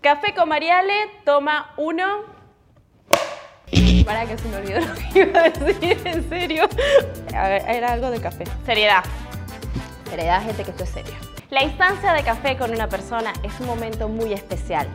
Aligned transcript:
Café 0.00 0.32
con 0.32 0.48
Mariale, 0.48 1.10
toma 1.24 1.74
uno. 1.76 2.20
Para 4.06 4.26
que 4.26 4.38
se 4.38 4.48
me 4.48 4.58
olvidó 4.58 4.78
lo 4.78 4.94
que 4.94 5.18
iba 5.18 5.40
a 5.40 5.50
decir, 5.50 6.00
en 6.04 6.28
serio. 6.28 6.68
A 7.34 7.48
ver, 7.48 7.64
era 7.68 7.94
algo 7.94 8.08
de 8.12 8.20
café. 8.20 8.44
Seriedad. 8.64 9.02
Seriedad, 10.08 10.40
gente, 10.44 10.62
que 10.62 10.70
esto 10.70 10.84
es 10.84 10.90
serio. 10.90 11.14
La 11.50 11.64
instancia 11.64 12.12
de 12.12 12.22
café 12.22 12.56
con 12.56 12.70
una 12.70 12.88
persona 12.88 13.32
es 13.42 13.58
un 13.58 13.66
momento 13.66 14.08
muy 14.08 14.32
especial. 14.32 14.88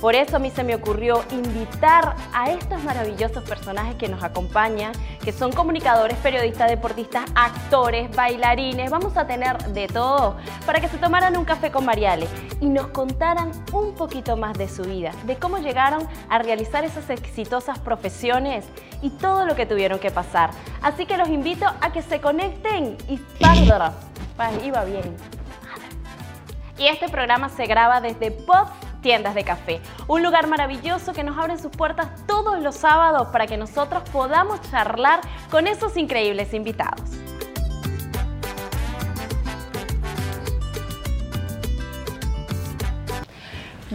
Por 0.00 0.14
eso 0.14 0.36
a 0.36 0.38
mí 0.38 0.50
se 0.50 0.62
me 0.62 0.76
ocurrió 0.76 1.24
invitar 1.32 2.14
a 2.32 2.50
estos 2.50 2.82
maravillosos 2.84 3.42
personajes 3.42 3.96
que 3.96 4.08
nos 4.08 4.22
acompañan, 4.22 4.92
que 5.24 5.32
son 5.32 5.50
comunicadores, 5.52 6.16
periodistas, 6.18 6.70
deportistas, 6.70 7.24
actores, 7.34 8.14
bailarines, 8.14 8.90
vamos 8.90 9.16
a 9.16 9.26
tener 9.26 9.58
de 9.72 9.88
todo, 9.88 10.36
para 10.64 10.80
que 10.80 10.86
se 10.86 10.98
tomaran 10.98 11.36
un 11.36 11.44
café 11.44 11.72
con 11.72 11.84
Mariale 11.84 12.28
y 12.60 12.66
nos 12.66 12.88
contaran 12.88 13.50
un 13.72 13.94
poquito 13.94 14.36
más 14.36 14.56
de 14.56 14.68
su 14.68 14.82
vida, 14.82 15.10
de 15.24 15.36
cómo 15.36 15.58
llegaron 15.58 16.06
a 16.28 16.38
realizar 16.38 16.84
esas 16.84 17.10
exitosas 17.10 17.80
profesiones 17.80 18.66
y 19.02 19.10
todo 19.10 19.46
lo 19.46 19.56
que 19.56 19.66
tuvieron 19.66 19.98
que 19.98 20.12
pasar. 20.12 20.50
Así 20.80 21.06
que 21.06 21.16
los 21.16 21.28
invito 21.28 21.66
a 21.66 21.92
que 21.92 22.02
se 22.02 22.20
conecten 22.20 22.96
y 23.08 23.20
iba 24.64 24.84
bien. 24.84 25.16
Y 26.78 26.86
este 26.86 27.08
programa 27.08 27.48
se 27.48 27.66
graba 27.66 28.00
desde 28.00 28.30
Pop 28.30 28.68
Tiendas 29.08 29.34
de 29.34 29.42
Café, 29.42 29.80
un 30.06 30.22
lugar 30.22 30.48
maravilloso 30.48 31.14
que 31.14 31.24
nos 31.24 31.38
abre 31.38 31.56
sus 31.56 31.72
puertas 31.72 32.08
todos 32.26 32.60
los 32.60 32.74
sábados 32.74 33.28
para 33.28 33.46
que 33.46 33.56
nosotros 33.56 34.02
podamos 34.10 34.60
charlar 34.70 35.22
con 35.50 35.66
esos 35.66 35.96
increíbles 35.96 36.52
invitados. 36.52 37.00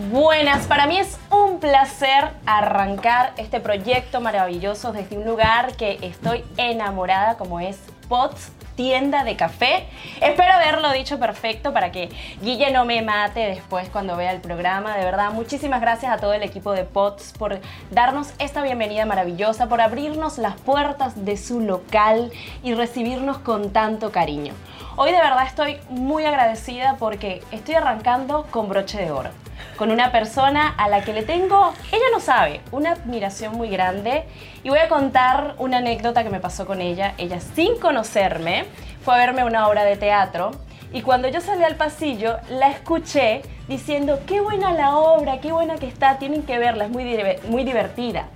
Buenas, 0.09 0.65
para 0.65 0.87
mí 0.87 0.97
es 0.97 1.19
un 1.29 1.59
placer 1.59 2.31
arrancar 2.47 3.33
este 3.37 3.59
proyecto 3.59 4.19
maravilloso 4.19 4.93
desde 4.93 5.15
un 5.15 5.25
lugar 5.25 5.75
que 5.75 5.99
estoy 6.01 6.43
enamorada 6.57 7.37
como 7.37 7.59
es 7.59 7.77
POTS 8.09 8.62
tienda 8.75 9.23
de 9.23 9.35
café. 9.35 9.87
Espero 10.21 10.53
haberlo 10.53 10.91
dicho 10.91 11.19
perfecto 11.19 11.73
para 11.73 11.91
que 11.91 12.09
Guille 12.41 12.71
no 12.71 12.85
me 12.85 13.01
mate 13.01 13.41
después 13.41 13.89
cuando 13.89 14.15
vea 14.15 14.31
el 14.31 14.41
programa. 14.41 14.95
De 14.97 15.05
verdad, 15.05 15.31
muchísimas 15.31 15.81
gracias 15.81 16.11
a 16.11 16.17
todo 16.17 16.33
el 16.33 16.43
equipo 16.43 16.71
de 16.71 16.83
POTS 16.83 17.33
por 17.37 17.59
darnos 17.91 18.33
esta 18.39 18.61
bienvenida 18.63 19.05
maravillosa, 19.05 19.67
por 19.67 19.81
abrirnos 19.81 20.37
las 20.37 20.55
puertas 20.55 21.25
de 21.25 21.37
su 21.37 21.59
local 21.59 22.31
y 22.63 22.73
recibirnos 22.73 23.37
con 23.39 23.71
tanto 23.71 24.11
cariño. 24.11 24.53
Hoy 24.95 25.11
de 25.11 25.17
verdad 25.17 25.47
estoy 25.47 25.77
muy 25.89 26.25
agradecida 26.25 26.97
porque 26.99 27.41
estoy 27.51 27.75
arrancando 27.75 28.45
con 28.51 28.69
broche 28.69 28.99
de 28.99 29.11
oro 29.11 29.29
con 29.77 29.91
una 29.91 30.11
persona 30.11 30.69
a 30.77 30.87
la 30.87 31.01
que 31.01 31.13
le 31.13 31.23
tengo, 31.23 31.73
ella 31.91 32.05
no 32.11 32.19
sabe, 32.19 32.61
una 32.71 32.91
admiración 32.91 33.55
muy 33.55 33.69
grande. 33.69 34.25
Y 34.63 34.69
voy 34.69 34.79
a 34.79 34.87
contar 34.87 35.55
una 35.57 35.77
anécdota 35.77 36.23
que 36.23 36.29
me 36.29 36.39
pasó 36.39 36.65
con 36.65 36.81
ella. 36.81 37.13
Ella, 37.17 37.39
sin 37.39 37.79
conocerme, 37.79 38.65
fue 39.03 39.15
a 39.15 39.17
verme 39.17 39.43
una 39.43 39.67
obra 39.67 39.83
de 39.83 39.97
teatro. 39.97 40.51
Y 40.93 41.01
cuando 41.01 41.27
yo 41.27 41.41
salí 41.41 41.63
al 41.63 41.75
pasillo, 41.75 42.37
la 42.49 42.69
escuché 42.69 43.41
diciendo, 43.67 44.19
qué 44.27 44.41
buena 44.41 44.71
la 44.73 44.95
obra, 44.97 45.39
qué 45.39 45.51
buena 45.51 45.75
que 45.75 45.87
está, 45.87 46.19
tienen 46.19 46.43
que 46.43 46.59
verla, 46.59 46.85
es 46.85 46.91
muy, 46.91 47.03
muy 47.47 47.63
divertida. 47.63 48.27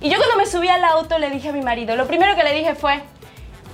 Y 0.00 0.10
yo 0.10 0.18
cuando 0.18 0.36
me 0.36 0.46
subí 0.46 0.68
al 0.68 0.84
auto 0.84 1.18
le 1.18 1.30
dije 1.30 1.48
a 1.48 1.52
mi 1.52 1.62
marido, 1.62 1.96
lo 1.96 2.06
primero 2.06 2.36
que 2.36 2.42
le 2.42 2.52
dije 2.52 2.74
fue, 2.74 3.00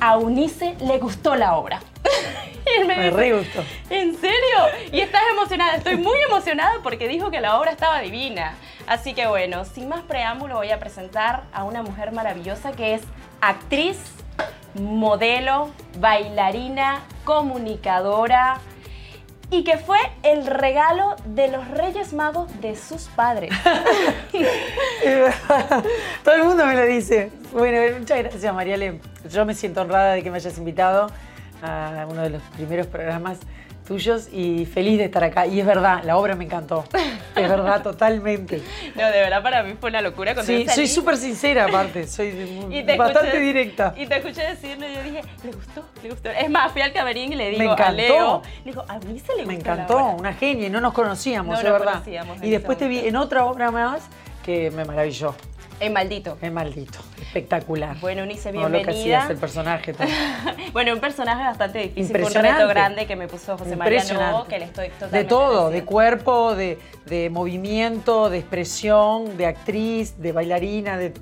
a 0.00 0.16
Unice 0.16 0.76
le 0.80 0.98
gustó 0.98 1.34
la 1.36 1.56
obra. 1.56 1.80
y 2.66 2.80
él 2.80 2.86
me, 2.86 2.96
me 2.96 3.10
re 3.10 3.36
gustó. 3.36 3.62
¿En 3.90 4.16
serio? 4.16 4.58
Y 4.92 5.00
estás 5.00 5.22
emocionada. 5.32 5.76
Estoy 5.76 5.96
muy 5.96 6.18
emocionada 6.28 6.78
porque 6.82 7.08
dijo 7.08 7.30
que 7.30 7.40
la 7.40 7.58
obra 7.58 7.70
estaba 7.70 8.00
divina. 8.00 8.54
Así 8.86 9.12
que 9.12 9.26
bueno, 9.26 9.64
sin 9.64 9.88
más 9.88 10.00
preámbulo 10.00 10.54
voy 10.56 10.70
a 10.70 10.78
presentar 10.78 11.44
a 11.52 11.64
una 11.64 11.82
mujer 11.82 12.12
maravillosa 12.12 12.72
que 12.72 12.94
es 12.94 13.02
actriz, 13.40 13.98
modelo, 14.74 15.70
bailarina, 15.98 17.02
comunicadora, 17.24 18.60
y 19.50 19.64
que 19.64 19.78
fue 19.78 19.98
el 20.22 20.46
regalo 20.46 21.16
de 21.24 21.48
los 21.48 21.66
Reyes 21.68 22.12
Magos 22.12 22.48
de 22.60 22.76
sus 22.76 23.04
padres. 23.04 23.50
Todo 26.24 26.34
el 26.34 26.44
mundo 26.44 26.66
me 26.66 26.74
lo 26.74 26.84
dice. 26.84 27.30
Bueno, 27.52 27.98
muchas 27.98 28.18
gracias, 28.18 28.54
Mariale. 28.54 29.00
Yo 29.30 29.46
me 29.46 29.54
siento 29.54 29.80
honrada 29.80 30.12
de 30.14 30.22
que 30.22 30.30
me 30.30 30.36
hayas 30.36 30.58
invitado 30.58 31.10
a 31.62 32.06
uno 32.08 32.22
de 32.22 32.30
los 32.30 32.42
primeros 32.42 32.86
programas 32.86 33.38
tuyos 33.88 34.28
y 34.30 34.66
feliz 34.66 34.98
de 34.98 35.06
estar 35.06 35.24
acá. 35.24 35.46
Y 35.46 35.58
es 35.58 35.66
verdad, 35.66 36.02
la 36.04 36.18
obra 36.18 36.36
me 36.36 36.44
encantó. 36.44 36.84
Es 37.34 37.48
verdad, 37.48 37.82
totalmente. 37.82 38.62
No, 38.94 39.06
de 39.06 39.18
verdad 39.18 39.42
para 39.42 39.62
mí 39.62 39.74
fue 39.80 39.88
una 39.88 40.02
locura. 40.02 40.34
Cuando 40.34 40.52
sí, 40.52 40.66
soy 40.68 40.86
súper 40.86 41.16
sincera 41.16 41.64
aparte, 41.64 42.06
soy 42.06 42.30
bastante 42.98 43.40
directa. 43.40 43.94
Y 43.96 44.06
te 44.06 44.18
escuché 44.18 44.42
decirlo 44.42 44.86
y 44.86 44.94
yo 44.94 45.02
dije, 45.02 45.22
le 45.42 45.52
gustó, 45.52 45.84
le 46.02 46.10
gustó. 46.10 46.28
Es 46.28 46.50
más, 46.50 46.70
fui 46.70 46.82
al 46.82 46.92
camerín 46.92 47.32
y 47.32 47.36
le 47.36 47.50
digo 47.50 47.74
a 47.76 47.90
Leo, 47.90 48.42
le 48.64 48.70
digo, 48.70 48.84
a 48.86 48.98
mí 48.98 49.18
se 49.18 49.32
le 49.32 49.44
gustó 49.44 49.46
Me 49.46 49.54
encantó, 49.54 49.98
una 50.10 50.34
genia, 50.34 50.66
y 50.66 50.70
no 50.70 50.82
nos 50.82 50.92
conocíamos, 50.92 51.54
no 51.54 51.66
es 51.66 51.72
verdad. 51.72 51.92
Conocíamos 51.94 52.42
y 52.42 52.50
después 52.50 52.76
te 52.76 52.88
vi 52.88 52.98
en 52.98 53.16
otra 53.16 53.46
obra 53.46 53.70
más 53.70 54.02
que 54.44 54.70
me 54.70 54.84
maravilló. 54.84 55.34
En 55.80 55.92
Maldito. 55.92 56.36
En 56.42 56.54
Maldito. 56.54 56.98
Espectacular. 57.20 57.98
Bueno, 58.00 58.24
Unice, 58.24 58.50
bienvenida. 58.50 58.78
No, 58.78 58.78
lo 58.78 58.84
que 58.84 58.98
hacías, 58.98 59.30
el 59.30 59.36
personaje. 59.36 59.94
bueno, 60.72 60.92
un 60.92 61.00
personaje 61.00 61.44
bastante 61.44 61.78
difícil. 61.80 62.16
Fue 62.18 62.26
un 62.26 62.34
reto 62.34 62.66
grande 62.68 63.06
que 63.06 63.14
me 63.14 63.28
puso 63.28 63.56
José 63.56 63.76
María 63.76 64.02
Novo, 64.12 64.46
que 64.46 64.58
le 64.58 64.64
estoy 64.64 64.88
totalmente 64.88 65.18
De 65.18 65.24
todo, 65.24 65.70
de 65.70 65.84
cuerpo, 65.84 66.54
de, 66.54 66.78
de 67.06 67.30
movimiento, 67.30 68.28
de 68.28 68.38
expresión, 68.38 69.36
de 69.36 69.46
actriz, 69.46 70.20
de 70.20 70.32
bailarina, 70.32 70.98
de 70.98 71.12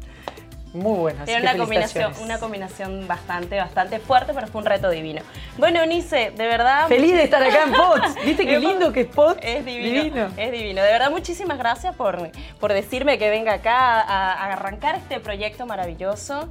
muy 0.76 0.98
buena. 0.98 1.24
Tiene 1.24 1.42
una 1.42 1.56
combinación, 1.56 2.12
una 2.20 2.38
combinación 2.38 3.08
bastante, 3.08 3.56
bastante 3.56 3.98
fuerte, 3.98 4.32
pero 4.34 4.46
fue 4.46 4.60
un 4.60 4.66
reto 4.66 4.90
divino. 4.90 5.22
Bueno, 5.58 5.82
Unice, 5.82 6.32
de 6.36 6.46
verdad. 6.46 6.86
Feliz 6.88 7.14
de 7.14 7.22
estar 7.24 7.42
acá 7.42 7.64
en 7.64 7.72
POTS. 7.72 8.24
¿Viste 8.24 8.46
qué 8.46 8.58
lindo 8.60 8.92
que 8.92 9.02
es 9.02 9.06
POTS? 9.06 9.38
Es 9.42 9.64
divino, 9.64 10.28
Es 10.36 10.52
divino. 10.52 10.82
De 10.82 10.92
verdad, 10.92 11.10
muchísimas 11.10 11.58
gracias 11.58 11.94
por, 11.94 12.30
por 12.60 12.72
decirme 12.72 13.18
que 13.18 13.30
venga 13.30 13.54
acá 13.54 14.00
a, 14.00 14.52
arrancar 14.52 14.96
este 14.96 15.18
proyecto 15.20 15.66
maravilloso. 15.66 16.48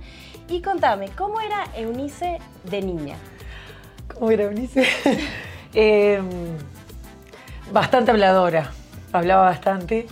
Y 0.50 0.62
contame, 0.62 1.10
¿cómo 1.10 1.40
era 1.42 1.66
Eunice 1.76 2.40
de 2.64 2.82
niña? 2.82 3.16
¿Cómo 4.14 4.32
era 4.32 4.44
Eunice? 4.44 4.86
Em, 5.78 6.30
bastante 7.70 8.10
habladora. 8.12 8.72
Hablaba 9.12 9.44
bastante. 9.44 10.08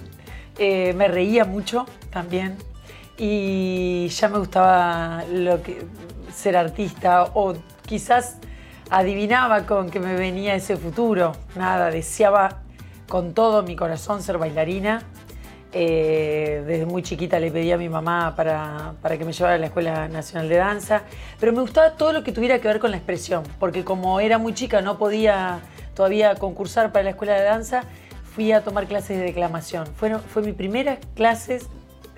Eh, 0.57 0.93
me 0.93 1.07
reía 1.07 1.45
mucho 1.45 1.85
también 2.11 2.57
y 3.17 4.07
ya 4.07 4.29
me 4.29 4.39
gustaba 4.39 5.23
lo 5.31 5.59
ser 6.33 6.57
artista 6.57 7.25
o 7.33 7.53
quizás 7.85 8.37
adivinaba 8.89 9.65
con 9.65 9.89
que 9.89 9.99
me 9.99 10.15
venía 10.15 10.55
ese 10.55 10.77
futuro. 10.77 11.33
Nada, 11.55 11.91
deseaba 11.91 12.61
con 13.07 13.33
todo 13.33 13.63
mi 13.63 13.75
corazón 13.75 14.21
ser 14.21 14.37
bailarina. 14.37 15.03
Eh, 15.75 16.63
desde 16.67 16.85
muy 16.85 17.01
chiquita 17.01 17.39
le 17.39 17.49
pedí 17.49 17.71
a 17.71 17.77
mi 17.77 17.89
mamá 17.89 18.35
para, 18.35 18.93
para, 19.01 19.17
que 19.17 19.25
me 19.25 19.33
llevara 19.33 19.55
a 19.55 19.57
la 19.57 19.65
Escuela 19.65 20.07
Nacional 20.07 20.47
de 20.47 20.57
Danza, 20.57 21.01
pero 21.39 21.51
me 21.51 21.61
gustaba 21.61 21.93
todo 21.93 22.13
lo 22.13 22.23
que 22.23 22.31
tuviera 22.31 22.59
que 22.59 22.67
ver 22.67 22.79
con 22.79 22.91
la 22.91 22.97
expresión, 22.97 23.41
porque 23.59 23.83
como 23.83 24.19
era 24.19 24.37
muy 24.37 24.53
chica 24.53 24.81
no 24.81 24.99
podía 24.99 25.61
todavía 25.95 26.35
concursar 26.35 26.91
para 26.91 27.05
la 27.05 27.09
Escuela 27.11 27.33
de 27.33 27.43
Danza, 27.43 27.85
fui 28.35 28.51
a 28.51 28.63
tomar 28.63 28.85
clases 28.85 29.17
de 29.17 29.23
declamación. 29.23 29.87
Fueron, 29.95 30.21
fue 30.21 30.43
mi 30.43 30.53
primera 30.53 30.99
clases 31.15 31.67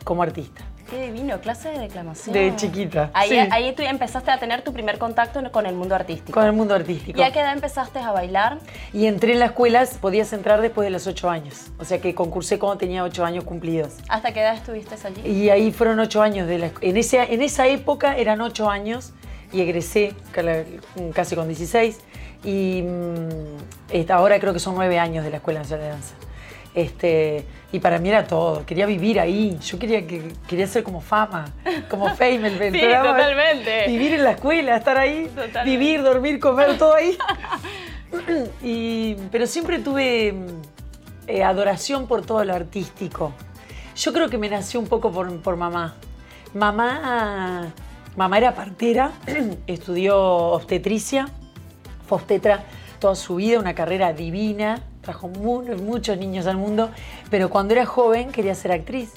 como 0.03 0.21
artista. 0.21 0.65
Qué 0.89 1.07
divino, 1.07 1.41
clase 1.41 1.69
de 1.69 1.79
declamación. 1.79 2.33
De 2.33 2.55
chiquita. 2.55 3.09
Ahí, 3.13 3.35
ahí 3.51 3.73
tú 3.73 3.81
empezaste 3.81 4.29
a 4.29 4.37
tener 4.37 4.61
tu 4.61 4.71
primer 4.71 4.99
contacto 4.99 5.41
con 5.51 5.65
el 5.65 5.73
mundo 5.75 5.95
artístico. 5.95 6.39
Con 6.39 6.45
el 6.45 6.53
mundo 6.53 6.75
artístico. 6.75 7.19
¿Y 7.19 7.23
a 7.23 7.31
qué 7.31 7.39
edad 7.39 7.53
empezaste 7.53 7.99
a 7.99 8.11
bailar? 8.11 8.59
Y 8.93 9.07
entré 9.07 9.33
en 9.33 9.39
las 9.39 9.49
escuelas, 9.49 9.97
podías 9.99 10.31
entrar 10.33 10.61
después 10.61 10.85
de 10.85 10.91
los 10.91 11.07
ocho 11.07 11.29
años. 11.29 11.71
O 11.79 11.85
sea 11.85 11.99
que 11.99 12.13
concursé 12.13 12.59
cuando 12.59 12.77
tenía 12.77 13.03
ocho 13.03 13.25
años 13.25 13.45
cumplidos. 13.45 13.93
¿Hasta 14.09 14.31
qué 14.31 14.41
edad 14.41 14.53
estuviste 14.53 14.95
allí? 15.03 15.27
Y 15.27 15.49
ahí 15.49 15.71
fueron 15.71 15.99
ocho 15.99 16.21
años. 16.21 16.47
De 16.47 16.59
la, 16.59 16.71
en, 16.81 16.97
ese, 16.97 17.33
en 17.33 17.41
esa 17.41 17.67
época 17.67 18.15
eran 18.15 18.41
ocho 18.41 18.69
años 18.69 19.13
y 19.51 19.61
egresé 19.61 20.13
casi 21.13 21.35
con 21.35 21.47
16. 21.47 21.99
Y 22.43 22.83
mm, 22.83 24.11
ahora 24.11 24.39
creo 24.39 24.53
que 24.53 24.59
son 24.59 24.75
nueve 24.75 24.99
años 24.99 25.23
de 25.23 25.31
la 25.31 25.37
Escuela 25.37 25.61
Nacional 25.61 25.85
de 25.85 25.91
Danza. 25.91 26.15
Este, 26.75 27.45
y 27.75 27.79
para 27.79 27.99
mí 27.99 28.07
era 28.07 28.25
todo, 28.25 28.65
quería 28.65 28.85
vivir 28.85 29.19
ahí, 29.19 29.57
yo 29.59 29.77
quería, 29.77 30.07
que, 30.07 30.31
quería 30.47 30.65
ser 30.65 30.81
como 30.81 31.01
fama, 31.01 31.45
como 31.89 32.07
fame, 32.15 32.47
el, 32.47 32.71
sí, 32.71 32.79
totalmente. 32.79 33.87
Vivir 33.87 34.13
en 34.13 34.23
la 34.23 34.31
escuela, 34.31 34.77
estar 34.77 34.97
ahí, 34.97 35.29
vivir, 35.65 36.01
dormir, 36.01 36.39
comer, 36.39 36.77
todo 36.77 36.93
ahí. 36.93 37.17
y, 38.63 39.15
pero 39.29 39.45
siempre 39.45 39.79
tuve 39.79 40.33
eh, 41.27 41.43
adoración 41.43 42.07
por 42.07 42.25
todo 42.25 42.45
lo 42.45 42.53
artístico. 42.53 43.33
Yo 43.97 44.13
creo 44.13 44.29
que 44.29 44.37
me 44.37 44.47
nació 44.47 44.79
un 44.79 44.87
poco 44.87 45.11
por, 45.11 45.41
por 45.41 45.57
mamá. 45.57 45.95
Mamá, 46.53 47.73
mamá 48.15 48.37
era 48.37 48.55
partera, 48.55 49.11
estudió 49.67 50.17
obstetricia, 50.17 51.27
fue 52.07 52.19
obstetra 52.19 52.63
toda 52.99 53.15
su 53.15 53.35
vida, 53.35 53.59
una 53.59 53.75
carrera 53.75 54.13
divina, 54.13 54.81
trajo 55.05 55.29
muchos 55.29 56.17
niños 56.17 56.47
al 56.47 56.57
mundo, 56.57 56.89
pero 57.29 57.49
cuando 57.49 57.73
era 57.73 57.85
joven 57.85 58.31
quería 58.31 58.55
ser 58.55 58.71
actriz. 58.71 59.13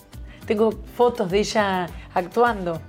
Tengo 0.46 0.72
fotos 0.96 1.30
de 1.30 1.40
ella 1.40 1.88
actuando 2.14 2.80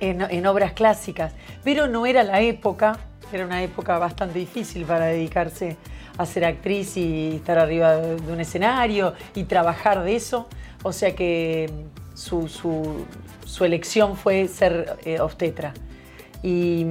en, 0.00 0.22
en 0.22 0.46
obras 0.46 0.72
clásicas, 0.72 1.32
pero 1.64 1.86
no 1.86 2.06
era 2.06 2.22
la 2.22 2.40
época, 2.40 2.98
era 3.32 3.44
una 3.44 3.62
época 3.62 3.98
bastante 3.98 4.38
difícil 4.38 4.84
para 4.84 5.06
dedicarse 5.06 5.76
a 6.18 6.26
ser 6.26 6.44
actriz 6.44 6.96
y 6.96 7.36
estar 7.36 7.58
arriba 7.58 7.96
de 7.96 8.32
un 8.32 8.40
escenario 8.40 9.14
y 9.34 9.44
trabajar 9.44 10.02
de 10.02 10.16
eso. 10.16 10.48
O 10.82 10.92
sea 10.92 11.14
que 11.14 11.70
su, 12.14 12.48
su, 12.48 13.64
elección 13.64 14.16
fue 14.16 14.48
ser 14.48 14.96
eh, 15.04 15.20
obstetra. 15.20 15.74
Y, 16.42 16.86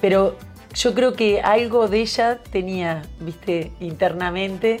pero 0.00 0.36
yo 0.74 0.94
creo 0.94 1.14
que 1.14 1.40
algo 1.40 1.88
de 1.88 2.00
ella 2.00 2.38
tenía, 2.50 3.02
viste, 3.20 3.72
internamente, 3.80 4.80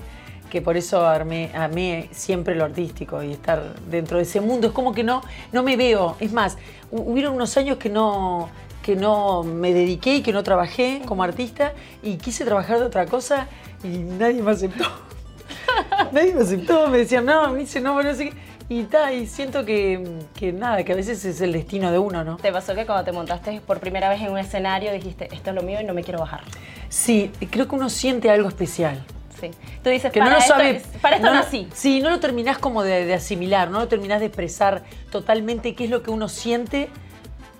que 0.50 0.60
por 0.60 0.76
eso 0.76 1.06
armé, 1.06 1.50
amé 1.54 2.08
siempre 2.12 2.54
lo 2.54 2.64
artístico 2.64 3.22
y 3.22 3.32
estar 3.32 3.74
dentro 3.88 4.18
de 4.18 4.24
ese 4.24 4.40
mundo. 4.40 4.68
Es 4.68 4.72
como 4.72 4.92
que 4.92 5.04
no, 5.04 5.22
no 5.52 5.62
me 5.62 5.76
veo. 5.76 6.16
Es 6.20 6.32
más, 6.32 6.58
hubieron 6.90 7.34
unos 7.34 7.56
años 7.56 7.78
que 7.78 7.88
no, 7.88 8.48
que 8.82 8.96
no 8.96 9.42
me 9.42 9.72
dediqué 9.72 10.16
y 10.16 10.22
que 10.22 10.32
no 10.32 10.42
trabajé 10.42 11.02
como 11.06 11.22
artista 11.22 11.72
y 12.02 12.16
quise 12.16 12.44
trabajar 12.44 12.80
de 12.80 12.86
otra 12.86 13.06
cosa 13.06 13.46
y 13.82 13.98
nadie 13.98 14.42
me 14.42 14.50
aceptó. 14.50 14.84
nadie 16.12 16.34
me 16.34 16.42
aceptó, 16.42 16.88
me 16.88 16.98
decían, 16.98 17.24
no, 17.24 17.52
me 17.52 17.60
dice, 17.60 17.80
no, 17.80 18.02
no 18.02 18.14
sé. 18.14 18.32
Y, 18.70 18.84
ta, 18.84 19.12
y 19.12 19.26
siento 19.26 19.64
que, 19.64 20.20
que, 20.32 20.52
nada, 20.52 20.84
que 20.84 20.92
a 20.92 20.94
veces 20.94 21.24
es 21.24 21.40
el 21.40 21.52
destino 21.52 21.90
de 21.90 21.98
uno, 21.98 22.22
¿no? 22.22 22.36
¿Te 22.36 22.52
pasó 22.52 22.72
que 22.72 22.86
cuando 22.86 23.02
te 23.02 23.10
montaste 23.10 23.60
por 23.60 23.80
primera 23.80 24.08
vez 24.08 24.20
en 24.20 24.30
un 24.30 24.38
escenario 24.38 24.92
dijiste, 24.92 25.28
esto 25.32 25.50
es 25.50 25.56
lo 25.56 25.62
mío 25.62 25.80
y 25.80 25.84
no 25.84 25.92
me 25.92 26.04
quiero 26.04 26.20
bajar? 26.20 26.42
Sí, 26.88 27.32
creo 27.50 27.66
que 27.66 27.74
uno 27.74 27.90
siente 27.90 28.30
algo 28.30 28.48
especial. 28.48 29.04
Sí. 29.40 29.50
Tú 29.82 29.90
dices, 29.90 30.12
que 30.12 30.20
para, 30.20 30.30
no 30.30 30.36
lo 30.36 30.62
esto, 30.62 30.88
para 31.02 31.16
esto 31.16 31.26
no, 31.26 31.34
nací. 31.34 31.68
Sí, 31.74 32.00
no 32.00 32.10
lo 32.10 32.20
terminás 32.20 32.58
como 32.58 32.84
de, 32.84 33.06
de, 33.06 33.14
asimilar, 33.14 33.70
no 33.70 33.80
lo 33.80 33.88
terminás 33.88 34.20
de 34.20 34.26
expresar 34.26 34.84
totalmente 35.10 35.74
qué 35.74 35.84
es 35.84 35.90
lo 35.90 36.04
que 36.04 36.12
uno 36.12 36.28
siente 36.28 36.90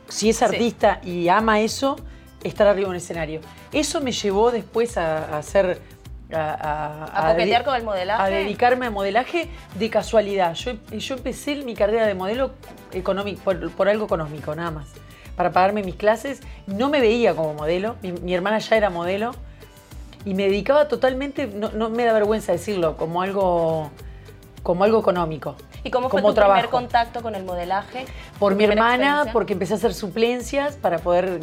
si 0.09 0.31
es 0.31 0.43
artista 0.43 1.01
y 1.03 1.27
ama 1.27 1.59
eso, 1.59 1.97
estar 2.45 2.69
arriba 2.69 2.87
en 2.87 2.91
un 2.91 2.97
escenario. 2.97 3.41
Eso 3.73 4.01
me 4.01 4.13
llevó 4.13 4.51
después 4.51 4.97
a, 4.97 5.39
hacer 5.39 5.81
a, 6.33 7.31
a, 7.31 7.65
con 7.65 7.77
el 7.77 7.85
modelaje. 7.85 8.23
A 8.23 8.27
dedicarme 8.29 8.87
al 8.87 8.93
modelaje 8.93 9.49
de 9.75 9.91
casualidad. 9.91 10.55
Yo, 10.55 10.73
yo 10.93 11.15
empecé 11.17 11.57
mi 11.57 11.75
carrera 11.75 12.07
de 12.07 12.15
modelo 12.15 12.53
económico, 12.93 13.43
por, 13.77 13.89
algo 13.89 14.05
económico, 14.05 14.55
nada 14.55 14.71
más. 14.71 14.89
Para 15.37 15.53
pagarme 15.53 15.83
mis 15.83 15.97
clases. 15.97 16.41
No 16.67 16.89
me 16.89 17.01
veía 17.01 17.35
como 17.35 17.55
modelo. 17.55 17.97
Mi, 18.03 18.35
hermana 18.35 18.59
ya 18.59 18.77
era 18.77 18.91
modelo. 18.91 19.33
Y 20.25 20.35
me 20.35 20.45
dedicaba 20.45 20.89
totalmente, 20.89 21.47
no, 21.47 21.71
no, 21.71 21.89
me 21.89 22.05
da 22.05 22.13
vergüenza 22.13 22.53
decirlo, 22.53 22.99
como 22.99 23.23
algo, 23.23 23.91
como 24.63 24.85
algo 24.85 25.01
económico. 25.01 25.57
¿Y 25.83 25.91
cómo 25.91 26.11
fue 26.11 26.21
tu 26.21 26.35
primer 26.35 26.69
contacto 26.69 27.23
con 27.23 27.35
el 27.35 27.45
modelaje? 27.45 28.05
Por 28.39 28.55
mi 28.55 28.65
hermana, 28.65 29.27
porque 29.33 29.55
empecé 29.55 29.73
a 29.73 29.77
hacer 29.77 29.95
suplencias 29.95 30.77
para 30.77 30.99
poder, 30.99 31.41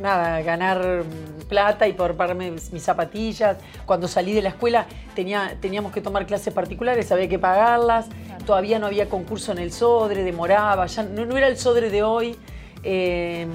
nada, 0.00 0.42
ganar 0.42 1.02
plata 1.50 1.86
y 1.86 1.92
poder 1.92 2.16
pagarme 2.16 2.52
mis 2.52 2.82
zapatillas. 2.82 3.58
Cuando 3.84 4.08
salí 4.08 4.32
de 4.32 4.40
la 4.40 4.48
escuela 4.50 4.86
tenía, 5.14 5.56
teníamos 5.60 5.92
que 5.92 6.00
tomar 6.00 6.24
clases 6.24 6.54
particulares, 6.54 7.12
había 7.12 7.28
que 7.28 7.38
pagarlas. 7.38 8.06
Todavía 8.46 8.78
no 8.78 8.86
había 8.86 9.10
concurso 9.10 9.52
en 9.52 9.58
el 9.58 9.72
Sodre, 9.72 10.24
demoraba, 10.24 10.86
ya 10.86 11.02
no, 11.02 11.36
era 11.36 11.48
el 11.48 11.58
Sodre 11.58 11.90
de 11.90 12.02
hoy. 12.02 12.36
Eh, 12.82 13.46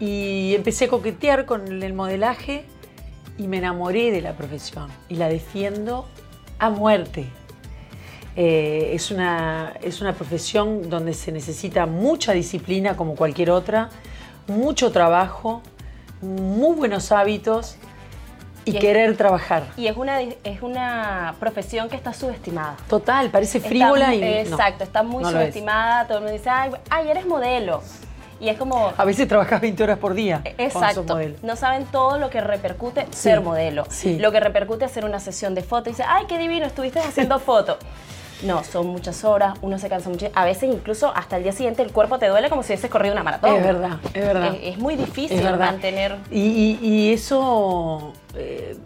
y 0.00 0.54
empecé 0.54 0.86
a 0.86 0.88
coquetear 0.88 1.44
con 1.44 1.82
el 1.82 1.92
modelaje 1.92 2.64
y 3.36 3.48
me 3.48 3.58
enamoré 3.58 4.10
de 4.10 4.22
la 4.22 4.32
profesión 4.32 4.88
y 5.08 5.16
la 5.16 5.28
defiendo 5.28 6.06
a 6.58 6.70
muerte. 6.70 7.26
Eh, 8.36 8.90
es, 8.92 9.10
una, 9.10 9.74
es 9.80 10.00
una 10.00 10.12
profesión 10.14 10.90
donde 10.90 11.14
se 11.14 11.30
necesita 11.30 11.86
mucha 11.86 12.32
disciplina 12.32 12.96
como 12.96 13.14
cualquier 13.14 13.50
otra, 13.50 13.90
mucho 14.48 14.90
trabajo, 14.90 15.62
muy 16.24 16.76
buenos 16.76 17.12
hábitos 17.12 17.76
y, 18.64 18.78
querer 18.78 19.16
trabajar. 19.16 19.64
Y 19.76 19.86
es 19.86 19.96
una, 19.96 20.20
es 20.20 20.62
una 20.62 21.34
profesión 21.38 21.88
que 21.88 21.96
está 21.96 22.12
subestimada. 22.12 22.76
Total, 22.88 23.30
parece 23.30 23.60
frívola 23.60 24.14
y. 24.14 24.22
Exacto, 24.22 24.84
está 24.84 25.02
muy 25.02 25.24
subestimada. 25.24 26.06
Todo 26.06 26.18
el 26.18 26.24
mundo 26.24 26.36
dice, 26.36 26.50
ay, 26.50 26.70
ay, 26.90 27.08
eres 27.10 27.26
modelo. 27.26 27.82
Y 28.40 28.48
es 28.48 28.58
como... 28.58 28.92
A 28.96 29.04
veces 29.04 29.28
trabajas 29.28 29.60
20 29.60 29.82
horas 29.82 29.98
por 29.98 30.14
día. 30.14 30.42
Exacto. 30.58 31.18
No 31.42 31.56
saben 31.56 31.86
todo 31.86 32.18
lo 32.18 32.30
que 32.30 32.40
repercute 32.40 33.06
ser 33.10 33.40
modelo. 33.40 33.86
Lo 34.18 34.32
que 34.32 34.40
repercute 34.40 34.84
hacer 34.84 35.04
una 35.04 35.20
sesión 35.20 35.54
de 35.54 35.62
fotos. 35.62 35.88
Y 35.88 35.90
dice, 35.92 36.04
ay, 36.06 36.24
qué 36.28 36.38
divino, 36.38 36.66
estuviste 36.66 36.98
haciendo 37.00 37.38
fotos. 37.40 37.78
No, 38.44 38.62
son 38.62 38.88
muchas 38.88 39.24
horas, 39.24 39.54
uno 39.62 39.78
se 39.78 39.88
cansa 39.88 40.10
mucho. 40.10 40.28
A 40.34 40.44
veces 40.44 40.70
incluso 40.72 41.12
hasta 41.14 41.36
el 41.36 41.42
día 41.42 41.52
siguiente 41.52 41.82
el 41.82 41.92
cuerpo 41.92 42.18
te 42.18 42.28
duele 42.28 42.50
como 42.50 42.62
si 42.62 42.72
hubieses 42.72 42.90
corrido 42.90 43.14
una 43.14 43.22
maratón. 43.22 43.56
Es 43.56 43.64
verdad, 43.64 43.98
es 44.12 44.26
verdad. 44.26 44.56
Es, 44.62 44.78
muy 44.78 44.96
difícil 44.96 45.42
mantener... 45.56 46.16
Y, 46.30 47.12
eso, 47.12 48.12
eh, 48.34 48.76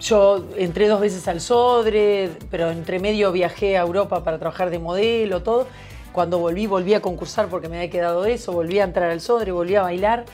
yo 0.00 0.44
entré 0.56 0.88
dos 0.88 1.00
veces 1.00 1.26
al 1.28 1.40
Sodre, 1.40 2.30
pero 2.50 2.70
entre 2.70 2.98
medio 2.98 3.30
viajé 3.32 3.78
a 3.78 3.82
Europa 3.82 4.24
para 4.24 4.38
trabajar 4.38 4.70
de 4.70 4.78
modelo, 4.78 5.42
todo. 5.42 5.68
Cuando 6.12 6.38
volví, 6.38 6.66
volví 6.66 6.94
a 6.94 7.02
concursar 7.02 7.48
porque 7.48 7.68
me 7.68 7.76
había 7.76 7.90
quedado 7.90 8.24
eso, 8.26 8.52
volví 8.52 8.80
a 8.80 8.84
entrar 8.84 9.10
al 9.10 9.20
Sodre, 9.20 9.52
volví 9.52 9.76
a 9.76 9.82
bailar. 9.82 10.24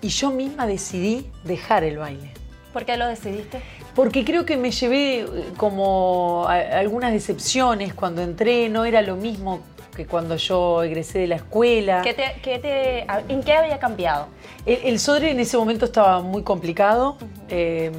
Y 0.00 0.08
yo 0.08 0.30
misma 0.30 0.66
decidí 0.66 1.30
dejar 1.44 1.84
el 1.84 1.98
baile. 1.98 2.32
¿Por 2.74 2.84
qué 2.84 2.98
lo 2.98 3.06
decidiste? 3.06 3.62
porque 3.94 4.24
creo 4.24 4.44
que 4.44 4.56
me 4.56 4.70
llevé 4.70 5.20
eh, 5.20 5.26
como 5.56 6.46
algunas 6.48 7.12
decepciones 7.12 7.94
cuando 7.94 8.22
entré, 8.22 8.68
no 8.68 8.84
era 8.84 9.02
lo 9.02 9.16
mismo 9.16 9.60
que 9.96 10.06
cuando 10.06 10.36
yo 10.36 10.82
egresé 10.82 11.20
de 11.20 11.28
la 11.28 11.36
escuela. 11.36 12.02
¿En 13.28 13.42
qué 13.42 13.52
había 13.52 13.78
cambiado? 13.78 14.26
El, 14.66 14.98
Sodre 14.98 15.30
en 15.30 15.38
ese 15.38 15.56
momento 15.56 15.84
estaba 15.84 16.20
muy 16.20 16.42
complicado. 16.42 17.16
Em, 17.48 17.92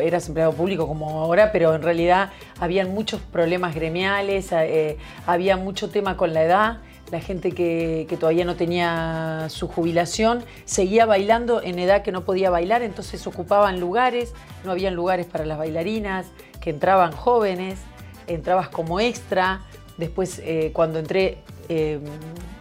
eras 0.00 0.28
empleado 0.28 0.52
público 0.52 0.86
como 0.86 1.20
ahora, 1.20 1.50
pero 1.50 1.74
en 1.74 1.82
realidad 1.82 2.30
habían 2.60 2.94
muchos 2.94 3.20
problemas 3.20 3.74
gremiales, 3.74 4.52
eh, 4.52 4.96
había 5.26 5.56
mucho 5.56 5.90
tema 5.90 6.16
con 6.16 6.34
la 6.34 6.44
edad 6.44 6.78
la 7.12 7.20
gente 7.20 7.52
que, 7.52 8.06
todavía 8.18 8.46
no 8.46 8.56
tenía 8.56 9.46
su 9.50 9.68
jubilación 9.68 10.42
seguía 10.64 11.04
bailando 11.04 11.62
en 11.62 11.78
edad 11.78 12.02
que 12.02 12.10
no 12.10 12.24
podía 12.24 12.48
bailar, 12.48 12.80
entonces 12.80 13.26
ocupaban 13.26 13.80
lugares, 13.80 14.32
no 14.64 14.72
habían 14.72 14.94
lugares 14.94 15.26
para 15.26 15.44
las 15.44 15.58
bailarinas, 15.58 16.26
que 16.62 16.70
entraban 16.70 17.12
jóvenes, 17.12 17.80
entrabas 18.26 18.70
como 18.70 18.98
extra. 18.98 19.60
Después, 19.98 20.40
eh, 20.42 20.70
cuando 20.72 20.98
entré 20.98 21.36
eh, 21.68 22.00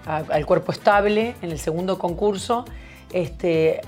al 0.06 0.46
cuerpo 0.46 0.74
estable 0.74 1.34
en 1.42 1.52
el 1.52 1.58
segundo 1.58 1.98
concurso, 1.98 2.66
este, 3.14 3.80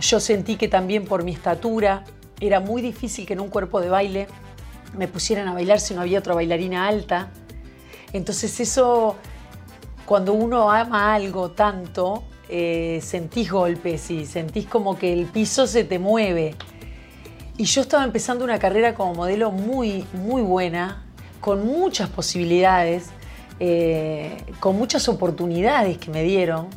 yo 0.00 0.20
sentí 0.20 0.54
que 0.54 0.68
también 0.68 1.06
por 1.06 1.24
mi 1.24 1.32
estatura 1.32 2.04
era 2.38 2.60
muy 2.60 2.82
difícil 2.82 3.26
que 3.26 3.32
en 3.32 3.40
un 3.40 3.48
cuerpo 3.48 3.80
de 3.80 3.88
baile 3.88 4.28
me 4.96 5.08
pusieran 5.08 5.48
a 5.48 5.54
bailar 5.54 5.80
si 5.80 5.92
no 5.92 6.02
había 6.02 6.20
otra 6.20 6.34
bailarina 6.34 6.86
alta. 6.86 7.30
Entonces 8.12 8.60
eso 8.60 9.16
cuando 10.06 10.32
uno 10.32 10.70
ama 10.70 11.14
algo 11.14 11.50
tanto, 11.50 12.24
eh, 12.48 13.00
sentís 13.02 13.50
golpes 13.50 14.10
y 14.10 14.26
sentís 14.26 14.66
como 14.66 14.98
que 14.98 15.12
el 15.12 15.26
piso 15.26 15.66
se 15.66 15.84
te 15.84 15.98
mueve. 15.98 16.54
Y 17.56 17.64
yo 17.64 17.82
estaba 17.82 18.04
empezando 18.04 18.44
una 18.44 18.58
carrera 18.58 18.94
como 18.94 19.14
modelo 19.14 19.50
muy, 19.50 20.04
muy 20.12 20.42
buena, 20.42 21.04
con 21.40 21.64
muchas 21.64 22.08
posibilidades, 22.08 23.10
eh, 23.60 24.36
con 24.60 24.76
muchas 24.76 25.08
oportunidades 25.08 25.98
que 25.98 26.10
me 26.10 26.22
dieron. 26.22 26.68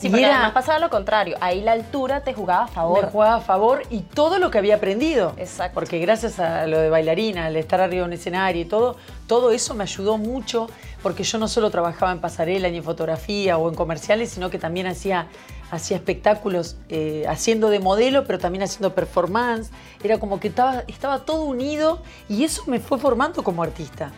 Sí, 0.00 0.08
porque 0.08 0.24
era, 0.24 0.36
además 0.36 0.52
pasaba 0.52 0.78
lo 0.78 0.88
contrario. 0.88 1.36
Ahí 1.42 1.60
la 1.60 1.72
altura 1.72 2.22
te 2.22 2.32
jugaba 2.32 2.64
a 2.64 2.68
favor. 2.68 3.04
Me 3.04 3.10
jugaba 3.10 3.34
a 3.36 3.40
favor 3.40 3.82
y 3.90 4.00
todo 4.00 4.38
lo 4.38 4.50
que 4.50 4.56
había 4.56 4.76
aprendido. 4.76 5.34
Exacto. 5.36 5.74
Porque 5.74 5.98
gracias 5.98 6.40
a 6.40 6.66
lo 6.66 6.78
de 6.78 6.88
bailarina, 6.88 7.46
al 7.46 7.56
estar 7.56 7.82
arriba 7.82 8.02
de 8.02 8.06
un 8.06 8.12
escenario 8.14 8.62
y 8.62 8.64
todo, 8.64 8.96
todo 9.26 9.50
eso 9.50 9.74
me 9.74 9.82
ayudó 9.82 10.16
mucho 10.16 10.68
porque 11.02 11.22
yo 11.22 11.38
no 11.38 11.48
solo 11.48 11.70
trabajaba 11.70 12.12
en 12.12 12.20
pasarela 12.20 12.70
ni 12.70 12.78
en 12.78 12.84
fotografía 12.84 13.58
o 13.58 13.68
en 13.68 13.74
comerciales, 13.74 14.30
sino 14.30 14.48
que 14.48 14.58
también 14.58 14.86
hacía, 14.86 15.26
hacía 15.70 15.98
espectáculos 15.98 16.76
eh, 16.88 17.26
haciendo 17.28 17.68
de 17.68 17.78
modelo, 17.78 18.24
pero 18.24 18.38
también 18.38 18.62
haciendo 18.62 18.94
performance. 18.94 19.70
Era 20.02 20.18
como 20.18 20.40
que 20.40 20.48
estaba, 20.48 20.82
estaba 20.88 21.26
todo 21.26 21.44
unido 21.44 22.00
y 22.26 22.44
eso 22.44 22.62
me 22.66 22.80
fue 22.80 22.98
formando 22.98 23.44
como 23.44 23.62
artista. 23.62 24.12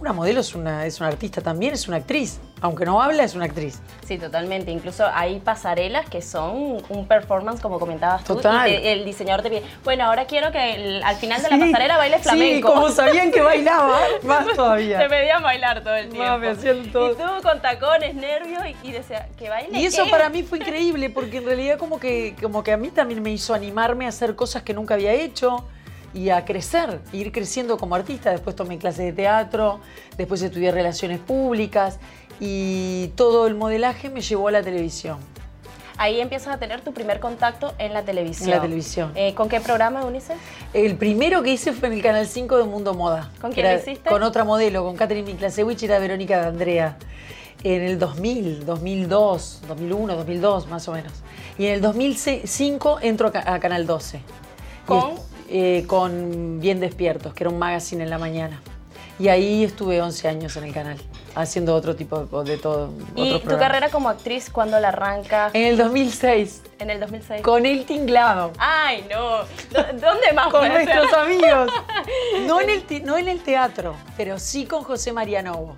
Una 0.00 0.12
modelo 0.12 0.40
es 0.40 0.54
una, 0.54 0.84
es 0.86 1.00
una 1.00 1.08
artista 1.08 1.40
también, 1.40 1.72
es 1.74 1.88
una 1.88 1.98
actriz. 1.98 2.38
Aunque 2.60 2.84
no 2.86 3.02
habla, 3.02 3.24
es 3.24 3.34
una 3.34 3.44
actriz. 3.44 3.80
Sí, 4.06 4.16
totalmente. 4.18 4.70
Incluso 4.70 5.06
hay 5.12 5.38
pasarelas 5.38 6.08
que 6.08 6.22
son 6.22 6.82
un 6.88 7.06
performance, 7.06 7.60
como 7.60 7.78
comentabas 7.78 8.24
tú. 8.24 8.38
Y 8.38 8.42
te- 8.42 8.92
el 8.92 9.04
diseñador 9.04 9.42
te 9.42 9.50
pide, 9.50 9.62
bueno, 9.84 10.04
ahora 10.04 10.24
quiero 10.26 10.50
que 10.50 10.74
el- 10.74 11.02
al 11.02 11.16
final 11.16 11.42
de 11.42 11.50
la 11.50 11.58
pasarela 11.58 11.96
baile 11.98 12.16
Sí, 12.18 12.22
flamenco. 12.22 12.72
como 12.72 12.88
sabían 12.90 13.30
que 13.30 13.40
bailaba, 13.42 13.98
más 14.22 14.46
todavía. 14.56 14.98
Te 14.98 15.08
pedían 15.08 15.42
bailar 15.42 15.82
todo 15.82 15.94
el 15.94 16.08
tiempo. 16.08 16.38
Me 16.38 16.48
hacían 16.48 16.90
todo. 16.90 17.12
Y 17.12 17.16
tú 17.16 17.22
con 17.42 17.60
tacones, 17.60 18.14
nervios 18.14 18.62
y, 18.82 18.88
y 18.88 18.92
decía, 18.92 19.28
que 19.38 19.48
baile. 19.50 19.78
Y 19.78 19.86
eso 19.86 20.04
qué?". 20.04 20.10
para 20.10 20.28
mí 20.30 20.42
fue 20.42 20.58
increíble 20.58 21.10
porque 21.10 21.38
en 21.38 21.44
realidad 21.44 21.78
como 21.78 22.00
que, 22.00 22.34
como 22.40 22.62
que 22.64 22.72
a 22.72 22.76
mí 22.78 22.88
también 22.88 23.22
me 23.22 23.30
hizo 23.30 23.52
animarme 23.54 24.06
a 24.06 24.08
hacer 24.08 24.34
cosas 24.36 24.62
que 24.62 24.72
nunca 24.74 24.94
había 24.94 25.12
hecho 25.12 25.66
y 26.14 26.30
a 26.30 26.44
crecer, 26.44 27.00
ir 27.12 27.32
creciendo 27.32 27.76
como 27.76 27.94
artista. 27.96 28.30
Después 28.30 28.56
tomé 28.56 28.78
clases 28.78 29.04
de 29.04 29.12
teatro, 29.12 29.80
después 30.16 30.40
estudié 30.40 30.70
relaciones 30.70 31.18
públicas 31.18 31.98
y 32.40 33.08
todo 33.16 33.46
el 33.46 33.54
modelaje 33.54 34.08
me 34.08 34.20
llevó 34.20 34.48
a 34.48 34.52
la 34.52 34.62
televisión. 34.62 35.18
Ahí 35.96 36.20
empiezas 36.20 36.54
a 36.54 36.58
tener 36.58 36.80
tu 36.80 36.92
primer 36.92 37.20
contacto 37.20 37.72
en 37.78 37.94
la 37.94 38.02
televisión. 38.02 38.48
En 38.48 38.56
la 38.56 38.62
televisión. 38.62 39.12
Eh, 39.14 39.32
¿Con 39.34 39.48
qué 39.48 39.60
programa, 39.60 40.04
Unice? 40.04 40.34
El 40.72 40.96
primero 40.96 41.42
que 41.42 41.52
hice 41.52 41.72
fue 41.72 41.88
en 41.88 41.94
el 41.94 42.02
Canal 42.02 42.26
5 42.26 42.58
de 42.58 42.64
Mundo 42.64 42.94
Moda. 42.94 43.30
¿Con 43.40 43.52
quién 43.52 43.66
era 43.66 43.76
lo 43.76 43.80
hiciste? 43.80 44.10
Con 44.10 44.24
otra 44.24 44.42
modelo, 44.42 44.82
con 44.84 44.96
Catherine 44.96 45.30
Miklasewicz 45.30 45.82
y 45.82 45.86
era 45.86 46.00
Verónica 46.00 46.40
de 46.40 46.46
Andrea. 46.48 46.96
En 47.62 47.82
el 47.82 47.98
2000, 47.98 48.66
2002, 48.66 49.62
2001, 49.68 50.16
2002 50.16 50.66
más 50.66 50.88
o 50.88 50.92
menos. 50.92 51.12
Y 51.58 51.66
en 51.66 51.74
el 51.74 51.80
2005 51.80 52.98
entro 53.00 53.30
a, 53.32 53.54
a 53.54 53.60
Canal 53.60 53.86
12. 53.86 54.16
Y 54.16 54.22
¿Con? 54.86 55.14
Eh, 55.48 55.84
con 55.86 56.60
Bien 56.60 56.80
Despiertos, 56.80 57.34
que 57.34 57.44
era 57.44 57.50
un 57.50 57.58
magazine 57.58 58.02
en 58.04 58.10
la 58.10 58.18
mañana. 58.18 58.60
Y 59.18 59.28
ahí 59.28 59.62
estuve 59.62 60.02
11 60.02 60.26
años 60.26 60.56
en 60.56 60.64
el 60.64 60.74
canal, 60.74 60.96
haciendo 61.36 61.72
otro 61.76 61.94
tipo 61.94 62.18
de, 62.42 62.50
de 62.50 62.56
todo. 62.58 62.90
¿Y 63.14 63.38
tu 63.38 63.56
carrera 63.58 63.88
como 63.88 64.08
actriz, 64.08 64.50
cuándo 64.50 64.80
la 64.80 64.88
arrancas? 64.88 65.54
En 65.54 65.62
el 65.66 65.76
2006, 65.76 66.62
En 66.80 66.90
el 66.90 66.98
2006. 66.98 67.42
con 67.42 67.64
El 67.64 67.84
Tinglado. 67.84 68.50
Ay, 68.58 69.06
no. 69.08 69.42
¿Dó- 69.70 69.92
¿Dónde 70.00 70.32
más 70.34 70.48
con 70.48 70.62
ser? 70.62 70.72
nuestros 70.72 71.12
amigos. 71.12 71.70
No 72.48 72.60
en, 72.60 72.70
el 72.70 73.04
no 73.04 73.16
en 73.16 73.28
el 73.28 73.40
teatro, 73.40 73.94
pero 74.16 74.38
sí 74.40 74.66
con 74.66 74.82
José 74.82 75.12
María 75.12 75.42
Novo. 75.42 75.76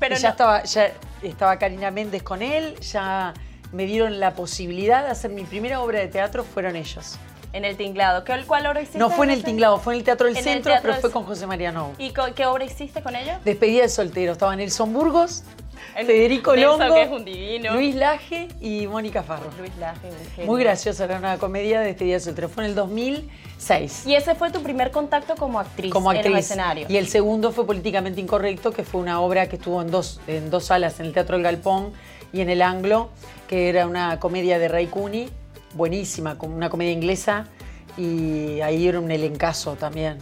Pero 0.00 0.14
Y 0.14 0.18
ya, 0.18 0.28
no- 0.28 0.32
estaba, 0.32 0.62
ya 0.64 0.90
estaba 1.22 1.58
Karina 1.58 1.90
Méndez 1.90 2.22
con 2.22 2.40
él, 2.40 2.74
ya 2.80 3.34
me 3.72 3.84
dieron 3.84 4.18
la 4.18 4.32
posibilidad 4.34 5.04
de 5.04 5.10
hacer 5.10 5.30
mi 5.30 5.44
primera 5.44 5.80
obra 5.82 5.98
de 5.98 6.08
teatro, 6.08 6.42
fueron 6.42 6.74
ellos. 6.74 7.18
En 7.52 7.64
el 7.64 7.76
tinglado. 7.76 8.24
¿Qué, 8.24 8.34
¿Cuál 8.46 8.66
obra 8.66 8.80
hiciste? 8.80 8.98
No 8.98 9.10
fue 9.10 9.26
en 9.26 9.32
el 9.32 9.42
tinglado, 9.42 9.78
fue 9.78 9.94
en 9.94 9.98
el 10.00 10.04
Teatro 10.04 10.26
del 10.26 10.34
En 10.36 10.38
el 10.38 10.44
Centro, 10.44 10.70
Teatro 10.72 10.82
pero 10.82 10.94
del 10.94 11.00
fue 11.00 11.10
con 11.10 11.24
José 11.24 11.46
María 11.46 11.72
Novo. 11.72 11.94
¿Y 11.98 12.12
qué 12.34 12.46
obra 12.46 12.64
hiciste 12.64 13.02
con 13.02 13.16
ellos? 13.16 13.36
Despedida 13.44 13.82
de 13.82 13.88
soltero, 13.88 14.32
estaban 14.32 14.58
Nelson 14.58 14.92
Burgos, 14.92 15.44
El- 15.96 16.06
Federico 16.06 16.54
Nelson, 16.54 16.78
Longo, 16.80 16.94
que 16.94 17.02
es 17.02 17.10
un 17.10 17.24
divino. 17.24 17.72
Luis 17.74 17.94
Laje 17.94 18.48
y 18.60 18.86
Mónica 18.86 19.22
Farro. 19.22 19.50
Luis 19.58 19.72
Laje, 19.78 20.08
un 20.08 20.30
genio. 20.34 20.50
Muy 20.52 20.62
graciosa, 20.62 21.04
era 21.04 21.16
una 21.18 21.38
comedia 21.38 21.80
de 21.80 21.86
despedida 21.86 22.14
de 22.14 22.20
soltero. 22.20 22.48
Fue 22.50 22.64
en 22.64 22.70
el 22.70 22.74
2006. 22.76 24.06
Y 24.06 24.14
ese 24.14 24.34
fue 24.34 24.50
tu 24.50 24.62
primer 24.62 24.90
contacto 24.90 25.34
como 25.36 25.58
actriz, 25.58 25.92
como 25.92 26.10
en 26.12 26.18
actriz. 26.18 26.34
los 26.36 26.44
escenarios. 26.44 26.90
Y 26.90 26.96
el 26.98 27.08
segundo 27.08 27.52
fue 27.52 27.66
Políticamente 27.66 28.20
Incorrecto, 28.20 28.72
que 28.72 28.84
fue 28.84 29.00
una 29.00 29.20
obra 29.20 29.48
que 29.48 29.56
estuvo 29.56 29.80
en 29.82 29.90
dos, 29.90 30.20
en 30.26 30.50
dos 30.50 30.66
salas, 30.66 31.00
en 31.00 31.06
el 31.06 31.12
Teatro 31.12 31.36
El 31.36 31.42
Galpón 31.42 31.92
y 32.32 32.40
en 32.42 32.50
el 32.50 32.60
Anglo, 32.62 33.08
que 33.48 33.68
era 33.70 33.86
una 33.86 34.20
comedia 34.20 34.58
de 34.58 34.68
Ray 34.68 34.86
Cooney, 34.88 35.30
buenísima, 35.74 36.36
como 36.38 36.56
una 36.56 36.70
comedia 36.70 36.92
inglesa, 36.92 37.46
y 37.96 38.60
ahí 38.60 38.86
era 38.88 39.00
un 39.00 39.10
elencazo 39.10 39.74
también. 39.76 40.18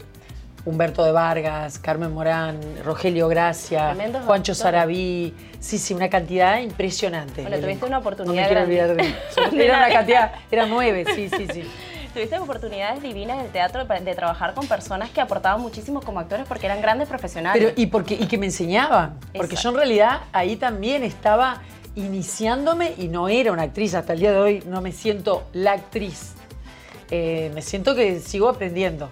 Humberto 0.64 1.04
de 1.04 1.12
Vargas, 1.12 1.78
Carmen 1.78 2.12
Morán, 2.12 2.58
Rogelio 2.84 3.28
Gracia, 3.28 3.90
Tremendos 3.90 4.24
Juancho 4.24 4.50
actores. 4.50 4.58
Sarabí, 4.58 5.32
sí, 5.60 5.78
sí, 5.78 5.94
una 5.94 6.08
cantidad 6.10 6.58
impresionante. 6.58 7.42
Bueno, 7.42 7.58
tuviste 7.58 7.84
una 7.86 7.98
oportunidad 7.98 8.34
No 8.34 8.48
me 8.48 8.50
grande. 8.50 8.80
olvidar 8.82 8.96
de 9.54 9.64
Era 9.64 9.76
una 9.78 9.92
cantidad, 9.92 10.32
eran 10.50 10.68
nueve, 10.70 11.04
sí, 11.14 11.28
sí, 11.28 11.46
sí. 11.52 11.62
Tuviste 12.14 12.38
oportunidades 12.38 13.00
divinas 13.02 13.38
en 13.38 13.44
el 13.44 13.52
teatro 13.52 13.84
de, 13.84 14.00
de 14.00 14.14
trabajar 14.14 14.54
con 14.54 14.66
personas 14.66 15.10
que 15.10 15.20
aportaban 15.20 15.60
muchísimo 15.60 16.00
como 16.00 16.18
actores 16.18 16.46
porque 16.48 16.64
eran 16.66 16.80
grandes 16.80 17.08
profesionales. 17.08 17.62
Pero, 17.62 17.80
y, 17.80 17.86
porque, 17.86 18.14
y 18.14 18.26
que 18.26 18.38
me 18.38 18.46
enseñaban. 18.46 19.18
Porque 19.36 19.54
Exacto. 19.54 19.60
yo 19.62 19.68
en 19.68 19.76
realidad 19.76 20.20
ahí 20.32 20.56
también 20.56 21.04
estaba 21.04 21.60
iniciándome 21.96 22.94
y 22.98 23.08
no 23.08 23.28
era 23.28 23.50
una 23.52 23.62
actriz. 23.62 23.94
Hasta 23.94 24.12
el 24.12 24.20
día 24.20 24.32
de 24.32 24.38
hoy 24.38 24.62
no 24.66 24.80
me 24.80 24.92
siento 24.92 25.44
la 25.52 25.72
actriz. 25.72 26.34
Eh, 27.10 27.50
me 27.54 27.62
siento 27.62 27.94
que 27.94 28.20
sigo 28.20 28.48
aprendiendo. 28.48 29.08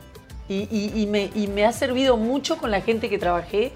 Y, 0.47 1.07
me, 1.07 1.65
ha 1.65 1.73
servido 1.73 2.19
mucho 2.19 2.59
con 2.59 2.71
la 2.71 2.83
gente 2.83 3.09
que 3.09 3.19
trabajé 3.19 3.73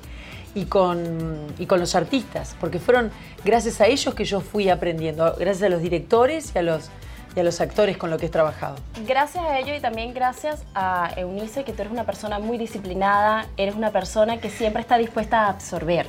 y 0.54 0.66
con, 0.66 1.46
los 1.58 1.94
artistas. 1.94 2.54
Porque 2.60 2.78
fueron 2.78 3.10
gracias 3.44 3.80
a 3.80 3.86
ellos 3.86 4.14
que 4.14 4.24
yo 4.24 4.40
fui 4.40 4.68
aprendiendo. 4.68 5.34
Gracias 5.38 5.62
a 5.62 5.68
los 5.70 5.80
directores 5.80 6.52
y 6.54 6.58
a 6.58 6.62
los, 6.62 7.60
actores 7.60 7.96
con 7.96 8.10
los 8.10 8.20
que 8.20 8.26
he 8.26 8.30
trabajado. 8.30 8.76
Gracias 9.06 9.42
a 9.44 9.58
ello 9.58 9.74
y 9.74 9.80
también 9.80 10.12
gracias 10.12 10.62
a 10.74 11.10
Eunice, 11.16 11.64
que 11.64 11.72
tú 11.72 11.82
eres 11.82 11.92
una 11.92 12.04
persona 12.04 12.38
muy 12.38 12.58
disciplinada, 12.58 13.46
eres 13.56 13.74
una 13.74 13.90
persona 13.90 14.38
que 14.38 14.50
siempre 14.50 14.82
está 14.82 14.98
dispuesta 14.98 15.46
a 15.46 15.48
absorber. 15.48 16.06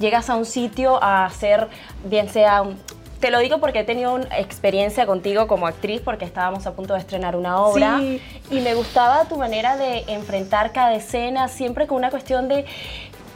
Llegas 0.00 0.28
a 0.30 0.34
un 0.36 0.46
sitio 0.46 1.00
a 1.02 1.26
hacer, 1.26 1.68
bien 2.04 2.28
sea, 2.28 2.62
un- 2.62 2.76
te 3.20 3.30
lo 3.30 3.38
digo 3.38 3.58
porque 3.58 3.80
he 3.80 3.84
tenido 3.84 4.14
una 4.14 4.38
experiencia 4.38 5.04
contigo 5.06 5.46
como 5.46 5.66
actriz, 5.66 6.00
porque 6.02 6.24
estábamos 6.24 6.66
a 6.66 6.72
punto 6.72 6.94
de 6.94 7.00
estrenar 7.00 7.36
una 7.36 7.60
obra 7.60 7.98
Sí. 7.98 8.18
y 8.50 8.60
me 8.60 8.72
gustaba 8.74 9.26
tu 9.26 9.36
manera 9.36 9.76
de 9.76 10.04
enfrentar 10.08 10.72
cada 10.72 10.94
escena, 10.94 11.48
siempre 11.48 11.86
con 11.86 11.98
una 11.98 12.08
cuestión 12.10 12.48
de 12.48 12.64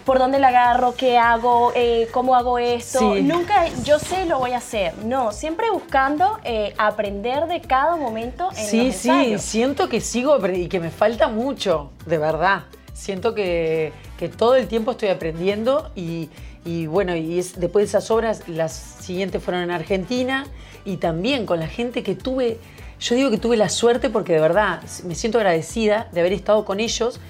por 0.07 0.19
dónde 0.19 0.39
la 0.39 0.49
agarro, 0.49 0.95
qué 0.97 1.19
hago, 1.19 1.73
eh, 1.75 2.09
cómo 2.13 2.35
hago 2.35 2.59
esto. 2.59 2.99
Sí. 2.99 3.21
Nunca 3.23 3.67
yo 3.85 3.99
sé 3.99 4.25
lo 4.25 4.39
voy 4.39 4.53
a 4.53 4.59
hacer. 4.59 4.95
No, 5.05 5.33
siempre 5.33 5.71
buscando 5.71 6.39
eh, 6.45 6.75
aprender 6.79 7.47
de 7.47 7.61
cada 7.61 7.97
momento 7.97 8.49
en 8.57 8.67
Sí, 8.67 8.87
los 8.87 8.97
sí, 8.97 9.09
ensayos. 9.11 9.43
siento 9.43 9.89
que 9.91 10.01
sigo 10.01 10.39
y 10.47 10.69
que 10.69 10.81
me 10.81 10.91
falta 10.91 11.29
mucho, 11.29 11.91
de 12.07 12.17
verdad. 12.19 12.63
Siento 12.95 13.35
que, 13.35 13.93
que 14.19 14.29
todo 14.31 14.55
el 14.57 14.67
tiempo 14.69 14.93
estoy 14.93 15.09
aprendiendo 15.09 15.91
y, 15.95 16.31
y 16.65 16.87
bueno, 16.87 17.15
y 17.17 17.39
es- 17.39 17.59
después 17.61 17.83
de 17.83 17.89
esas 17.89 18.11
obras, 18.11 18.49
las 18.49 18.73
siguientes 18.73 19.43
fueron 19.43 19.63
en 19.65 19.71
Argentina 19.71 20.47
y 20.87 20.97
también 20.97 21.45
con 21.45 21.61
la 21.61 21.67
gente 21.67 22.03
que 22.03 22.15
tuve, 22.15 22.59
yo 23.01 23.15
digo 23.17 23.31
que 23.31 23.39
tuve 23.39 23.57
la 23.57 23.69
suerte 23.69 24.09
porque 24.11 24.33
de 24.35 24.41
verdad 24.41 24.81
me 25.05 25.15
siento 25.15 25.39
agradecida 25.39 26.09
de 26.13 26.21
haber 26.21 26.33
estado 26.33 26.65
con 26.65 26.81
ellos. 26.81 27.21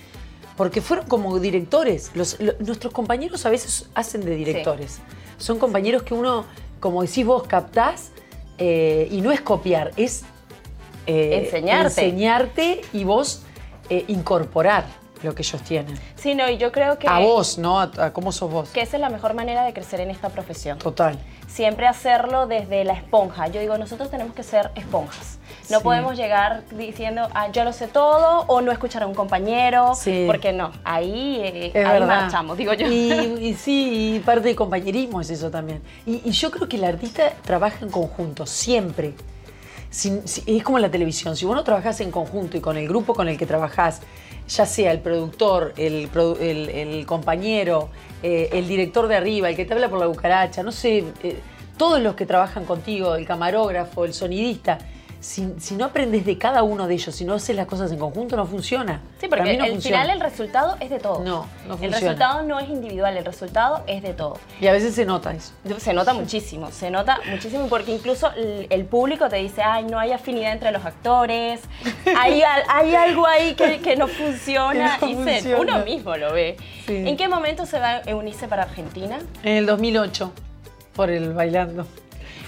Porque 0.56 0.80
fueron 0.80 1.06
como 1.08 1.40
directores. 1.40 2.12
Los- 2.14 2.38
nuestros 2.60 2.92
compañeros 2.92 3.44
a 3.44 3.50
veces 3.50 3.88
hacen 3.92 4.24
de 4.24 4.36
directores. 4.36 5.00
Son 5.36 5.58
compañeros 5.58 6.04
que 6.04 6.14
uno, 6.14 6.44
como 6.78 7.02
decís 7.02 7.26
vos, 7.26 7.42
captás 7.48 8.12
eh, 8.58 9.08
y 9.10 9.20
no 9.20 9.32
es 9.32 9.40
copiar, 9.40 9.90
es 9.96 10.22
eh, 11.08 11.40
Enseñarte. 11.46 12.04
enseñarte 12.04 12.80
y 12.92 13.02
vos 13.02 13.42
eh, 13.90 14.04
incorporar 14.06 14.84
lo 15.24 15.34
que 15.34 15.42
ellos 15.42 15.60
tienen. 15.62 15.98
Sí, 16.16 16.34
no, 16.34 16.48
y 16.48 16.56
yo 16.58 16.70
creo 16.72 16.98
que, 16.98 17.08
A 17.08 17.18
vos, 17.18 17.58
¿no? 17.58 17.80
A, 17.80 17.90
a 17.98 18.12
cómo 18.12 18.30
sos 18.32 18.50
vos. 18.50 18.68
que 18.70 18.80
esa 18.82 18.96
es 18.96 19.00
la 19.00 19.10
mejor 19.10 19.34
manera 19.34 19.64
de 19.64 19.72
crecer 19.72 20.00
en 20.00 20.10
esta 20.10 20.28
profesión. 20.28 20.78
Total. 20.78 21.18
Siempre 21.48 21.86
hacerlo 21.86 22.46
desde 22.46 22.84
la 22.84 22.94
esponja. 22.94 23.46
Yo 23.48 23.60
digo, 23.60 23.78
nosotros 23.78 24.10
tenemos 24.10 24.34
que 24.34 24.42
ser 24.42 24.70
esponjas. 24.74 25.38
No 25.70 25.78
Sí. 25.78 25.84
podemos 25.84 26.16
llegar 26.16 26.62
diciendo, 26.76 27.28
ah, 27.34 27.48
yo 27.52 27.64
lo 27.64 27.72
sé 27.72 27.86
todo, 27.86 28.44
o 28.48 28.60
no 28.60 28.72
escuchar 28.72 29.02
a 29.04 29.06
un 29.06 29.14
compañero, 29.14 29.94
Sí. 29.94 30.24
porque 30.26 30.52
no, 30.52 30.72
ahí, 30.84 31.40
eh, 31.42 31.84
ahí 31.86 32.00
marchamos, 32.02 32.56
digo 32.58 32.72
yo. 32.74 32.86
Y, 32.90 33.12
y 33.40 33.54
sí, 33.54 34.16
y 34.16 34.18
parte 34.20 34.48
de 34.48 34.56
compañerismo 34.56 35.20
es 35.20 35.30
eso 35.30 35.50
también. 35.50 35.80
Y, 36.06 36.22
y 36.24 36.32
yo 36.32 36.50
creo 36.50 36.68
que 36.68 36.76
el 36.76 36.84
artista 36.84 37.32
trabaja 37.44 37.78
en 37.84 37.90
conjunto, 37.90 38.46
siempre. 38.46 39.14
Si- 39.90 40.22
si- 40.24 40.42
es 40.56 40.62
como 40.64 40.78
en 40.78 40.82
la 40.82 40.90
televisión, 40.90 41.36
si 41.36 41.44
vos 41.44 41.54
no 41.54 41.62
trabajás 41.62 42.00
en 42.00 42.10
conjunto 42.10 42.56
y 42.56 42.60
con 42.60 42.76
el 42.76 42.88
grupo 42.88 43.14
con 43.14 43.28
el 43.28 43.38
que 43.38 43.46
trabajás, 43.46 44.00
ya 44.48 44.66
sea 44.66 44.92
el 44.92 45.00
productor, 45.00 45.72
el, 45.76 46.08
el- 46.40 46.68
el 46.70 47.06
compañero, 47.06 47.88
eh, 48.22 48.50
el 48.52 48.68
director 48.68 49.08
de 49.08 49.16
arriba, 49.16 49.48
el 49.50 49.56
que 49.56 49.64
te 49.64 49.74
habla 49.74 49.88
por 49.88 49.98
la 49.98 50.06
cucaracha, 50.06 50.62
no 50.62 50.72
sé, 50.72 51.04
eh, 51.22 51.38
todos 51.78 52.00
los 52.00 52.14
que 52.14 52.26
trabajan 52.26 52.64
contigo, 52.64 53.14
el 53.16 53.26
camarógrafo, 53.26 54.04
el 54.04 54.14
sonidista, 54.14 54.78
si, 55.24 55.54
si 55.58 55.74
no 55.74 55.86
aprendes 55.86 56.26
de 56.26 56.36
cada 56.36 56.62
uno 56.62 56.86
de 56.86 56.94
ellos, 56.94 57.14
si 57.14 57.24
no 57.24 57.32
haces 57.34 57.56
las 57.56 57.66
cosas 57.66 57.90
en 57.90 57.98
conjunto, 57.98 58.36
no 58.36 58.46
funciona. 58.46 59.00
Sí, 59.18 59.26
porque 59.26 59.42
mí 59.52 59.56
no 59.56 59.64
el 59.64 59.80
final 59.80 60.10
el 60.10 60.20
resultado 60.20 60.76
es 60.80 60.90
de 60.90 60.98
todos. 60.98 61.20
No, 61.24 61.46
no 61.66 61.74
El 61.74 61.78
funciona. 61.78 61.98
resultado 61.98 62.42
no 62.42 62.60
es 62.60 62.68
individual, 62.68 63.16
el 63.16 63.24
resultado 63.24 63.82
es 63.86 64.02
de 64.02 64.12
todos. 64.12 64.38
Y 64.60 64.66
a 64.66 64.72
veces 64.72 64.94
se 64.94 65.06
nota 65.06 65.32
eso. 65.32 65.52
Se 65.78 65.94
nota 65.94 66.12
muchísimo, 66.12 66.70
se 66.70 66.90
nota 66.90 67.20
muchísimo 67.30 67.68
porque 67.68 67.92
incluso 67.92 68.30
el, 68.36 68.66
el 68.68 68.84
público 68.84 69.28
te 69.30 69.36
dice, 69.36 69.62
ay, 69.62 69.84
no 69.84 69.98
hay 69.98 70.12
afinidad 70.12 70.52
entre 70.52 70.70
los 70.72 70.84
actores, 70.84 71.60
hay, 72.18 72.42
al- 72.42 72.64
hay 72.68 72.94
algo 72.94 73.26
ahí 73.26 73.54
que, 73.54 73.80
que 73.80 73.96
no 73.96 74.08
funciona 74.08 74.96
Que 75.00 75.06
no 75.06 75.08
y 75.08 75.14
se- 75.24 75.32
funciona. 75.40 75.60
uno 75.76 75.84
mismo 75.86 76.16
lo 76.18 76.32
ve. 76.34 76.56
Sí. 76.86 76.96
¿En 77.08 77.16
qué 77.16 77.28
momento 77.28 77.64
se 77.64 77.78
va 77.78 78.02
a 78.06 78.14
unirse 78.14 78.46
para 78.46 78.64
Argentina? 78.64 79.18
En 79.42 79.56
el 79.56 79.64
2008, 79.66 80.30
por 80.94 81.08
el 81.10 81.32
bailando. 81.32 81.86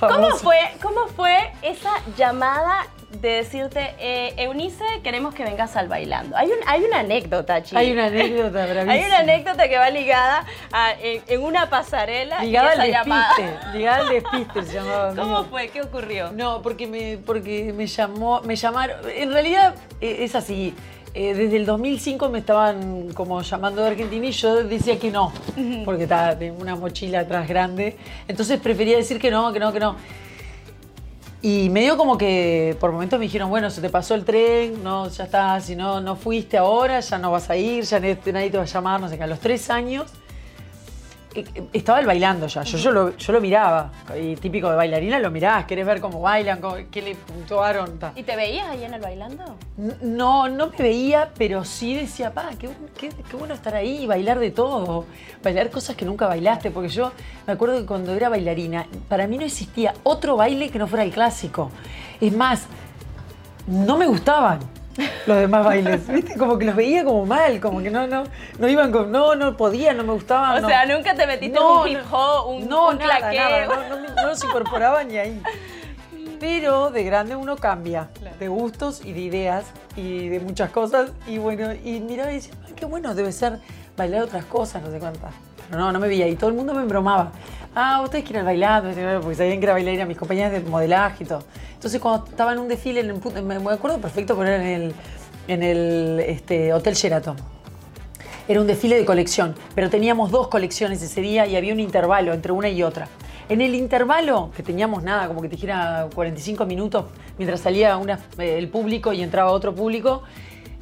¿Cómo 0.00 0.30
fue, 0.36 0.58
¿Cómo 0.82 1.06
fue 1.08 1.52
esa 1.62 1.90
llamada 2.16 2.86
de 3.10 3.28
decirte, 3.30 3.94
eh, 3.98 4.34
Eunice, 4.36 4.84
queremos 5.02 5.32
que 5.34 5.44
vengas 5.44 5.74
al 5.76 5.88
bailando? 5.88 6.36
Hay, 6.36 6.48
un, 6.48 6.56
hay 6.66 6.82
una 6.84 6.98
anécdota, 7.00 7.62
chicos. 7.62 7.78
Hay 7.78 7.92
una 7.92 8.06
anécdota 8.06 8.66
bravísima. 8.66 8.92
Hay 8.92 9.04
una 9.04 9.18
anécdota 9.20 9.68
que 9.68 9.78
va 9.78 9.90
ligada 9.90 10.44
a- 10.72 10.92
en, 11.00 11.22
en 11.28 11.42
una 11.42 11.70
pasarela 11.70 12.42
Ligada 12.42 12.72
al 12.82 12.90
llamada. 12.90 13.28
despiste. 13.36 13.68
Ligada 13.78 13.96
al 13.98 14.08
despiste 14.08 14.62
se 14.64 14.72
llamaba. 14.74 15.14
¿Cómo 15.14 15.44
fue? 15.44 15.68
¿Qué 15.68 15.82
ocurrió? 15.82 16.32
No, 16.32 16.60
porque 16.62 16.86
me, 16.86 17.16
porque 17.18 17.72
me 17.74 17.86
llamó, 17.86 18.40
me 18.42 18.56
llamaron. 18.56 18.98
En 19.08 19.32
realidad 19.32 19.74
eh, 20.00 20.18
es 20.20 20.34
así. 20.34 20.74
Eh, 21.18 21.32
desde 21.32 21.56
el 21.56 21.64
2005 21.64 22.28
me 22.28 22.40
estaban 22.40 23.10
como 23.14 23.40
llamando 23.40 23.80
de 23.80 23.88
Argentina 23.88 24.26
y 24.26 24.32
yo 24.32 24.62
decía 24.64 24.98
que 24.98 25.10
no, 25.10 25.32
porque 25.86 26.02
estaba 26.02 26.36
una 26.60 26.76
mochila 26.76 27.20
atrás 27.20 27.48
grande. 27.48 27.96
Entonces 28.28 28.60
prefería 28.60 28.98
decir 28.98 29.18
que 29.18 29.30
no, 29.30 29.50
que 29.50 29.58
no, 29.58 29.72
que 29.72 29.80
no. 29.80 29.96
Y 31.40 31.70
me 31.70 31.80
dio 31.80 31.96
como 31.96 32.18
que 32.18 32.76
por 32.78 32.92
momentos 32.92 33.18
me 33.18 33.24
dijeron, 33.24 33.48
bueno, 33.48 33.70
se 33.70 33.80
te 33.80 33.88
pasó 33.88 34.14
el 34.14 34.26
tren, 34.26 34.84
no, 34.84 35.08
ya 35.08 35.24
está, 35.24 35.58
si 35.62 35.74
no, 35.74 36.02
no 36.02 36.16
fuiste 36.16 36.58
ahora, 36.58 37.00
ya 37.00 37.16
no 37.16 37.30
vas 37.30 37.48
a 37.48 37.56
ir, 37.56 37.84
ya 37.84 37.98
nadie 37.98 38.50
te 38.50 38.58
va 38.58 38.64
a 38.64 38.66
llamar, 38.66 39.00
no 39.00 39.08
sé 39.08 39.16
qué. 39.16 39.24
A 39.24 39.26
los 39.26 39.40
tres 39.40 39.70
años 39.70 40.12
estaba 41.72 42.00
el 42.00 42.06
bailando 42.06 42.46
ya, 42.46 42.62
yo, 42.62 42.78
yo, 42.78 42.90
lo, 42.92 43.16
yo 43.16 43.32
lo 43.32 43.40
miraba, 43.40 43.90
y 44.20 44.36
típico 44.36 44.70
de 44.70 44.76
bailarina 44.76 45.18
lo 45.18 45.30
mirás, 45.30 45.64
querés 45.64 45.84
ver 45.86 46.00
cómo 46.00 46.20
bailan, 46.20 46.60
cómo- 46.60 46.76
qué 46.90 47.02
le 47.02 47.14
puntuaron. 47.14 47.98
ta. 47.98 48.12
¿Y 48.14 48.22
te 48.22 48.36
veías 48.36 48.68
ahí 48.68 48.84
en 48.84 48.94
el 48.94 49.00
bailando? 49.00 49.56
No, 50.02 50.48
no 50.48 50.68
me 50.68 50.76
veía, 50.78 51.30
pero 51.36 51.64
sí 51.64 51.94
decía, 51.94 52.32
pa, 52.32 52.50
qué, 52.58 52.68
qué- 52.96 53.08
qué 53.10 53.36
bueno 53.36 53.54
estar 53.54 53.74
ahí 53.74 54.04
y 54.04 54.06
bailar 54.06 54.38
de 54.38 54.50
todo, 54.50 55.04
bailar 55.42 55.70
cosas 55.70 55.96
que 55.96 56.04
nunca 56.04 56.26
bailaste, 56.26 56.70
porque 56.70 56.88
yo 56.88 57.12
me 57.46 57.52
acuerdo 57.54 57.76
que 57.78 57.86
cuando 57.86 58.14
era 58.14 58.28
bailarina, 58.28 58.86
para 59.08 59.26
mí 59.26 59.38
no 59.38 59.44
existía 59.44 59.94
otro 60.02 60.36
baile 60.36 60.70
que 60.70 60.78
no 60.78 60.86
fuera 60.86 61.04
el 61.04 61.10
clásico. 61.12 61.70
Es 62.20 62.32
más, 62.34 62.66
no 63.66 63.96
me 63.96 64.06
gustaban 64.06 64.60
los 65.26 65.36
demás 65.38 65.64
bailes, 65.64 66.06
¿viste? 66.08 66.36
Como 66.36 66.58
que 66.58 66.64
los 66.66 66.76
veía 66.76 67.04
como 67.04 67.26
mal, 67.26 67.60
como 67.60 67.82
que 67.82 67.90
no, 67.90 68.06
no, 68.06 68.24
no 68.58 68.68
iban 68.68 68.92
con, 68.92 69.10
no, 69.12 69.34
no 69.34 69.56
podía, 69.56 69.92
no 69.94 70.02
me 70.04 70.12
gustaban. 70.12 70.58
O 70.58 70.60
no. 70.60 70.68
sea, 70.68 70.86
nunca 70.86 71.14
te 71.14 71.26
metiste 71.26 71.58
No, 71.58 71.82
un 71.82 71.88
hip 71.88 72.00
hop, 72.10 72.48
un, 72.48 72.68
no, 72.68 72.88
un 72.90 72.98
nada, 72.98 73.18
claqueo. 73.18 73.68
nada, 73.68 73.88
no, 73.88 73.96
no, 74.00 74.14
no 74.14 74.26
los 74.28 74.42
incorporaba 74.44 75.04
ni 75.04 75.18
ahí. 75.18 75.42
Pero 76.40 76.90
de 76.90 77.02
grande 77.04 77.34
uno 77.34 77.56
cambia 77.56 78.08
de 78.38 78.48
gustos 78.48 79.02
y 79.04 79.12
de 79.12 79.20
ideas 79.20 79.64
y 79.96 80.28
de 80.28 80.40
muchas 80.40 80.70
cosas. 80.70 81.10
Y 81.26 81.38
bueno, 81.38 81.72
y 81.72 82.00
miraba 82.00 82.30
y 82.30 82.34
decía, 82.36 82.52
"Ay, 82.66 82.74
qué 82.76 82.84
bueno 82.84 83.14
debe 83.14 83.32
ser 83.32 83.58
bailar 83.96 84.22
otras 84.22 84.44
cosas, 84.44 84.82
no 84.82 84.90
sé 84.90 84.98
cuántas. 84.98 85.32
Pero 85.70 85.80
no, 85.80 85.92
no 85.92 85.98
me 85.98 86.08
veía. 86.08 86.28
Y 86.28 86.36
todo 86.36 86.50
el 86.50 86.56
mundo 86.56 86.74
me 86.74 86.82
embromaba. 86.82 87.32
Ah, 87.78 88.00
ustedes 88.02 88.24
quieren 88.24 88.46
bailar, 88.46 88.82
porque 89.20 89.34
sabían 89.34 89.58
que 89.60 89.66
era 89.66 89.74
bailarina, 89.74 90.06
mis 90.06 90.16
compañeras 90.16 90.50
de 90.50 90.60
modelaje 90.60 91.24
y 91.24 91.26
todo. 91.26 91.44
Entonces 91.74 92.00
cuando 92.00 92.24
estaba 92.26 92.54
en 92.54 92.58
un 92.58 92.68
desfile, 92.68 93.02
me 93.02 93.70
acuerdo 93.70 94.00
perfecto 94.00 94.34
porque 94.34 94.50
era 94.50 94.64
en 94.64 94.80
el, 94.80 94.94
en 95.46 95.62
el 95.62 96.20
este, 96.20 96.72
Hotel 96.72 96.94
Sheraton. 96.94 97.36
Era 98.48 98.62
un 98.62 98.66
desfile 98.66 98.96
de 98.96 99.04
colección, 99.04 99.54
pero 99.74 99.90
teníamos 99.90 100.30
dos 100.30 100.48
colecciones 100.48 101.02
ese 101.02 101.20
día 101.20 101.46
y 101.46 101.54
había 101.54 101.74
un 101.74 101.80
intervalo 101.80 102.32
entre 102.32 102.50
una 102.50 102.70
y 102.70 102.82
otra. 102.82 103.08
En 103.50 103.60
el 103.60 103.74
intervalo, 103.74 104.52
que 104.56 104.62
teníamos 104.62 105.02
nada, 105.02 105.28
como 105.28 105.42
que 105.42 105.48
te 105.50 105.56
dijera 105.56 106.08
45 106.14 106.64
minutos, 106.64 107.04
mientras 107.36 107.60
salía 107.60 108.00
eh, 108.38 108.56
el 108.56 108.70
público 108.70 109.12
y 109.12 109.22
entraba 109.22 109.50
otro 109.50 109.74
público, 109.74 110.22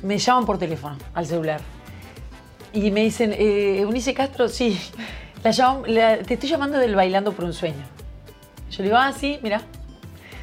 me 0.04 0.16
llaman 0.18 0.46
por 0.46 0.58
teléfono 0.58 0.96
al 1.12 1.26
celular. 1.26 1.60
Y 2.72 2.92
me 2.92 3.02
dicen, 3.02 3.32
eh, 3.32 3.80
Eunice 3.80 4.14
Castro, 4.14 4.48
sí, 4.48 4.78
la 5.44 5.50
llam- 5.50 5.86
la- 5.86 6.18
te 6.18 6.34
estoy 6.34 6.48
llamando 6.48 6.78
del 6.78 6.94
Bailando 6.96 7.32
por 7.32 7.44
un 7.44 7.52
Sueño. 7.52 7.84
Yo 8.70 8.78
le 8.78 8.84
digo, 8.84 8.96
ah, 8.96 9.12
sí, 9.12 9.38
mira. 9.42 9.60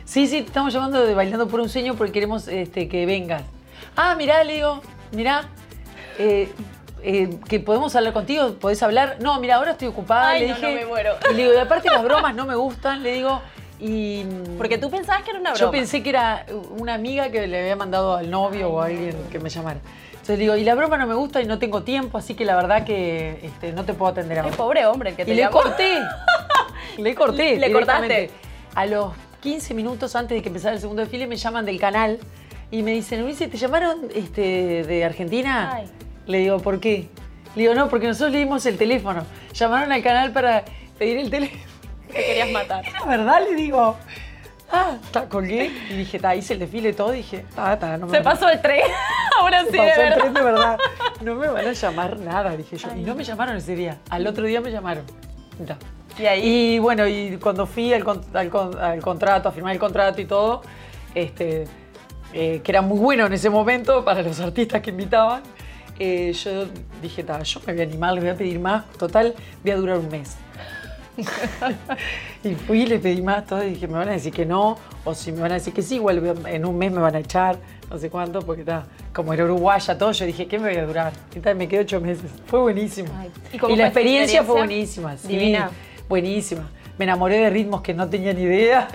Sí, 0.05 0.27
sí, 0.27 0.41
te 0.41 0.47
estamos 0.47 0.73
llamando 0.73 1.05
de 1.05 1.13
Bailando 1.13 1.47
por 1.47 1.59
un 1.59 1.69
Sueño 1.69 1.95
porque 1.95 2.13
queremos 2.13 2.47
este, 2.47 2.87
que 2.87 3.05
vengas. 3.05 3.43
Ah, 3.95 4.15
mirá, 4.15 4.43
le 4.43 4.53
digo, 4.55 4.81
mirá, 5.11 5.49
eh, 6.17 6.49
eh, 7.03 7.29
que 7.49 7.59
podemos 7.59 7.95
hablar 7.95 8.13
contigo, 8.13 8.53
podés 8.53 8.81
hablar. 8.83 9.17
No, 9.21 9.39
mira, 9.39 9.55
ahora 9.55 9.71
estoy 9.71 9.87
ocupada. 9.87 10.29
Ay, 10.29 10.41
le 10.41 10.47
no, 10.49 10.55
dije, 10.55 10.67
no 10.67 10.79
me 10.79 10.85
muero. 10.85 11.15
Y 11.31 11.33
le 11.33 11.43
digo, 11.43 11.53
y 11.55 11.57
aparte 11.57 11.89
las 11.89 12.03
bromas 12.03 12.35
no 12.35 12.45
me 12.45 12.55
gustan, 12.55 13.01
le 13.03 13.13
digo, 13.13 13.41
y... 13.79 14.23
Porque 14.57 14.77
tú 14.77 14.91
pensabas 14.91 15.23
que 15.23 15.31
era 15.31 15.39
una 15.39 15.51
broma. 15.53 15.65
Yo 15.65 15.71
pensé 15.71 16.03
que 16.03 16.09
era 16.09 16.45
una 16.77 16.93
amiga 16.93 17.29
que 17.31 17.47
le 17.47 17.59
había 17.59 17.75
mandado 17.75 18.15
al 18.15 18.29
novio 18.29 18.69
o 18.69 18.81
a 18.81 18.85
alguien 18.85 19.15
que 19.31 19.39
me 19.39 19.49
llamara. 19.49 19.79
Entonces 20.31 20.47
digo, 20.47 20.55
y 20.55 20.63
la 20.63 20.75
broma 20.75 20.97
no 20.97 21.07
me 21.07 21.15
gusta 21.15 21.41
y 21.41 21.45
no 21.45 21.59
tengo 21.59 21.83
tiempo, 21.83 22.17
así 22.17 22.35
que 22.35 22.45
la 22.45 22.55
verdad 22.55 22.85
que 22.85 23.41
este, 23.43 23.73
no 23.73 23.83
te 23.83 23.93
puedo 23.93 24.13
atender 24.13 24.39
Ay, 24.39 24.45
ahora. 24.45 24.55
pobre 24.55 24.85
hombre 24.85 25.09
el 25.09 25.15
que 25.17 25.25
te 25.25 25.31
Y 25.31 25.35
le 25.35 25.49
corté. 25.49 25.95
le 26.97 27.15
corté. 27.15 27.57
Le 27.57 27.69
cortaste. 27.69 28.29
A 28.73 28.85
los 28.85 29.11
15 29.41 29.73
minutos 29.73 30.15
antes 30.15 30.37
de 30.37 30.41
que 30.41 30.47
empezara 30.47 30.73
el 30.73 30.79
segundo 30.79 31.01
desfile 31.01 31.27
me 31.27 31.35
llaman 31.35 31.65
del 31.65 31.77
canal 31.81 32.17
y 32.71 32.81
me 32.81 32.93
dicen, 32.93 33.21
Ulises, 33.23 33.51
¿te 33.51 33.57
llamaron 33.57 34.07
este, 34.15 34.85
de 34.85 35.03
Argentina? 35.03 35.69
Ay. 35.73 35.89
Le 36.27 36.37
digo, 36.37 36.59
¿por 36.59 36.79
qué? 36.79 37.09
Le 37.55 37.63
digo, 37.63 37.75
no, 37.75 37.89
porque 37.89 38.07
nosotros 38.07 38.31
le 38.31 38.37
dimos 38.37 38.65
el 38.65 38.77
teléfono. 38.77 39.25
Llamaron 39.53 39.91
al 39.91 40.01
canal 40.01 40.31
para 40.31 40.63
pedir 40.97 41.17
el 41.17 41.29
teléfono. 41.29 41.61
Te 42.07 42.23
querías 42.23 42.51
matar. 42.51 42.85
La 43.01 43.05
verdad, 43.05 43.41
le 43.49 43.53
digo. 43.57 43.97
Ah, 44.73 44.95
ta, 45.11 45.27
colgué 45.27 45.71
y 45.89 45.93
dije, 45.95 46.17
ta, 46.19 46.33
hice 46.35 46.53
el 46.53 46.59
desfile 46.59 46.93
todo 46.93 47.11
dije, 47.11 47.45
ta, 47.55 47.77
ta, 47.77 47.97
no 47.97 48.07
me 48.07 48.17
Se 48.17 48.23
pasó 48.23 48.47
el 48.49 48.61
tren. 48.61 48.81
Ahora 49.39 49.65
se 49.65 49.71
sí, 49.71 49.77
pasó 49.77 49.83
de 49.83 49.91
el 49.91 50.09
verdad. 50.09 50.17
tren 50.19 50.33
de 50.33 50.41
verdad. 50.43 50.77
No 51.21 51.35
me 51.35 51.47
van 51.49 51.67
a 51.67 51.71
llamar 51.73 52.19
nada, 52.19 52.55
dije 52.55 52.77
yo. 52.77 52.87
Y 52.95 53.01
no 53.01 53.15
me 53.15 53.23
llamaron 53.23 53.55
ese 53.57 53.75
día. 53.75 53.97
Al 54.09 54.25
otro 54.27 54.45
día 54.45 54.61
me 54.61 54.71
llamaron. 54.71 55.03
Y 56.17 56.25
ahí. 56.25 56.75
Y 56.75 56.79
bueno, 56.79 57.07
y 57.07 57.37
cuando 57.37 57.65
fui 57.65 57.93
al, 57.93 58.03
con- 58.03 58.23
al 58.33 58.49
con- 58.49 58.77
al 58.79 59.01
contrato, 59.01 59.49
a 59.49 59.51
firmar 59.51 59.73
el 59.73 59.79
contrato 59.79 60.21
y 60.21 60.25
todo, 60.25 60.61
este, 61.15 61.65
eh, 62.33 62.61
que 62.63 62.71
era 62.71 62.81
muy 62.81 62.97
bueno 62.99 63.25
en 63.25 63.33
ese 63.33 63.49
momento 63.49 64.03
para 64.05 64.21
los 64.21 64.39
artistas 64.39 64.81
que 64.81 64.89
invitaban, 64.91 65.41
eh, 65.99 66.31
yo 66.33 66.65
dije, 67.01 67.23
"Ta, 67.23 67.41
yo 67.43 67.59
me 67.67 67.73
voy 67.73 67.81
a 67.81 67.85
animar, 67.85 68.13
les 68.13 68.23
voy 68.23 68.31
a 68.33 68.35
pedir 68.37 68.59
más. 68.59 68.89
Total, 68.93 69.35
voy 69.61 69.71
a 69.71 69.75
durar 69.75 69.97
un 69.97 70.09
mes. 70.09 70.37
y 72.43 72.55
fui, 72.55 72.85
le 72.85 72.99
pedí 72.99 73.21
más, 73.21 73.45
todo, 73.45 73.63
y 73.63 73.71
dije, 73.71 73.87
me 73.87 73.93
van 73.93 74.09
a 74.09 74.11
decir 74.13 74.33
que 74.33 74.45
no, 74.45 74.77
o 75.03 75.13
si 75.13 75.31
me 75.31 75.41
van 75.41 75.51
a 75.51 75.55
decir 75.55 75.73
que 75.73 75.81
sí, 75.81 75.95
igual 75.95 76.45
en 76.47 76.65
un 76.65 76.77
mes 76.77 76.91
me 76.91 76.99
van 76.99 77.15
a 77.15 77.19
echar, 77.19 77.57
no 77.89 77.97
sé 77.97 78.09
cuánto, 78.09 78.41
porque 78.41 78.61
está, 78.61 78.85
como 79.13 79.33
era 79.33 79.43
uruguaya 79.43 79.97
todo, 79.97 80.11
yo 80.11 80.25
dije, 80.25 80.47
¿qué 80.47 80.57
me 80.57 80.69
voy 80.69 80.77
a 80.77 80.85
durar? 80.85 81.13
Y 81.35 81.39
tal, 81.39 81.55
me 81.55 81.67
quedé 81.67 81.81
ocho 81.81 81.99
meses. 81.99 82.31
Fue 82.45 82.59
buenísimo. 82.61 83.09
Ay, 83.17 83.29
¿y 83.51 83.73
y, 83.73 83.75
la 83.75 83.85
experiencia 83.85 84.43
fue 84.43 84.57
buenísima. 84.57 85.17
sí, 85.17 85.27
Divina. 85.27 85.69
buenísima. 86.07 86.69
Me 86.97 87.05
enamoré 87.05 87.37
de 87.37 87.49
ritmos 87.49 87.81
que 87.81 87.93
no 87.93 88.09
tenía 88.09 88.33
ni 88.33 88.43
idea. 88.43 88.87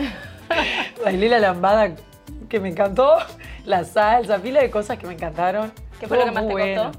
Bailé 1.05 1.29
la 1.29 1.40
lambada 1.40 1.94
que 2.48 2.61
me 2.61 2.68
encantó, 2.68 3.16
la 3.64 3.85
salsa, 3.85 4.38
pila 4.38 4.61
de 4.62 4.70
cosas 4.70 4.98
que 4.98 5.07
me 5.07 5.14
encantaron. 5.14 5.72
¿Qué 5.98 6.07
fue 6.07 6.18
lo 6.18 6.24
que 6.24 6.31
más 6.31 6.46
te 6.46 6.52
costó? 6.52 6.98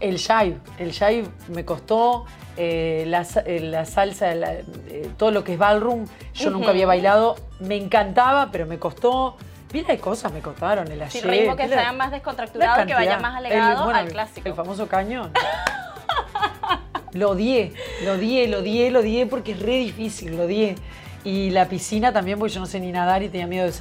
El 0.00 0.18
jive. 0.18 0.58
El 0.78 0.92
jive 0.92 1.24
me 1.48 1.64
costó. 1.64 2.26
Eh, 2.56 3.04
la, 3.06 3.26
eh, 3.44 3.60
la 3.60 3.84
salsa, 3.84 4.34
la- 4.34 4.52
eh, 4.54 5.10
todo 5.16 5.30
lo 5.30 5.44
que 5.44 5.52
es 5.54 5.58
ballroom, 5.58 6.06
yo 6.34 6.50
nunca 6.50 6.70
había 6.70 6.86
bailado. 6.86 7.36
Me 7.60 7.76
encantaba, 7.76 8.50
pero 8.50 8.66
me 8.66 8.78
costó. 8.78 9.36
Pila 9.70 9.88
de 9.88 9.98
cosas 9.98 10.32
me 10.32 10.40
costaron. 10.40 10.90
El 10.90 10.98
Sí, 11.10 11.18
ayer, 11.18 11.30
ritmo 11.30 11.56
que 11.56 11.68
sea 11.68 11.92
más 11.92 12.10
descontracturado, 12.10 12.86
que 12.86 12.94
vaya 12.94 13.18
más 13.18 13.36
alegado 13.36 13.78
El- 13.80 13.84
bueno, 13.84 13.98
al 13.98 14.08
clásico. 14.08 14.48
El 14.48 14.54
famoso 14.54 14.86
cañón. 14.86 15.32
lo 17.12 17.30
odié, 17.30 17.72
lo 18.04 18.12
odié, 18.12 18.48
lo 18.48 18.58
odié, 18.58 18.90
lo 18.90 19.00
odié 19.00 19.26
porque 19.26 19.52
es 19.52 19.60
re 19.60 19.76
difícil, 19.76 20.36
lo 20.36 20.44
odié. 20.44 20.76
Y 21.24 21.50
la 21.50 21.66
piscina 21.68 22.12
también, 22.12 22.38
porque 22.38 22.54
yo 22.54 22.60
no 22.60 22.66
sé 22.66 22.78
ni 22.78 22.92
nadar 22.92 23.22
y 23.22 23.28
tenía 23.28 23.48
miedo 23.48 23.64
de, 23.64 23.72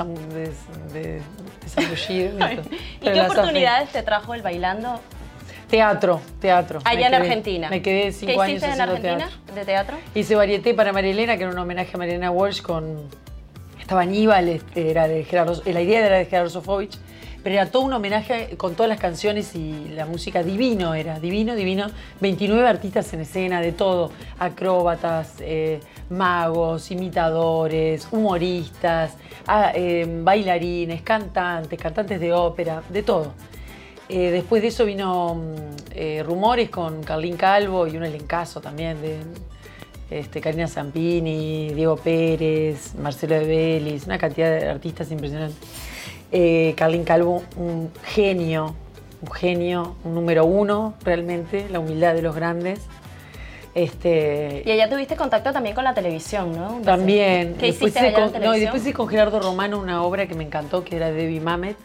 Pero 2.99 3.15
¿Y 3.15 3.19
qué 3.19 3.21
oportunidades 3.21 3.89
te 3.89 4.01
trajo 4.01 4.33
el 4.33 4.41
bailando 4.41 4.99
Teatro, 5.69 6.21
teatro. 6.39 6.79
allá 6.83 6.95
Me 6.97 7.05
en 7.05 7.11
quedé- 7.11 7.15
Argentina? 7.15 7.69
Me 7.69 7.81
quedé 7.81 8.11
cinco 8.11 8.33
¿Qué 8.35 8.41
años 8.41 8.63
en 8.63 8.81
Argentina 8.81 9.17
teatro. 9.17 9.55
de 9.55 9.65
teatro? 9.65 9.97
Hice 10.13 10.35
varieté 10.35 10.73
para 10.73 10.93
Marilena, 10.93 11.37
que 11.37 11.43
era 11.43 11.51
un 11.51 11.57
homenaje 11.59 11.91
a 11.93 11.97
Marilena 11.97 12.31
Walsh 12.31 12.61
con... 12.61 12.97
Estaba 13.79 14.01
Aníbal, 14.01 14.49
este, 14.49 14.89
era 14.89 15.07
de 15.07 15.23
Gerardo, 15.23 15.61
la 15.65 15.81
idea 15.81 16.05
era 16.05 16.17
de 16.17 16.25
Gerardo 16.25 16.49
Sofovich, 16.49 16.97
pero 17.43 17.53
era 17.55 17.67
todo 17.67 17.83
un 17.83 17.93
homenaje 17.93 18.55
con 18.57 18.73
todas 18.73 18.89
las 18.89 18.99
canciones 18.99 19.53
y 19.55 19.89
la 19.93 20.07
música 20.07 20.41
divino, 20.41 20.95
era 20.95 21.19
divino, 21.19 21.53
divino. 21.55 21.87
29 22.19 22.67
artistas 22.67 23.13
en 23.13 23.21
escena, 23.21 23.61
de 23.61 23.71
todo, 23.73 24.11
acróbatas, 24.39 25.35
eh, 25.39 25.79
magos, 26.09 26.89
imitadores, 26.89 28.07
humoristas, 28.11 29.13
ah, 29.45 29.71
eh, 29.75 30.07
bailarines, 30.23 31.03
cantantes, 31.03 31.79
cantantes 31.79 32.19
de 32.19 32.33
ópera, 32.33 32.81
de 32.89 33.03
todo. 33.03 33.33
Eh, 34.07 34.31
después 34.31 34.61
de 34.61 34.67
eso 34.67 34.85
vino 34.85 35.35
mm, 35.35 35.55
eh, 35.95 36.23
Rumores 36.23 36.69
con 36.69 37.03
Carlín 37.03 37.37
Calvo 37.37 37.87
y 37.87 37.97
un 37.97 38.03
elencazo 38.03 38.61
también 38.61 39.01
de 39.01 39.17
este, 40.09 40.41
Karina 40.41 40.67
Zampini, 40.67 41.73
Diego 41.73 41.97
Pérez, 41.97 42.93
Marcelo 42.95 43.35
de 43.35 43.45
Vélez, 43.45 44.05
una 44.05 44.17
cantidad 44.17 44.51
de 44.51 44.69
artistas 44.69 45.09
impresionantes. 45.11 45.57
Eh, 46.31 46.73
Carlín 46.77 47.03
Calvo, 47.03 47.43
un 47.55 47.91
genio, 48.03 48.75
un 49.21 49.31
genio, 49.31 49.95
un 50.03 50.13
número 50.13 50.45
uno 50.45 50.95
realmente, 51.03 51.67
la 51.69 51.79
humildad 51.79 52.13
de 52.13 52.21
los 52.21 52.35
grandes. 52.35 52.81
Este, 53.73 54.63
Y 54.65 54.71
allá 54.71 54.89
tuviste 54.89 55.17
contacto 55.17 55.51
también 55.51 55.75
con 55.75 55.83
la 55.83 55.93
televisión, 55.93 56.55
¿no? 56.55 56.79
también. 56.85 57.55
¿Qué 57.55 57.69
hiciste 57.69 57.99
allá 57.99 58.31
en 58.33 58.41
no, 58.41 58.55
y 58.55 58.61
después 58.61 58.83
hice 58.83 58.93
con 58.93 59.07
Gerardo 59.07 59.39
Romano 59.41 59.79
una 59.79 60.01
obra 60.03 60.27
que 60.27 60.35
me 60.35 60.45
encantó, 60.45 60.83
que 60.83 60.95
era 60.95 61.07
de 61.07 61.13
Debbie 61.13 61.41
Mamet. 61.41 61.75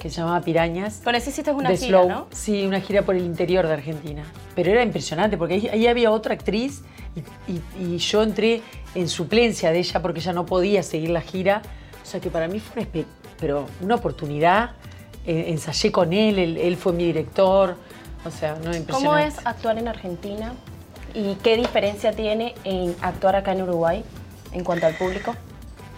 Que 0.00 0.10
se 0.10 0.20
llamaba 0.20 0.40
Pirañas. 0.40 1.00
Con 1.02 1.14
eso 1.14 1.30
hiciste 1.30 1.50
una 1.52 1.70
gira, 1.70 1.98
Slow. 2.02 2.08
¿no? 2.08 2.26
Sí, 2.30 2.64
una 2.66 2.80
gira 2.80 3.02
por 3.02 3.16
el 3.16 3.24
interior 3.24 3.66
de 3.66 3.72
Argentina. 3.74 4.22
Pero 4.54 4.70
era 4.70 4.82
impresionante 4.82 5.36
porque 5.36 5.54
ahí, 5.54 5.68
ahí 5.68 5.86
había 5.86 6.10
otra 6.10 6.34
actriz 6.34 6.82
y, 7.48 7.52
y- 7.52 7.94
y 7.94 7.98
yo 7.98 8.22
entré 8.22 8.62
en 8.94 9.08
suplencia 9.08 9.72
de 9.72 9.78
ella 9.80 10.00
porque 10.00 10.20
ella 10.20 10.32
no 10.32 10.46
podía 10.46 10.82
seguir 10.82 11.10
la 11.10 11.20
gira. 11.20 11.62
O 12.02 12.06
sea 12.06 12.20
que 12.20 12.30
para 12.30 12.46
mí 12.48 12.60
fue 12.60 12.82
una, 12.92 13.04
pero 13.40 13.66
una 13.80 13.96
oportunidad. 13.96 14.70
Eh, 15.26 15.46
ensayé 15.48 15.92
con 15.92 16.12
él, 16.12 16.38
él, 16.38 16.56
él 16.56 16.76
fue 16.76 16.92
mi 16.92 17.04
director. 17.04 17.76
O 18.24 18.30
sea, 18.30 18.52
no 18.54 18.74
impresionante. 18.74 18.92
¿Cómo 18.92 19.16
es 19.18 19.34
actuar 19.46 19.78
en 19.78 19.88
Argentina? 19.88 20.52
¿Y 21.14 21.34
qué 21.36 21.56
diferencia 21.56 22.12
tiene 22.12 22.54
en 22.64 22.94
actuar 23.00 23.34
acá 23.36 23.52
en 23.52 23.62
Uruguay 23.62 24.04
en 24.52 24.62
cuanto 24.64 24.86
al 24.86 24.94
público? 24.94 25.34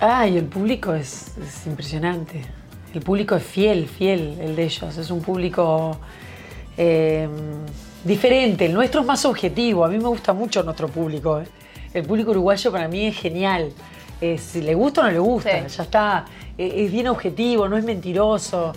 Ay, 0.00 0.38
el 0.38 0.46
público 0.46 0.94
es, 0.94 1.36
es 1.38 1.66
impresionante. 1.66 2.42
El 2.94 3.00
público 3.03 3.37
es 3.37 3.42
fiel, 3.44 3.87
fiel, 3.88 4.38
el 4.40 4.57
de 4.57 4.64
ellos. 4.64 4.96
Es 4.96 5.11
un 5.11 5.20
público 5.20 5.96
eh, 6.76 7.29
diferente. 8.05 8.66
El 8.66 8.74
nuestro 8.74 9.00
es 9.03 9.07
más 9.07 9.24
objetivo. 9.24 9.85
A 9.85 9.88
mí 9.88 9.98
me 9.98 10.09
gusta 10.09 10.33
mucho 10.33 10.62
nuestro 10.62 10.88
público. 10.88 11.40
¿eh? 11.40 11.44
El 11.94 12.05
público 12.05 12.31
uruguayo 12.33 12.72
para 12.72 12.88
mí 12.88 13.07
es 13.07 13.16
genial. 13.16 13.72
Eh, 14.20 14.38
si 14.38 14.61
le 14.62 14.74
gusta 14.74 15.03
o 15.03 15.05
no 15.05 15.11
le 15.11 15.18
gusta, 15.18 15.68
Sí. 15.68 15.76
ya 15.76 15.83
está. 15.85 16.24
Eh, 16.59 16.85
es 16.85 16.92
bien 16.92 17.09
objetivo, 17.09 17.68
no 17.68 17.76
es 17.76 17.85
mentiroso. 17.85 18.72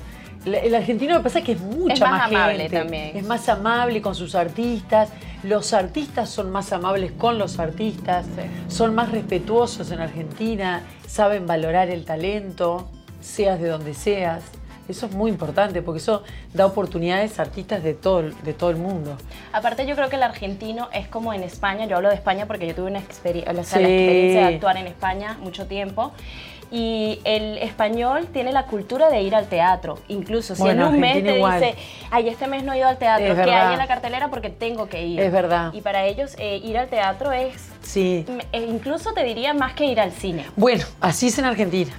El 0.45 0.75
argentino 0.75 1.15
me 1.15 1.21
pasa 1.21 1.41
que 1.41 1.53
es 1.53 1.61
mucha 1.61 1.93
Es 1.93 2.01
más 2.01 2.11
más, 2.11 2.27
amable 2.29 2.57
gente. 2.63 2.77
también. 2.77 3.17
Es 3.17 3.25
más 3.25 3.47
amable 3.47 4.01
con 4.01 4.13
sus 4.13 4.35
artistas. 4.35 5.09
Los 5.43 5.71
artistas 5.73 6.29
son 6.29 6.51
más 6.51 6.73
amables 6.73 7.13
con 7.13 7.37
los 7.37 7.59
artistas. 7.59 8.25
Sí. 8.25 8.41
Son 8.75 8.93
más 8.93 9.09
respetuosos 9.11 9.89
en 9.91 10.01
Argentina. 10.01 10.83
Saben 11.07 11.47
valorar 11.47 11.89
el 11.89 12.03
talento, 12.03 12.89
seas 13.23 13.59
de 13.59 13.69
donde 13.69 13.93
seas. 13.93 14.43
Eso 14.89 15.05
es 15.05 15.13
muy 15.13 15.31
importante 15.31 15.81
porque 15.81 15.99
eso 15.99 16.23
da 16.53 16.65
oportunidades 16.65 17.39
a 17.39 17.43
artistas 17.43 17.81
de 17.83 17.93
todo, 17.93 18.19
el- 18.19 18.35
de 18.43 18.53
todo 18.53 18.69
el 18.69 18.75
mundo. 18.75 19.15
Aparte 19.53 19.85
yo 19.85 19.95
creo 19.95 20.09
que 20.09 20.17
el 20.17 20.23
argentino 20.23 20.89
es 20.91 21.07
como 21.07 21.33
en 21.33 21.41
España, 21.43 21.85
yo 21.85 21.95
hablo 21.95 22.09
de 22.09 22.15
España 22.15 22.47
porque 22.47 22.67
yo 22.67 22.75
tuve 22.75 22.89
una 22.89 22.99
experiencia, 22.99 23.51
o 23.53 23.63
sea, 23.63 23.77
Sí. 23.79 23.83
la 23.83 23.89
experiencia 23.89 24.41
de 24.49 24.55
actuar 24.55 24.77
en 24.77 24.87
España 24.87 25.37
mucho 25.41 25.67
tiempo. 25.67 26.11
Y 26.69 27.19
el 27.23 27.59
español 27.59 28.27
tiene 28.33 28.51
la 28.51 28.65
cultura 28.65 29.09
de 29.09 29.21
ir 29.21 29.35
al 29.35 29.45
teatro. 29.45 29.99
Incluso 30.07 30.55
si 30.55 30.61
Bueno, 30.63 30.87
en 30.87 30.93
un 30.95 30.99
mes 30.99 31.23
te 31.23 31.35
igual. 31.37 31.61
dice, 31.61 31.75
ay, 32.09 32.27
este 32.29 32.47
mes 32.47 32.63
no 32.63 32.73
he 32.73 32.79
ido 32.79 32.87
al 32.87 32.97
teatro, 32.97 33.25
Es 33.27 33.31
¿qué 33.33 33.37
verdad. 33.37 33.67
hay 33.67 33.73
en 33.73 33.79
la 33.79 33.87
cartelera? 33.87 34.29
Porque 34.29 34.49
tengo 34.49 34.89
que 34.89 35.05
ir. 35.05 35.19
Es 35.19 35.31
verdad. 35.31 35.71
Y 35.71 35.81
para 35.81 36.03
ellos 36.05 36.35
eh, 36.39 36.57
ir 36.63 36.77
al 36.79 36.87
teatro 36.87 37.31
es, 37.31 37.69
Sí. 37.83 38.25
eh, 38.51 38.65
incluso 38.67 39.13
te 39.13 39.23
diría 39.23 39.53
más 39.53 39.73
que 39.75 39.85
ir 39.85 39.99
al 39.99 40.11
cine. 40.11 40.45
Bueno, 40.55 40.83
así 40.99 41.27
es 41.27 41.37
en 41.37 41.45
Argentina. 41.45 41.91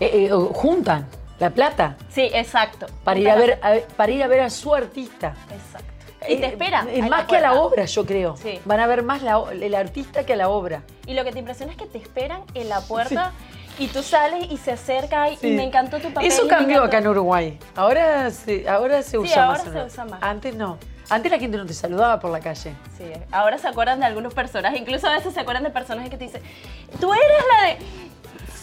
Eh, 0.00 0.26
eh, 0.26 0.30
juntan 0.54 1.06
la 1.38 1.50
plata 1.50 1.96
Sí, 2.10 2.30
exacto. 2.32 2.86
para 3.04 3.18
ir 3.20 3.30
a 3.30 3.34
ver 3.36 3.58
a, 3.62 3.74
para 3.96 4.12
ir 4.12 4.22
a 4.22 4.26
ver 4.26 4.40
a 4.40 4.50
su 4.50 4.74
artista. 4.74 5.34
Exacto. 5.50 5.86
Y 6.28 6.36
te 6.36 6.46
Eh, 6.46 6.48
espera. 6.48 6.86
Es 6.92 7.08
más 7.08 7.24
que 7.24 7.36
a 7.36 7.40
la 7.40 7.54
obra, 7.54 7.84
yo 7.86 8.04
creo. 8.04 8.36
Sí. 8.36 8.60
Van 8.64 8.80
a 8.80 8.86
ver 8.86 9.02
más 9.02 9.22
la 9.22 9.42
el 9.52 9.74
artista 9.74 10.24
que 10.24 10.34
a 10.34 10.36
la 10.36 10.48
obra. 10.48 10.82
Y 11.06 11.14
lo 11.14 11.24
que 11.24 11.32
te 11.32 11.38
impresiona 11.38 11.72
es 11.72 11.78
que 11.78 11.86
te 11.86 11.98
esperan 11.98 12.42
en 12.54 12.68
la 12.68 12.80
puerta 12.82 13.32
y 13.78 13.86
tú 13.88 14.02
sales 14.02 14.46
y 14.50 14.58
se 14.58 14.72
acerca 14.72 15.30
y, 15.30 15.36
Sí. 15.38 15.48
y 15.48 15.50
me 15.52 15.64
encantó 15.64 15.98
tu 15.98 16.12
papel. 16.12 16.30
Eso 16.30 16.46
cambió 16.46 16.82
acá 16.84 16.98
en 16.98 17.08
Uruguay. 17.08 17.58
Ahora 17.74 18.30
se, 18.30 18.68
ahora 18.68 19.02
se 19.02 19.16
usa 19.16 19.44
ahora 19.46 19.58
más. 19.58 19.66
en 19.66 19.72
se 19.72 19.84
usa 19.86 20.04
más. 20.04 20.22
Antes 20.22 20.54
no. 20.54 20.76
Antes 21.08 21.32
la 21.32 21.38
gente 21.38 21.56
no 21.56 21.66
te 21.66 21.72
saludaba 21.74 22.20
por 22.20 22.30
la 22.30 22.38
calle. 22.40 22.74
Sí, 22.96 23.04
ahora 23.32 23.56
se 23.58 23.66
acuerdan 23.66 23.98
de 24.00 24.06
algunos 24.06 24.32
personajes, 24.34 24.78
incluso 24.80 25.08
a 25.08 25.14
veces 25.14 25.32
se 25.34 25.40
acuerdan 25.40 25.64
de 25.64 25.70
personajes 25.70 26.08
que 26.10 26.16
te 26.18 26.24
dicen, 26.24 26.42
tú 27.00 27.12
eres 27.12 27.26
la 27.56 27.66
de... 27.66 27.76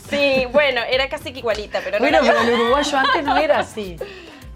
Sí, 0.10 0.46
bueno, 0.52 0.82
era 0.90 1.10
casi 1.10 1.32
que 1.34 1.40
igualita, 1.40 1.80
pero 1.84 1.98
no 2.00 2.04
Bueno, 2.04 2.20
pero 2.22 2.40
el 2.42 2.54
uruguayo 2.62 2.98
antes 3.06 3.24
no 3.24 3.38
era 3.38 3.60
así. 3.60 3.98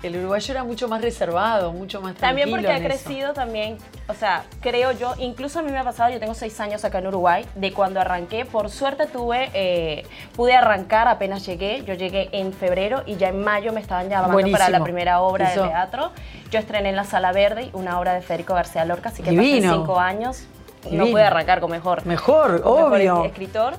El 0.04 0.18
uruguayo 0.18 0.52
era 0.52 0.64
mucho 0.64 0.88
más 0.88 1.00
reservado, 1.00 1.72
mucho 1.74 2.02
más 2.02 2.16
tranquilo. 2.16 2.46
También 2.46 2.50
porque 2.50 2.68
ha 2.74 2.78
eso. 2.78 2.88
crecido 2.88 3.34
también, 3.34 3.78
o 4.08 4.16
sea, 4.16 4.46
creo 4.60 4.92
yo, 4.94 5.14
incluso 5.20 5.60
a 5.60 5.62
mí 5.62 5.72
me 5.72 5.78
ha 5.78 5.84
pasado, 5.84 6.10
yo 6.10 6.20
tengo 6.20 6.34
seis 6.34 6.60
años 6.60 6.84
acá 6.84 6.98
en 6.98 7.06
Uruguay, 7.08 7.46
de 7.54 7.72
cuando 7.72 8.00
arranqué, 8.02 8.46
por 8.46 8.72
suerte 8.72 9.06
tuve, 9.06 9.52
eh, 9.54 10.04
pude 10.36 10.56
arrancar 10.56 11.08
apenas 11.08 11.46
llegué, 11.46 11.84
yo 11.86 11.94
llegué 11.94 12.30
en 12.32 12.52
febrero 12.52 13.04
y 13.06 13.18
ya 13.18 13.30
en 13.30 13.44
mayo 13.44 13.74
me 13.74 13.80
estaban 13.80 14.10
llamando 14.10 14.52
para 14.52 14.70
la 14.70 14.84
primera 14.84 15.22
obra 15.22 15.52
Eso. 15.52 15.64
de 15.64 15.70
teatro. 15.70 16.12
Yo 16.50 16.58
estrené 16.58 16.90
en 16.90 16.96
la 16.96 17.04
Sala 17.04 17.32
Verde, 17.32 17.70
una 17.74 18.00
obra 18.00 18.16
de 18.16 18.22
Federico 18.22 18.56
García 18.56 18.84
Lorca, 18.86 19.10
así 19.10 19.22
que 19.22 19.30
Divino. 19.30 19.68
pasé 19.70 19.80
cinco 19.82 20.00
años, 20.00 20.48
no 20.90 21.06
pude 21.06 21.22
arrancar 21.24 21.60
con 21.60 21.70
mejor. 21.70 22.04
Mejor, 22.08 22.62
con 22.64 22.74
mejor 22.74 22.94
obvio. 22.94 23.26
escritor. 23.26 23.76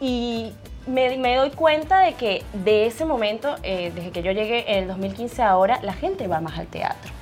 Y 0.00 0.52
me, 0.86 1.16
me 1.18 1.36
doy 1.36 1.50
cuenta 1.50 2.00
de 2.00 2.14
que 2.14 2.42
de 2.52 2.86
ese 2.86 3.04
momento, 3.04 3.56
eh, 3.62 3.92
desde 3.94 4.10
que 4.10 4.22
yo 4.22 4.32
llegué 4.32 4.70
en 4.72 4.82
el 4.84 4.88
2015 4.88 5.42
a 5.42 5.50
ahora, 5.50 5.78
la 5.82 5.92
gente 5.92 6.26
va 6.28 6.40
más 6.40 6.58
al 6.58 6.66
teatro. 6.66 7.12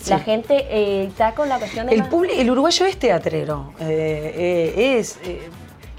Sí. 0.00 0.10
La 0.10 0.18
gente 0.18 0.66
eh, 0.70 1.04
está 1.04 1.32
con 1.32 1.48
la 1.48 1.58
cuestión 1.58 1.86
de... 1.86 1.94
El, 1.94 2.00
más- 2.00 2.10
el 2.36 2.50
uruguayo 2.50 2.86
es 2.86 2.98
teatrero. 2.98 3.72
eh, 3.80 4.74
eh, 4.76 4.98
es, 4.98 5.18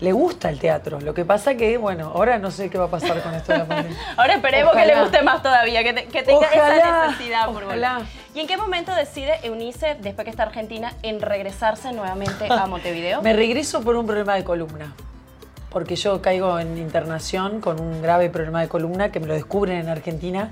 le 0.01 0.11
gusta 0.11 0.49
el 0.49 0.59
teatro. 0.59 0.99
Lo 0.99 1.13
que 1.13 1.23
pasa 1.23 1.55
que, 1.55 1.77
bueno, 1.77 2.11
ahora 2.13 2.37
no 2.37 2.51
sé 2.51 2.69
qué 2.69 2.77
va 2.77 2.85
a 2.85 2.89
pasar 2.89 3.21
con 3.23 3.33
esto 3.33 3.53
de 3.53 3.59
la 3.59 3.65
pandemia. 3.65 3.97
Ahora 4.17 4.33
esperemos 4.33 4.75
que 4.75 4.85
le 4.85 4.99
guste 5.01 5.21
más 5.21 5.41
todavía, 5.41 5.81
que, 5.85 5.93
te- 5.93 6.05
que 6.07 6.23
tenga 6.23 6.47
esa 6.47 7.07
necesidad 7.07 7.45
por 7.53 7.63
ojalá. 7.63 7.93
volver. 7.99 8.07
¿Y 8.35 8.41
en 8.41 8.47
qué 8.47 8.57
momento 8.57 8.93
decide 8.93 9.35
Eunice, 9.43 9.95
después 10.01 10.25
que 10.25 10.31
está 10.31 10.43
Argentina, 10.43 10.91
en 11.03 11.21
regresarse 11.21 11.93
nuevamente 11.93 12.47
a 12.51 12.65
Montevideo? 12.67 13.21
Me 13.21 13.31
regreso 13.31 13.81
por 13.81 13.95
un 13.95 14.05
problema 14.05 14.35
de 14.35 14.43
columna. 14.43 14.93
Porque 15.73 15.95
yo 15.95 16.21
caigo 16.21 16.59
en 16.59 16.77
internación 16.77 17.59
con 17.59 17.81
un 17.81 18.01
grave 18.01 18.29
problema 18.29 18.61
de 18.61 18.67
columna 18.67 19.11
que 19.11 19.19
me 19.19 19.25
lo 19.27 19.33
descubren 19.33 19.77
en 19.77 19.89
Argentina. 19.89 20.51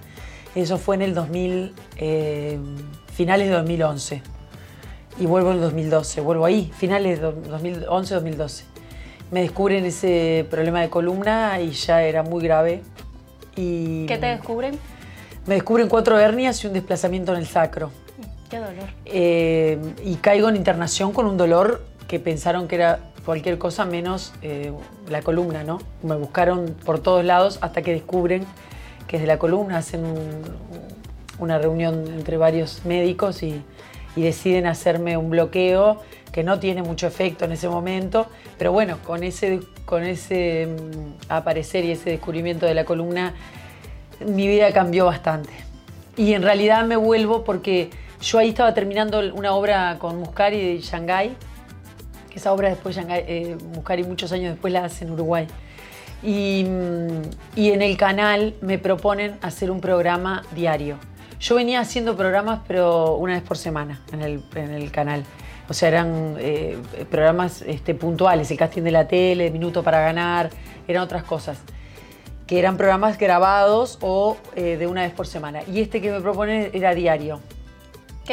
Eso 0.56 0.78
fue 0.78 0.96
en 0.96 1.04
el 1.04 1.14
2000, 1.14 1.74
eh, 1.98 2.60
finales 3.14 3.48
de 3.48 3.54
2011. 3.54 4.24
Y 5.20 5.26
vuelvo 5.28 5.52
en 5.52 5.58
el 5.58 5.62
2012. 5.62 6.22
Vuelvo 6.22 6.46
ahí, 6.46 6.72
finales 6.76 7.22
de 7.22 7.28
2011-2012. 7.28 8.64
Me 9.30 9.42
descubren 9.42 9.86
ese 9.86 10.46
problema 10.50 10.82
de 10.82 10.90
columna 10.90 11.62
y 11.62 11.72
ya 11.72 12.02
era 12.02 12.24
muy 12.24 12.44
grave. 12.44 12.82
Y 13.56 14.08
¿Qué 14.08 14.18
te 14.18 14.26
descubren? 14.26 14.78
Me 15.46 15.56
descubren 15.56 15.88
cuatro 15.88 16.20
hernias 16.20 16.64
y 16.64 16.68
un 16.68 16.74
desplazamiento 16.74 17.32
en 17.34 17.40
el 17.40 17.48
sacro. 17.48 17.92
Qué 18.50 18.58
dolor. 18.58 18.90
Eh, 19.06 19.80
y 20.04 20.16
caigo 20.16 20.50
en 20.50 20.56
internación 20.56 21.14
con 21.14 21.26
un 21.28 21.38
dolor 21.38 21.84
que 22.08 22.20
pensaron 22.20 22.68
que 22.68 22.76
era 22.76 23.00
cualquier 23.26 23.58
cosa 23.58 23.86
menos 23.86 24.34
eh, 24.42 24.72
la 25.10 25.22
columna, 25.22 25.64
¿no? 25.64 25.80
Me 26.04 26.16
buscaron 26.16 26.76
por 26.86 27.00
todos 27.00 27.24
lados 27.24 27.60
hasta 27.62 27.82
que 27.82 27.94
descubren 27.94 28.46
que 29.08 29.18
es 29.18 29.22
de 29.22 29.28
la 29.28 29.38
columna, 29.38 29.78
hacen 29.78 30.06
un- 30.06 30.42
una 31.40 31.58
reunión 31.58 32.06
entre 32.08 32.38
varios 32.38 32.86
médicos 32.86 33.42
y, 33.44 33.62
y 34.16 34.22
deciden 34.22 34.68
hacerme 34.68 35.18
un 35.18 35.30
bloqueo 35.30 36.02
que 36.32 36.44
no 36.44 36.60
tiene 36.60 36.82
mucho 36.84 37.08
efecto 37.08 37.46
en 37.46 37.52
ese 37.52 37.68
momento, 37.68 38.28
pero 38.58 38.72
bueno, 38.72 38.98
con 39.06 39.24
ese, 39.24 39.60
con 39.86 40.04
ese 40.04 40.68
mm, 40.68 41.32
aparecer 41.32 41.84
y 41.84 41.92
ese 41.92 42.12
descubrimiento 42.12 42.66
de 42.66 42.74
la 42.74 42.86
columna, 42.86 43.34
mi 44.26 44.48
vida 44.48 44.72
cambió 44.72 45.06
bastante. 45.06 45.52
Y 46.16 46.34
en 46.34 46.44
realidad 46.44 46.86
me 46.86 46.96
vuelvo 46.96 47.44
porque 47.44 47.90
yo 48.22 48.38
ahí 48.38 48.50
estaba 48.50 48.74
terminando 48.74 49.20
una 49.34 49.54
obra 49.54 49.98
con 50.00 50.20
Muscari 50.20 50.76
de 50.76 50.80
Shanghái, 50.82 51.36
que 52.32 52.40
esa 52.40 52.52
obra 52.52 52.70
después 52.70 52.98
eh, 52.98 53.58
Muscari 53.76 54.04
muchos 54.04 54.32
años 54.32 54.54
después 54.54 54.74
la 54.74 54.86
hace 54.86 55.06
en 55.06 55.12
Uruguay. 55.12 55.48
Y, 56.24 56.66
mm, 56.68 57.22
y 57.56 57.72
en 57.72 57.82
el 57.82 57.98
canal 57.98 58.56
me 58.62 58.80
proponen 58.80 59.38
hacer 59.42 59.70
un 59.70 59.82
programa 59.82 60.44
diario. 60.56 60.98
Yo 61.40 61.56
venía 61.56 61.80
haciendo 61.80 62.16
programas, 62.16 62.62
pero 62.68 63.16
una 63.16 63.34
vez 63.34 63.44
por 63.44 63.58
semana 63.58 64.02
en 64.12 64.22
el, 64.22 64.44
en 64.56 64.72
el 64.72 64.92
canal. 64.92 65.24
O 65.68 65.74
sea, 65.74 65.90
eran 65.90 66.36
eh, 66.40 66.78
programas 67.10 67.62
este, 67.64 67.96
puntuales, 67.96 68.50
el 68.52 68.58
casting 68.58 68.84
de 68.84 68.92
la 68.92 69.08
tele, 69.08 69.52
Minuto 69.52 69.84
para 69.84 70.02
Ganar, 70.02 70.50
eran 70.88 71.04
otras 71.04 71.24
cosas 71.24 71.58
que 72.52 72.60
eran 72.60 72.76
programas 72.76 73.18
grabados 73.18 73.98
o 74.02 74.36
eh, 74.58 74.76
de 74.76 74.86
una 74.86 75.04
vez 75.04 75.14
por 75.14 75.26
semana. 75.26 75.62
Y 75.72 75.80
este 75.80 76.02
que 76.02 76.12
me 76.12 76.20
proponen 76.20 76.70
era 76.74 76.94
diario. 76.94 77.40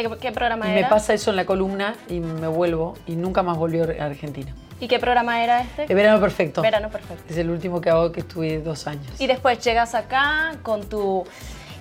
¿Qué, 0.02 0.08
qué 0.20 0.32
programa 0.32 0.66
Y 0.66 0.70
me 0.72 0.78
era? 0.80 0.88
pasa 0.88 1.12
eso 1.14 1.30
en 1.30 1.36
la 1.36 1.44
columna 1.46 1.94
y 2.08 2.20
me 2.20 2.46
vuelvo 2.46 2.94
y 3.06 3.16
nunca 3.16 3.42
más 3.42 3.56
volví 3.56 3.80
a 3.80 4.04
Argentina. 4.04 4.54
¿Y 4.80 4.86
qué 4.86 4.98
programa 5.00 5.42
era 5.42 5.62
este? 5.62 5.84
El 5.88 5.94
verano 5.96 6.20
perfecto. 6.20 6.62
Verano 6.62 6.88
perfecto. 6.88 7.24
Es 7.28 7.36
el 7.36 7.50
último 7.50 7.80
que 7.80 7.90
hago 7.90 8.12
que 8.12 8.20
estuve 8.20 8.60
dos 8.60 8.86
años. 8.86 9.06
Y 9.20 9.26
después 9.26 9.58
llegas 9.64 9.94
acá 9.96 10.52
con 10.62 10.88
tu 10.88 11.24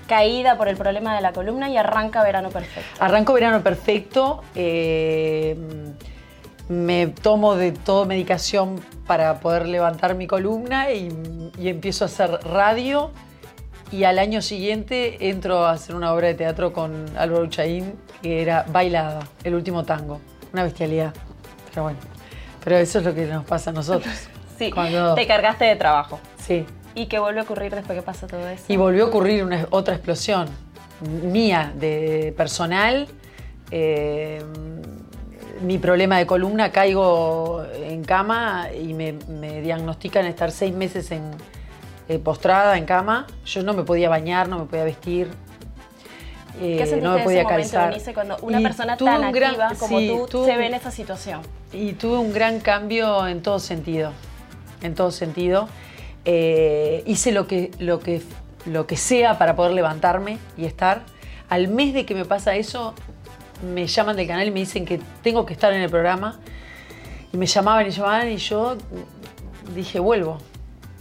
caída 0.07 0.57
por 0.57 0.67
el 0.67 0.77
problema 0.77 1.15
de 1.15 1.21
la 1.21 1.31
columna 1.33 1.69
y 1.69 1.77
arranca 1.77 2.23
Verano 2.23 2.49
Perfecto. 2.49 2.89
Arranco 3.03 3.33
verano 3.33 3.61
perfecto. 3.61 4.41
eh, 4.55 5.55
me 6.69 7.07
tomo 7.07 7.55
de 7.55 7.71
todo 7.71 8.05
medicación 8.05 8.81
para 9.05 9.39
poder 9.39 9.67
levantar 9.67 10.15
mi 10.15 10.27
columna 10.27 10.91
y, 10.91 11.07
y 11.57 11.69
empiezo 11.69 12.03
a 12.03 12.07
hacer 12.07 12.29
radio. 12.43 13.11
Y 13.91 14.03
al 14.03 14.19
año 14.19 14.41
siguiente 14.41 15.29
entro 15.29 15.65
a 15.65 15.71
hacer 15.71 15.95
una 15.95 16.13
obra 16.13 16.27
de 16.27 16.33
teatro 16.33 16.73
con 16.73 17.05
Álvaro 17.17 17.43
Uchaín 17.45 17.93
que 18.21 18.41
era 18.41 18.65
Bailada, 18.69 19.21
el 19.43 19.55
último 19.55 19.83
tango. 19.85 20.19
Una 20.53 20.63
bestialidad. 20.63 21.13
pero 21.69 21.83
bueno. 21.83 21.99
Pero 22.63 22.77
eso 22.77 22.99
es 22.99 23.05
lo 23.05 23.13
que 23.15 23.25
nos 23.25 23.45
pasa 23.45 23.69
a 23.69 23.73
nosotros. 23.73 24.13
Sí, 24.57 24.71
Cuando- 24.71 25.13
te 25.13 25.27
cargaste 25.27 25.65
de 25.65 25.75
trabajo. 25.75 26.19
Sí. 26.39 26.65
¿Y 26.95 27.05
qué 27.05 27.19
vuelve 27.19 27.41
a 27.41 27.43
ocurrir 27.43 27.75
después 27.75 27.95
que 27.95 28.01
pasa 28.01 28.25
todo 28.25 28.47
eso? 28.49 28.63
Y 28.67 28.75
volvió 28.75 29.03
a 29.05 29.07
ocurrir 29.09 29.43
una, 29.43 29.67
otra 29.69 29.93
explosión 29.93 30.47
mía, 31.23 31.71
de 31.75 32.33
personal. 32.35 33.07
eh, 33.69 34.41
mi 35.61 35.77
problema 35.77 36.17
de 36.17 36.25
columna, 36.25 36.71
caigo 36.71 37.63
en 37.83 38.03
cama 38.03 38.69
y 38.73 38.93
me, 38.95 39.13
me 39.29 39.61
diagnostican 39.61 40.25
estar 40.25 40.49
seis 40.51 40.73
meses 40.73 41.11
en, 41.11 41.21
eh, 42.09 42.19
postrada 42.19 42.77
en 42.77 42.85
cama. 42.85 43.27
Yo 43.45 43.63
no 43.63 43.73
me 43.73 43.83
podía 43.83 44.09
bañar, 44.09 44.47
no 44.49 44.59
me 44.59 44.65
podía 44.65 44.83
vestir. 44.83 45.27
eh, 46.59 46.77
¿Qué 46.79 46.85
sentiste 46.85 47.01
no 47.01 47.11
me 47.13 47.17
en 47.19 47.23
podía 47.23 47.41
ese 47.41 47.49
calzar. 47.49 48.13
Cuando 48.13 48.37
una 48.41 48.59
Y 48.59 48.63
persona 48.63 48.97
tan 48.97 49.25
un 49.25 49.31
gran- 49.31 49.51
activa 49.51 49.73
como 49.79 49.99
sí, 49.99 50.13
tú 50.29 50.45
se 50.45 50.57
ve 50.57 50.67
en 50.67 50.73
esa 50.73 50.91
situación? 50.91 51.41
Y 51.73 51.93
tuve 51.93 52.17
un 52.17 52.33
gran 52.33 52.59
cambio 52.59 53.27
en 53.27 53.41
todo 53.41 53.59
sentido. 53.59 54.11
En 54.81 54.95
todo 54.95 55.11
sentido. 55.11 55.67
Eh, 56.25 57.03
hice 57.05 57.31
lo 57.31 57.47
que, 57.47 57.71
lo, 57.79 57.99
que, 57.99 58.21
lo 58.65 58.87
que 58.87 58.97
sea 58.97 59.37
para 59.37 59.55
poder 59.55 59.73
levantarme 59.73 60.37
y 60.57 60.65
estar. 60.65 61.01
Al 61.49 61.67
mes 61.67 61.93
de 61.93 62.05
que 62.05 62.13
me 62.15 62.25
pasa 62.25 62.55
eso, 62.55 62.93
me 63.73 63.87
llaman 63.87 64.15
del 64.17 64.27
canal 64.27 64.47
y 64.47 64.51
me 64.51 64.59
dicen 64.59 64.83
que 64.85 64.99
tengo 65.23 65.45
que 65.45 65.53
estar 65.53 65.71
en 65.73 65.81
el 65.81 65.89
programa. 65.89 66.39
Y 67.33 67.37
me 67.37 67.45
llamaban 67.45 67.85
y 67.87 67.91
llamaban 67.91 68.29
y 68.31 68.37
yo 68.37 68.77
dije, 69.75 69.99
vuelvo. 69.99 70.39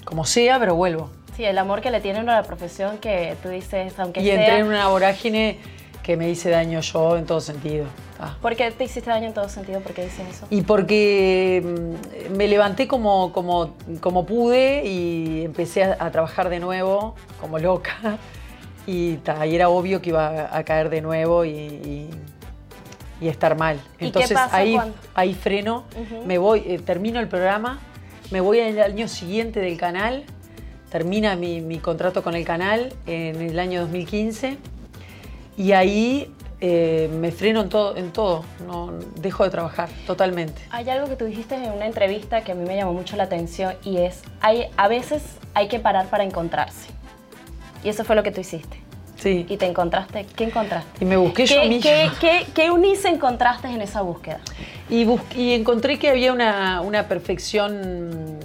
Como 0.07 0.25
sea, 0.25 0.59
pero 0.59 0.75
vuelvo. 0.75 1.11
Sí, 1.37 1.45
el 1.45 1.59
amor 1.59 1.83
que 1.83 1.91
le 1.91 2.01
tienen 2.01 2.27
a 2.31 2.37
la 2.37 2.43
profesión 2.45 2.97
que 2.97 3.37
tú 3.43 3.51
dices, 3.51 3.93
aunque 3.99 4.21
Y 4.23 4.25
sea... 4.27 4.35
entré 4.41 4.59
en 4.61 4.67
una 4.69 4.89
vorágine 4.89 5.59
que 6.03 6.17
me 6.17 6.31
hice 6.31 6.49
daño 6.49 6.81
yo 6.81 7.19
en 7.19 7.27
todo 7.27 7.41
sentido. 7.43 7.85
Ah. 8.19 8.37
¿Por 8.41 8.57
qué 8.57 8.71
te 8.71 8.85
hiciste 8.85 9.11
daño 9.11 9.27
en 9.27 9.35
todo 9.35 9.49
sentido? 9.51 9.81
¿Por 9.81 9.93
qué 9.93 10.05
dices 10.05 10.27
eso? 10.31 10.47
Y 10.49 10.63
porque 10.63 11.63
mm, 12.31 12.37
me 12.37 12.49
levanté 12.49 12.87
como, 12.89 13.33
como, 13.33 13.75
como 14.01 14.25
pude 14.25 14.87
y 14.87 15.45
empecé 15.45 15.85
a, 15.85 15.97
a 16.01 16.11
trabajar 16.11 16.49
de 16.49 16.61
nuevo, 16.61 17.15
como 17.41 17.59
loca. 17.59 17.97
Y, 18.89 19.17
ta, 19.17 19.45
y 19.45 19.57
era 19.57 19.69
obvio 19.69 20.01
que 20.01 20.11
iba 20.11 20.57
a 20.57 20.63
caer 20.63 20.91
de 20.91 21.01
nuevo 21.01 21.45
y, 21.45 21.51
y- 21.51 22.11
y 23.21 23.27
estar 23.27 23.59
mal. 23.59 23.81
¿Y 23.97 23.99
qué 23.99 24.07
Entonces 24.07 24.33
pasa 24.33 24.57
ahí, 24.59 24.75
cuando- 24.75 24.95
ahí 25.17 25.35
freno, 25.35 25.83
Ujú. 26.01 26.25
me 26.25 26.39
voy, 26.39 26.63
eh, 26.65 26.79
termino 26.79 27.19
el 27.19 27.27
programa, 27.27 27.81
me 28.31 28.41
voy 28.41 28.61
al 28.61 28.79
año 28.79 29.09
siguiente 29.09 29.61
del 29.61 29.77
canal, 29.77 30.25
termina 30.91 31.37
mi, 31.37 31.79
contrato 31.79 32.23
con 32.23 32.35
el 32.35 32.45
canal 32.45 32.93
en 33.07 33.41
el 33.41 33.59
año 33.59 33.83
2015 33.83 34.59
y 35.57 35.73
ahí 35.73 36.33
eh, 36.61 37.09
me 37.13 37.33
freno 37.33 37.61
en 37.61 37.69
todo, 37.69 37.97
en 37.97 38.13
todo, 38.13 38.45
no 38.67 38.93
dejo 39.17 39.45
de 39.45 39.51
trabajar 39.51 39.89
totalmente. 40.07 40.63
Hay 40.71 40.89
algo 40.89 41.09
que 41.09 41.17
tú 41.17 41.25
dijiste 41.25 41.55
en 41.55 41.71
una 41.71 41.87
entrevista 41.87 42.43
que 42.43 42.53
a 42.53 42.55
mí 42.55 42.65
me 42.67 42.77
llamó 42.77 42.93
mucho 42.93 43.17
la 43.17 43.25
atención 43.25 43.75
y 43.85 43.99
es, 43.99 44.23
hay, 44.41 44.67
a 44.77 44.89
veces 44.89 45.23
hay 45.55 45.69
que 45.69 45.79
parar 45.79 46.09
para 46.09 46.25
encontrarse. 46.25 46.89
Y 47.85 47.89
eso 47.89 48.05
fue 48.05 48.17
lo 48.17 48.23
que 48.23 48.33
tú 48.33 48.41
hiciste. 48.41 48.86
Sí. 49.17 49.47
Y 49.49 49.57
te 49.57 49.67
encontraste, 49.67 50.27
¿qué 50.37 50.45
encontraste? 50.45 51.03
Y 51.03 51.07
me 51.07 51.17
busqué 51.17 51.47
yo 51.47 51.63
¿Qué, 51.63 51.69
misma. 51.69 51.91
qué, 51.91 52.11
qué, 52.21 52.47
qué 52.55 52.67
Eunice 52.67 53.09
encontraste 53.09 53.69
en 53.69 53.81
esa 53.81 54.03
búsqueda? 54.03 54.41
Y, 54.91 55.05
bus- 55.05 55.21
y 55.35 55.53
encontré 55.55 55.99
que 55.99 56.11
había 56.11 56.33
una, 56.33 56.81
una 56.83 57.09
perfección 57.09 58.39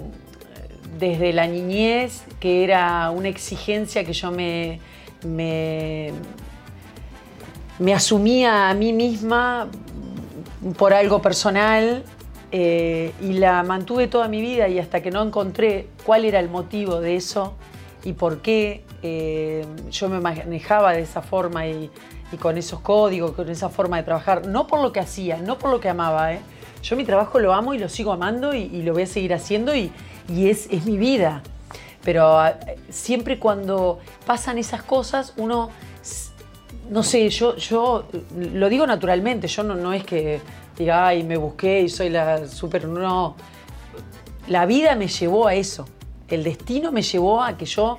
desde 0.98 1.32
la 1.32 1.46
niñez, 1.46 2.24
que 2.40 2.64
era 2.64 3.10
una 3.10 3.28
exigencia 3.28 4.02
que 4.04 4.12
yo 4.14 4.30
me, 4.30 4.80
me, 5.26 6.12
me 7.78 7.92
asumía 7.94 8.70
a 8.70 8.74
mí 8.74 8.92
misma 8.92 9.68
por 10.78 10.94
algo 10.94 11.20
personal 11.20 12.02
eh, 12.52 13.12
y 13.20 13.32
la 13.34 13.62
mantuve 13.62 14.06
toda 14.06 14.28
mi 14.28 14.40
vida 14.40 14.68
y 14.68 14.78
hasta 14.78 15.02
que 15.02 15.10
no 15.10 15.22
encontré 15.22 15.88
cuál 16.04 16.24
era 16.24 16.38
el 16.38 16.48
motivo 16.48 17.00
de 17.00 17.16
eso 17.16 17.54
y 18.04 18.12
por 18.12 18.40
qué 18.42 18.84
eh, 19.02 19.66
yo 19.90 20.08
me 20.08 20.20
manejaba 20.20 20.92
de 20.92 21.02
esa 21.02 21.22
forma 21.22 21.66
y, 21.66 21.90
con 22.40 22.56
esos 22.56 22.80
códigos, 22.80 23.32
con 23.32 23.50
esa 23.50 23.68
forma 23.68 23.98
de 23.98 24.04
trabajar, 24.04 24.46
no 24.46 24.66
por 24.66 24.80
lo 24.80 24.90
que 24.90 25.00
hacía, 25.00 25.36
no 25.38 25.58
por 25.58 25.70
lo 25.70 25.80
que 25.80 25.90
amaba. 25.90 26.32
¿eh? 26.32 26.40
Yo 26.82 26.96
mi 26.96 27.04
trabajo 27.04 27.38
lo 27.38 27.52
amo 27.52 27.74
y 27.74 27.78
lo 27.78 27.90
sigo 27.90 28.12
amando 28.12 28.54
y, 28.54 28.82
lo 28.82 28.94
voy 28.94 29.02
a 29.02 29.06
seguir 29.06 29.34
haciendo 29.34 29.74
y, 29.74 29.92
es, 30.28 30.70
mi 30.86 30.96
vida. 30.96 31.42
Pero 32.04 32.38
ah, 32.38 32.54
siempre 32.88 33.38
cuando 33.38 34.00
pasan 34.26 34.58
esas 34.58 34.82
cosas, 34.82 35.34
uno 35.36 35.70
no 36.90 37.02
sé, 37.02 37.28
yo, 37.30 37.56
yo 37.56 38.06
lo 38.36 38.68
digo 38.68 38.86
naturalmente, 38.86 39.46
yo 39.46 39.62
no 39.62 39.92
es 39.92 40.04
que 40.04 40.40
diga, 40.76 41.06
ay, 41.06 41.22
me 41.22 41.36
busqué 41.36 41.82
y 41.82 41.88
soy 41.88 42.10
la 42.10 42.46
super. 42.48 42.86
No. 42.86 43.36
La 44.48 44.66
vida 44.66 44.94
me 44.94 45.08
llevó 45.08 45.46
a 45.46 45.54
eso. 45.54 45.86
El 46.28 46.44
destino 46.44 46.92
me 46.92 47.02
llevó 47.02 47.42
a 47.42 47.56
que 47.56 47.66
yo 47.66 47.98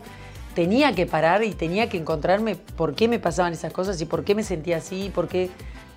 tenía 0.56 0.94
que 0.94 1.06
parar 1.06 1.44
y 1.44 1.52
tenía 1.52 1.90
que 1.90 1.98
encontrarme 1.98 2.56
por 2.56 2.96
qué 2.96 3.08
me 3.08 3.20
pasaban 3.20 3.54
esas 3.54 3.72
cosas 3.74 4.00
y 4.02 4.06
por 4.06 4.24
qué 4.24 4.36
me 4.36 4.44
sentía 4.44 4.78
así 4.78 5.06
y 5.06 5.10
por 5.10 5.28
qué 5.28 5.50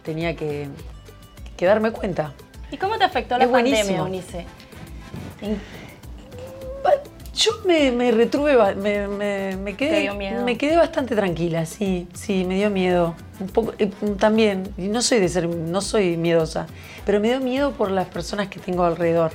tenía 0.02 0.34
que, 0.36 0.68
que 1.56 1.66
darme 1.66 1.90
cuenta. 1.90 2.32
¿Y 2.70 2.76
cómo 2.76 2.98
te 2.98 3.04
afectó 3.04 3.36
la 3.38 3.44
Es 3.44 3.50
pandemia? 3.50 3.82
En- 5.42 5.60
Yo 7.34 7.50
me, 7.66 7.92
me 7.92 8.10
retruve, 8.12 8.56
me, 8.76 9.06
me- 9.08 9.56
me 9.58 9.74
quedé, 9.76 9.90
¿Te 9.90 10.00
dio 10.00 10.14
miedo? 10.14 10.42
me 10.42 10.56
quedé 10.56 10.74
bastante 10.76 11.14
tranquila, 11.14 11.66
sí, 11.66 12.08
sí, 12.14 12.44
me 12.46 12.54
dio 12.54 12.70
miedo. 12.70 13.14
Un 13.38 13.48
poco, 13.48 13.74
eh, 13.78 13.90
también, 14.18 14.72
no 14.78 15.02
soy 15.02 15.20
de 15.20 15.28
ser, 15.28 15.46
no 15.46 15.82
soy 15.82 16.16
miedosa, 16.16 16.66
pero 17.04 17.20
me 17.20 17.28
dio 17.28 17.40
miedo 17.40 17.72
por 17.72 17.90
las 17.90 18.06
personas 18.06 18.48
que 18.48 18.58
tengo 18.58 18.84
alrededor, 18.84 19.32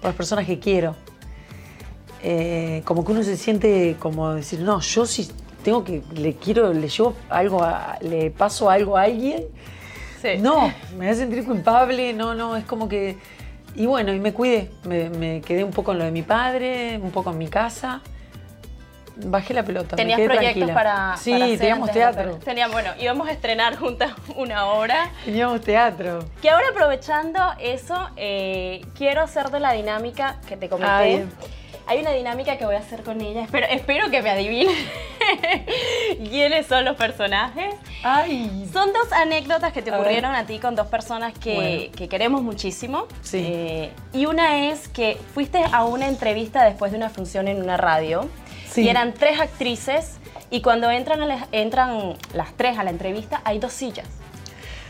por 0.00 0.08
las 0.08 0.14
personas 0.16 0.46
que 0.46 0.58
quiero. 0.58 0.96
Eh, 2.22 2.82
como 2.84 3.04
que 3.04 3.12
uno 3.12 3.22
se 3.24 3.36
siente 3.36 3.96
como 3.98 4.32
decir, 4.34 4.60
no, 4.60 4.80
yo 4.80 5.06
sí 5.06 5.30
tengo 5.64 5.82
que, 5.84 6.02
le 6.14 6.34
quiero, 6.36 6.72
le 6.72 6.88
llevo 6.88 7.14
algo, 7.28 7.62
a- 7.64 7.98
le 8.00 8.30
paso 8.30 8.70
algo 8.70 8.96
a 8.96 9.02
alguien, 9.02 9.44
Sí. 10.20 10.38
no, 10.38 10.68
me 10.92 10.98
voy 10.98 11.08
a 11.08 11.14
sentir 11.14 11.44
culpable, 11.44 12.12
no, 12.12 12.34
no, 12.34 12.56
es 12.56 12.64
como 12.64 12.88
que... 12.88 13.16
Y 13.74 13.86
bueno, 13.86 14.12
y 14.12 14.20
me 14.20 14.32
cuidé, 14.32 14.70
me, 14.84 15.08
me 15.10 15.40
quedé 15.40 15.64
un 15.64 15.70
poco 15.72 15.92
en 15.92 15.98
lo 15.98 16.04
de 16.04 16.10
mi 16.12 16.22
padre, 16.22 16.98
un 17.02 17.10
poco 17.10 17.30
en 17.30 17.38
mi 17.38 17.48
casa. 17.48 18.02
Bajé 19.16 19.52
la 19.54 19.62
pelota. 19.62 19.96
me 19.96 20.02
¿Tenías 20.02 20.16
quedé 20.18 20.26
proyectos 20.26 20.52
tranquila. 20.54 20.74
para, 20.74 21.16
Sí, 21.16 21.32
para 21.32 21.44
hacer 21.46 21.58
teníamos 21.58 21.90
teatro. 21.90 22.34
Teníamos, 22.44 22.72
bueno, 22.74 22.90
íbamos 23.00 23.28
a 23.28 23.32
estrenar 23.32 23.76
juntas 23.78 24.12
una 24.36 24.66
obra. 24.66 25.10
Teníamos 25.24 25.60
teatro. 25.60 26.24
Que 26.40 26.50
ahora 26.50 26.66
aprovechando 26.70 27.38
eso, 27.60 27.94
eh, 28.16 28.82
quiero 28.96 29.22
hacer 29.22 29.50
de 29.50 29.60
la 29.60 29.72
dinámica 29.72 30.38
que 30.48 30.56
te 30.56 30.68
comenté. 30.68 30.92
Ay. 30.92 31.28
Hay 31.86 32.00
una 32.00 32.12
dinámica 32.12 32.56
que 32.58 32.64
voy 32.64 32.76
a 32.76 32.78
hacer 32.78 33.02
con 33.02 33.20
ella. 33.20 33.42
Espero, 33.42 33.66
espero 33.68 34.10
que 34.10 34.22
me 34.22 34.30
adivinen 34.30 34.74
quiénes 36.30 36.66
son 36.66 36.84
los 36.84 36.96
personajes. 36.96 37.74
Ay, 38.02 38.68
Son 38.72 38.92
dos 38.92 39.12
anécdotas 39.12 39.72
que 39.72 39.82
te 39.82 39.90
A 39.90 39.94
ocurrieron 39.98 40.34
a 40.34 40.44
ti 40.46 40.58
con 40.58 40.74
dos 40.74 40.86
personas 40.86 41.32
que, 41.38 41.54
Bueno. 41.54 41.92
que 41.96 42.08
queremos 42.08 42.42
muchísimo. 42.42 43.06
Sí. 43.22 43.44
Eh, 43.46 43.92
y 44.12 44.26
una 44.26 44.68
es 44.70 44.88
que 44.88 45.18
fuiste 45.34 45.62
a 45.72 45.84
una 45.84 46.08
entrevista 46.08 46.64
después 46.64 46.92
de 46.92 46.98
una 46.98 47.10
función 47.10 47.48
en 47.48 47.62
una 47.62 47.76
radio. 47.76 48.28
Sí. 48.68 48.82
Y 48.82 48.88
eran 48.88 49.12
tres 49.12 49.40
actrices. 49.40 50.18
Y 50.50 50.60
cuando 50.62 50.90
entran, 50.90 51.22
a 51.22 51.26
la- 51.26 51.48
entran 51.52 52.14
las 52.34 52.52
tres 52.56 52.78
a 52.78 52.84
la 52.84 52.90
entrevista, 52.90 53.40
hay 53.44 53.58
dos 53.58 53.72
sillas. 53.72 54.06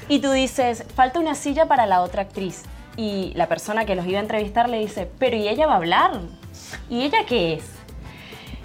Y 0.09 0.19
tú 0.21 0.31
dices, 0.33 0.85
falta 0.95 1.21
una 1.21 1.35
silla 1.35 1.67
para 1.67 1.87
la 1.87 2.03
otra 2.03 2.23
actriz. 2.23 2.63
Y 2.97 3.33
la 3.37 3.47
persona 3.47 3.85
que 3.87 3.95
los 3.95 4.07
iba 4.07 4.19
a 4.19 4.23
entrevistar 4.23 4.69
le 4.69 4.79
dice, 4.79 5.09
pero 5.19 5.37
¿y 5.37 5.49
ella 5.49 5.67
va 5.67 5.75
a 5.75 5.77
hablar? 5.77 6.11
¿Y 6.91 7.03
ella 7.05 7.19
qué 7.27 7.55
es? 7.55 7.65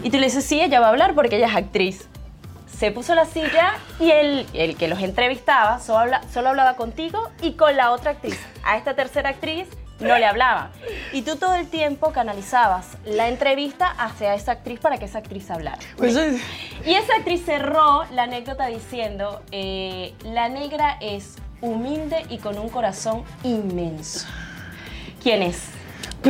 Y 0.03 0.09
tú 0.11 0.17
le 0.17 0.25
dices, 0.25 0.45
sí, 0.45 0.61
ella 0.61 0.79
va 0.79 0.87
a 0.87 0.89
hablar 0.89 1.15
porque 1.15 1.37
ella 1.37 1.47
es 1.47 1.55
actriz. 1.55 2.07
Se 2.77 2.91
puso 2.91 3.15
la 3.15 3.25
silla 3.25 3.73
y 3.99 4.11
el, 4.11 4.45
el 4.53 4.75
que 4.75 4.87
los 4.87 4.99
entrevistaba 5.01 5.79
solo, 5.79 5.99
habla- 5.99 6.21
solo 6.31 6.49
hablaba 6.49 6.75
contigo 6.75 7.29
y 7.41 7.53
con 7.53 7.75
la 7.75 7.91
otra 7.91 8.11
actriz. 8.11 8.39
A 8.63 8.77
esta 8.77 8.93
tercera 8.95 9.29
actriz 9.29 9.67
no 9.99 10.15
le 10.19 10.25
hablaba. 10.27 10.69
Y 11.11 11.23
tú 11.23 11.37
todo 11.37 11.55
el 11.55 11.67
tiempo 11.67 12.11
canalizabas 12.11 12.85
la 13.03 13.29
entrevista 13.29 13.87
hacia 13.97 14.35
esa 14.35 14.51
actriz 14.51 14.79
para 14.79 14.99
que 14.99 15.05
esa 15.05 15.17
actriz 15.17 15.49
hablara. 15.49 15.79
pues 15.97 16.15
es- 16.15 16.39
Y 16.85 16.93
esa 16.93 17.15
actriz 17.15 17.43
cerró 17.45 18.03
la 18.11 18.23
anécdota 18.23 18.67
diciendo, 18.67 19.41
eh, 19.51 20.13
la 20.23 20.47
negra 20.49 20.97
es 21.01 21.37
humilde 21.61 22.27
y 22.29 22.37
con 22.37 22.59
un 22.59 22.69
corazón 22.69 23.23
inmenso. 23.43 24.27
¿Quién 25.23 25.41
es? 25.41 25.69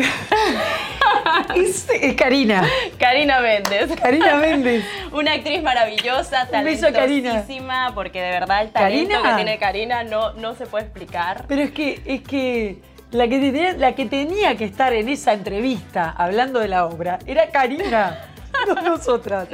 es, 1.55 1.87
es 1.89 2.15
Karina. 2.15 2.67
Karina 2.99 3.39
Méndez. 3.39 3.95
Karina 3.99 4.35
Méndez. 4.35 4.85
Una 5.11 5.33
actriz 5.33 5.61
maravillosa, 5.63 6.47
talentosísima, 6.47 7.91
porque 7.93 8.21
de 8.21 8.31
verdad 8.31 8.61
el 8.61 8.71
talento 8.71 9.13
Karina. 9.13 9.29
que 9.29 9.35
tiene 9.35 9.57
Karina 9.57 10.03
no, 10.03 10.33
no 10.33 10.55
se 10.55 10.65
puede 10.65 10.85
explicar. 10.85 11.45
Pero 11.47 11.61
es 11.63 11.71
que, 11.71 12.01
es 12.05 12.21
que 12.21 12.81
la 13.11 13.27
que, 13.27 13.39
tenía, 13.39 13.73
la 13.73 13.95
que 13.95 14.05
tenía 14.05 14.57
que 14.57 14.65
estar 14.65 14.93
en 14.93 15.09
esa 15.09 15.33
entrevista 15.33 16.13
hablando 16.17 16.59
de 16.59 16.67
la 16.67 16.85
obra 16.85 17.19
era 17.25 17.49
Karina, 17.49 18.19
no 18.67 18.81
nosotras. 18.81 19.47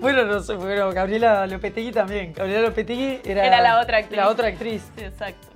Bueno, 0.00 0.24
no 0.24 0.40
sé, 0.40 0.54
bueno, 0.54 0.90
Gabriela 0.92 1.46
Lopetegui 1.46 1.92
también. 1.92 2.32
Gabriela 2.32 2.62
Lopetegui 2.62 3.20
era, 3.24 3.44
Era 3.44 3.60
la 3.60 3.80
otra 3.80 3.98
actriz. 3.98 4.16
La 4.16 4.28
otra 4.28 4.48
actriz. 4.48 4.82
Sí, 4.96 5.04
exacto. 5.04 5.48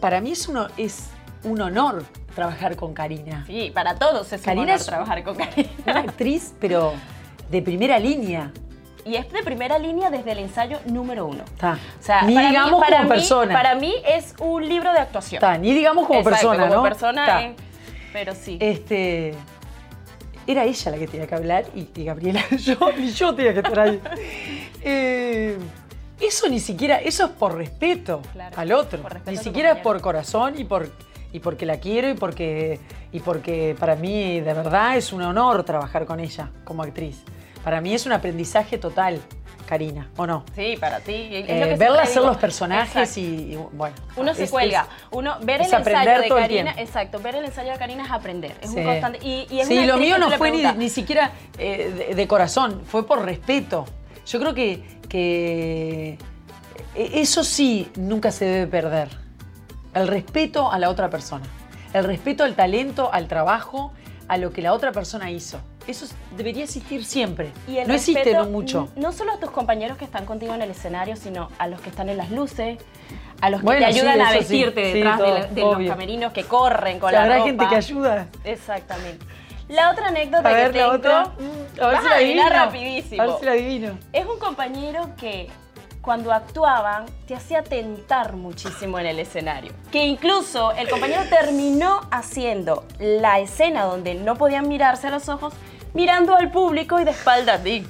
Para 0.00 0.20
mí 0.20 0.32
es 0.32 0.46
uno, 0.48 0.68
es, 0.76 1.10
un 1.44 1.60
honor 1.60 2.04
trabajar 2.34 2.76
con 2.76 2.94
Karina. 2.94 3.44
Sí, 3.46 3.70
para 3.74 3.96
todos 3.96 4.32
es 4.32 4.40
Karina 4.42 4.62
un 4.62 4.68
honor 4.68 4.80
es- 4.80 4.86
trabajar 4.86 5.22
con 5.24 5.36
Karina. 5.36 5.68
Una 5.86 6.00
actriz, 6.00 6.54
pero 6.60 6.92
de 7.50 7.62
primera 7.62 7.98
línea. 7.98 8.52
Y 9.04 9.16
es 9.16 9.30
de 9.32 9.42
primera 9.42 9.78
línea 9.78 10.10
desde 10.10 10.32
el 10.32 10.38
ensayo 10.40 10.78
número 10.86 11.26
uno. 11.26 11.42
Está. 11.44 11.78
O 11.98 12.02
sea, 12.02 12.22
Ni 12.22 12.34
para 12.34 12.48
digamos 12.48 12.72
mí, 12.72 12.84
para 12.84 12.96
como 12.98 13.08
mí- 13.08 13.14
persona. 13.16 13.54
Para 13.54 13.74
mí 13.74 13.94
es 14.06 14.34
un 14.38 14.68
libro 14.68 14.92
de 14.92 14.98
actuación. 14.98 15.38
Está, 15.38 15.56
ni 15.56 15.72
digamos 15.72 16.06
como 16.06 16.18
Exacto, 16.20 16.48
persona, 16.50 16.68
como 16.68 16.74
¿no? 16.76 16.82
persona 16.82 17.42
es- 17.46 17.56
pero 18.12 18.34
sí. 18.34 18.58
Este. 18.60 19.34
Era 20.46 20.64
ella 20.64 20.90
la 20.92 20.96
que 20.98 21.06
tenía 21.06 21.26
que 21.26 21.34
hablar 21.34 21.64
y, 21.74 21.88
y 21.94 22.04
Gabriela, 22.04 22.42
yo, 22.58 22.76
ni 22.96 23.10
yo 23.10 23.34
tenía 23.34 23.52
que 23.52 23.60
estar 23.60 23.80
ahí. 23.80 24.00
Eh, 24.80 25.58
eso 26.20 26.48
ni 26.48 26.60
siquiera, 26.60 26.98
eso 26.98 27.24
es 27.24 27.30
por 27.32 27.56
respeto 27.56 28.22
Claro, 28.32 28.56
al 28.56 28.72
otro. 28.72 29.02
por 29.02 29.12
respeto 29.12 29.30
Ni 29.32 29.36
siquiera 29.36 29.72
es 29.72 29.78
por 29.78 30.00
corazón 30.00 30.54
y 30.56 30.64
por 30.64 30.88
y 31.32 31.40
porque 31.40 31.66
la 31.66 31.78
quiero 31.78 32.08
y 32.08 32.14
porque 32.14 32.78
y 33.12 33.20
porque 33.20 33.76
para 33.78 33.96
mí 33.96 34.40
de 34.40 34.54
verdad 34.54 34.96
es 34.96 35.12
un 35.12 35.22
honor 35.22 35.64
trabajar 35.64 36.04
con 36.06 36.20
ella 36.20 36.50
como 36.64 36.82
actriz. 36.82 37.22
Para 37.64 37.80
mí 37.80 37.92
es 37.94 38.06
un 38.06 38.12
aprendizaje 38.12 38.78
total, 38.78 39.20
Karina, 39.66 40.08
¿o 40.16 40.26
no? 40.26 40.44
Sí, 40.54 40.76
para 40.80 41.00
ti. 41.00 41.12
Eh, 41.12 41.76
verla 41.78 42.02
hacer 42.02 42.22
los 42.22 42.36
personajes 42.38 43.18
y, 43.18 43.52
y, 43.52 43.58
bueno. 43.72 43.94
Uno 44.16 44.32
se 44.34 44.44
es- 44.44 44.50
cuelga, 44.50 44.86
uno 45.10 45.36
ver 45.42 45.60
el 45.60 45.66
ensayo 45.74 46.22
de 46.22 46.28
Karina, 46.28 46.74
exacto, 46.78 47.18
ver 47.20 47.34
el 47.34 47.44
ensayo 47.44 47.72
de 47.72 47.78
Karina 47.78 48.04
es 48.04 48.10
aprender, 48.10 48.54
es 48.62 48.70
Sí. 48.70 48.76
un 48.78 48.84
constante 48.84 49.18
y, 49.22 49.46
y 49.50 49.60
es 49.60 49.68
sí, 49.68 49.76
una 49.78 49.86
lo 49.88 49.96
mío 49.98 50.16
no 50.18 50.30
fue 50.30 50.50
ni, 50.50 50.62
ni 50.72 50.88
siquiera 50.88 51.32
eh, 51.58 52.06
de, 52.10 52.14
de 52.14 52.28
corazón, 52.28 52.80
fue 52.86 53.06
por 53.06 53.22
respeto. 53.24 53.84
Yo 54.26 54.38
creo 54.40 54.54
que, 54.54 54.82
que 55.08 56.18
eh, 56.94 57.10
eso 57.14 57.44
sí 57.44 57.90
nunca 57.96 58.30
se 58.30 58.44
debe 58.46 58.66
perder. 58.68 59.08
El 59.98 60.08
respeto 60.08 60.70
a 60.70 60.78
la 60.78 60.88
otra 60.90 61.10
persona. 61.10 61.44
El 61.92 62.04
respeto 62.04 62.44
al 62.44 62.54
talento, 62.54 63.10
al 63.12 63.28
trabajo, 63.28 63.92
a 64.28 64.36
lo 64.36 64.52
que 64.52 64.62
la 64.62 64.72
otra 64.72 64.92
persona 64.92 65.30
hizo. 65.30 65.58
Eso 65.86 66.04
es- 66.04 66.14
debería 66.36 66.64
existir 66.64 67.04
siempre. 67.04 67.50
Y 67.66 67.78
el 67.78 67.88
no 67.88 67.94
existe 67.94 68.22
respeto, 68.22 68.44
no 68.44 68.50
mucho. 68.50 68.88
No 68.94 69.10
solo 69.12 69.32
a 69.32 69.40
tus 69.40 69.50
compañeros 69.50 69.96
que 69.96 70.04
están 70.04 70.26
contigo 70.26 70.54
en 70.54 70.60
el 70.62 70.70
escenario, 70.70 71.16
sino 71.16 71.48
a 71.58 71.66
los 71.66 71.80
que 71.80 71.88
están 71.88 72.10
en 72.10 72.18
las 72.18 72.30
luces, 72.30 72.78
a 73.40 73.48
los 73.50 73.60
que 73.60 73.64
Bueno, 73.66 73.86
te 73.86 73.92
sí, 73.94 73.98
ayudan 74.00 74.20
a 74.20 74.30
sí. 74.32 74.38
vestirte 74.38 74.84
Sí, 74.92 74.98
detrás 74.98 75.18
de, 75.18 75.62
la- 75.62 75.76
los 75.78 75.88
camerinos 75.88 76.32
que 76.32 76.44
corren 76.44 76.98
con 76.98 77.08
Que 77.08 77.16
la 77.16 77.22
habrá 77.22 77.34
ropa. 77.36 77.46
gente 77.46 77.66
que 77.68 77.76
ayuda. 77.76 78.26
Exactamente. 78.44 79.24
La 79.68 79.90
otra 79.90 80.08
anécdota 80.08 80.48
A 80.48 80.52
ver, 80.52 80.72
que 80.72 80.78
la 80.78 80.84
tengo 80.84 80.96
otra. 80.96 81.24
Mm, 81.24 81.80
A 81.82 81.86
ver 81.86 81.94
vas 81.94 82.02
si 82.02 82.08
la 82.08 82.16
adivino. 82.16 82.48
rapidísimo. 82.50 83.22
A 83.22 83.26
ver 83.26 83.34
si 83.40 83.44
la 83.46 83.52
adivino. 83.52 83.98
es 84.12 84.26
un 84.26 84.38
compañero 84.38 85.10
que 85.16 85.48
cuando 86.08 86.32
actuaban 86.32 87.04
te 87.26 87.34
hacía 87.34 87.62
tentar 87.62 88.32
muchísimo 88.32 88.98
en 88.98 89.04
el 89.04 89.18
escenario. 89.18 89.72
Que 89.92 90.06
incluso 90.06 90.72
el 90.72 90.88
compañero 90.88 91.20
terminó 91.28 92.00
haciendo 92.10 92.86
la 92.98 93.40
escena 93.40 93.84
donde 93.84 94.14
no 94.14 94.36
podían 94.36 94.68
mirarse 94.68 95.08
a 95.08 95.10
los 95.10 95.28
ojos, 95.28 95.52
mirando 95.92 96.34
al 96.34 96.50
público 96.50 96.98
y 96.98 97.04
de 97.04 97.10
espalda 97.10 97.52
a 97.52 97.58
ti. 97.58 97.86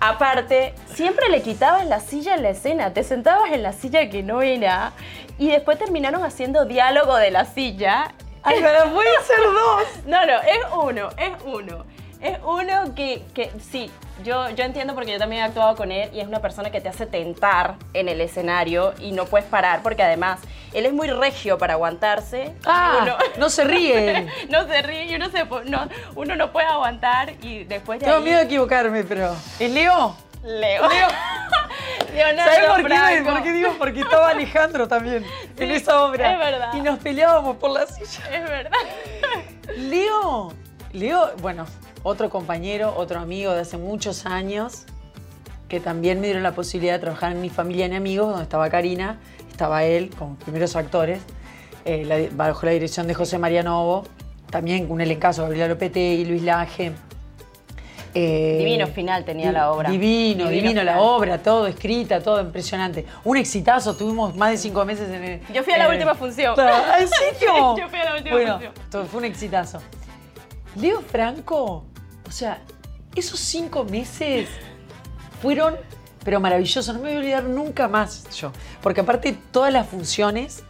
Aparte, 0.00 0.74
siempre 0.94 1.28
le 1.28 1.42
quitabas 1.42 1.84
la 1.84 2.00
silla 2.00 2.36
en 2.36 2.42
la 2.42 2.48
escena, 2.48 2.94
te 2.94 3.04
sentabas 3.04 3.52
en 3.52 3.62
la 3.62 3.74
silla 3.74 4.08
que 4.08 4.22
no 4.22 4.40
era 4.40 4.94
y 5.38 5.50
después 5.50 5.78
terminaron 5.78 6.24
haciendo 6.24 6.64
diálogo 6.64 7.16
de 7.16 7.32
la 7.32 7.44
silla. 7.44 8.14
Ay, 8.44 8.60
pero 8.62 8.94
puede 8.94 9.22
ser 9.24 9.40
dos. 9.40 9.84
No, 10.06 10.24
no, 10.24 10.40
es 10.40 10.58
uno, 10.74 11.10
es 11.18 11.32
uno. 11.44 11.84
Es 12.22 12.38
uno 12.44 12.94
que, 12.94 13.24
que 13.34 13.50
sí, 13.70 13.90
yo, 14.22 14.48
yo 14.50 14.64
entiendo 14.64 14.94
porque 14.94 15.10
yo 15.12 15.18
también 15.18 15.42
he 15.42 15.44
actuado 15.44 15.74
con 15.74 15.90
él 15.90 16.08
y 16.12 16.20
es 16.20 16.28
una 16.28 16.38
persona 16.40 16.70
que 16.70 16.80
te 16.80 16.88
hace 16.88 17.04
tentar 17.06 17.74
en 17.94 18.08
el 18.08 18.20
escenario 18.20 18.94
y 19.00 19.10
no 19.10 19.24
puedes 19.24 19.46
parar 19.48 19.82
porque 19.82 20.04
además 20.04 20.38
él 20.72 20.86
es 20.86 20.92
muy 20.92 21.08
regio 21.08 21.58
para 21.58 21.72
aguantarse. 21.74 22.54
Ah, 22.64 23.00
Uno- 23.02 23.16
no 23.38 23.50
se 23.50 23.64
ríe. 23.64 24.28
no 24.50 24.66
se 24.68 24.82
ríe 24.82 25.06
y 25.06 25.16
uno, 25.16 25.30
se, 25.30 25.44
no, 25.68 25.88
uno 26.14 26.36
no 26.36 26.52
puede 26.52 26.68
aguantar 26.68 27.32
y 27.42 27.64
después 27.64 27.98
de 27.98 28.06
Tengo 28.06 28.18
ahí- 28.18 28.24
miedo 28.24 28.38
de 28.38 28.44
equivocarme, 28.44 29.02
pero. 29.02 29.34
¿Es 29.58 29.70
Leo? 29.70 30.16
Leo. 30.44 30.88
Leo. 30.88 31.08
Leonardo 32.14 32.52
¿Sabes 32.52 32.68
por 32.68 32.88
qué? 32.88 33.22
¿Por 33.24 33.42
qué 33.42 33.52
digo? 33.52 33.74
Porque 33.78 34.00
estaba 34.00 34.28
Alejandro 34.30 34.86
también 34.86 35.24
en 35.56 35.70
esa 35.72 36.02
obra. 36.04 36.32
es 36.34 36.38
verdad. 36.38 36.74
Y 36.74 36.80
nos 36.82 36.98
peleábamos 37.00 37.56
por 37.56 37.70
la 37.70 37.86
silla. 37.86 38.28
Es 38.30 38.48
verdad. 38.48 38.70
Leo, 39.76 40.52
Leo, 40.92 41.32
bueno, 41.38 41.66
otro 42.02 42.30
compañero, 42.30 42.94
otro 42.96 43.20
amigo 43.20 43.52
de 43.52 43.60
hace 43.60 43.76
muchos 43.78 44.26
años, 44.26 44.84
que 45.68 45.80
también 45.80 46.20
me 46.20 46.26
dieron 46.26 46.42
la 46.42 46.52
posibilidad 46.52 46.94
de 46.94 46.98
trabajar 46.98 47.32
en 47.32 47.40
mi 47.40 47.48
familia 47.48 47.86
en 47.86 47.94
amigos, 47.94 48.28
donde 48.28 48.42
estaba 48.42 48.68
Karina, 48.70 49.18
estaba 49.50 49.84
él 49.84 50.10
como 50.18 50.36
primeros 50.36 50.76
actores, 50.76 51.20
eh, 51.84 52.04
la- 52.04 52.28
bajo 52.34 52.66
la 52.66 52.72
dirección 52.72 53.06
de 53.06 53.14
José 53.14 53.38
María 53.38 53.62
Novo, 53.62 54.04
también 54.50 54.90
un 54.90 55.00
elencazo, 55.00 55.42
Gabriela 55.42 55.68
Lopetegui, 55.68 56.24
Luis 56.26 56.42
Laje. 56.42 56.92
eh, 58.14 58.56
Divino 58.58 58.86
final 58.88 59.24
tenía 59.24 59.46
di- 59.48 59.52
la 59.54 59.72
obra. 59.72 59.88
Divino, 59.90 60.44
Divino 60.50 60.68
divino, 60.68 60.82
la 60.82 61.00
obra, 61.00 61.38
todo 61.42 61.66
escrita, 61.66 62.20
todo 62.22 62.38
impresionante. 62.42 63.06
Un 63.24 63.38
exitazo, 63.38 63.96
tuvimos 63.96 64.36
más 64.36 64.50
de 64.50 64.58
cinco 64.58 64.84
meses 64.84 65.08
en 65.08 65.24
el. 65.24 65.40
Yo 65.54 65.62
fui 65.62 65.72
a 65.72 65.78
la 65.78 65.86
eh, 65.86 65.92
última 65.94 66.14
función. 66.14 66.54
¿Ah, 66.58 66.98
¿En 67.00 67.08
serio? 67.08 67.74
Sí, 67.74 67.80
yo 67.80 67.88
fui 67.88 67.98
a 67.98 68.04
la 68.04 68.14
última 68.16 68.34
bueno, 68.36 68.52
función. 68.60 69.06
fue 69.08 69.18
un 69.20 69.24
exitazo. 69.24 69.78
Leo 70.76 71.00
Franco, 71.00 71.86
o 72.32 72.34
sea, 72.34 72.62
esos 73.14 73.38
cinco 73.38 73.84
meses 73.84 74.48
fueron, 75.42 75.76
pero 76.24 76.40
maravillosos. 76.40 76.94
No 76.96 77.02
me 77.02 77.08
voy 77.08 77.16
a 77.16 77.18
olvidar 77.18 77.44
nunca 77.44 77.88
más 77.88 78.24
yo. 78.34 78.52
Porque 78.80 79.02
aparte, 79.02 79.36
todas 79.50 79.70
las 79.70 79.86
funciones 79.86 80.62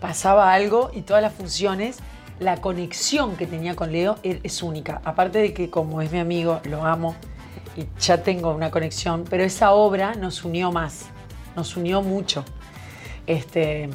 pasaba 0.00 0.52
algo 0.54 0.92
y 0.94 1.02
todas 1.02 1.20
las 1.20 1.34
funciones, 1.34 1.98
la 2.38 2.58
conexión 2.58 3.36
que 3.36 3.48
tenía 3.48 3.74
con 3.74 3.90
Leo 3.90 4.18
er- 4.22 4.38
es 4.44 4.62
única. 4.62 5.00
Aparte 5.04 5.40
de 5.40 5.52
que, 5.52 5.68
como 5.68 6.00
es 6.00 6.12
mi 6.12 6.20
amigo, 6.20 6.60
lo 6.62 6.84
amo 6.86 7.16
y 7.76 7.86
ya 8.00 8.22
tengo 8.22 8.54
una 8.54 8.70
conexión, 8.70 9.24
pero 9.28 9.42
esa 9.42 9.72
obra 9.72 10.14
nos 10.14 10.44
unió 10.44 10.70
más, 10.70 11.06
nos 11.56 11.76
unió 11.76 12.02
mucho. 12.02 12.44
Este, 13.26 13.90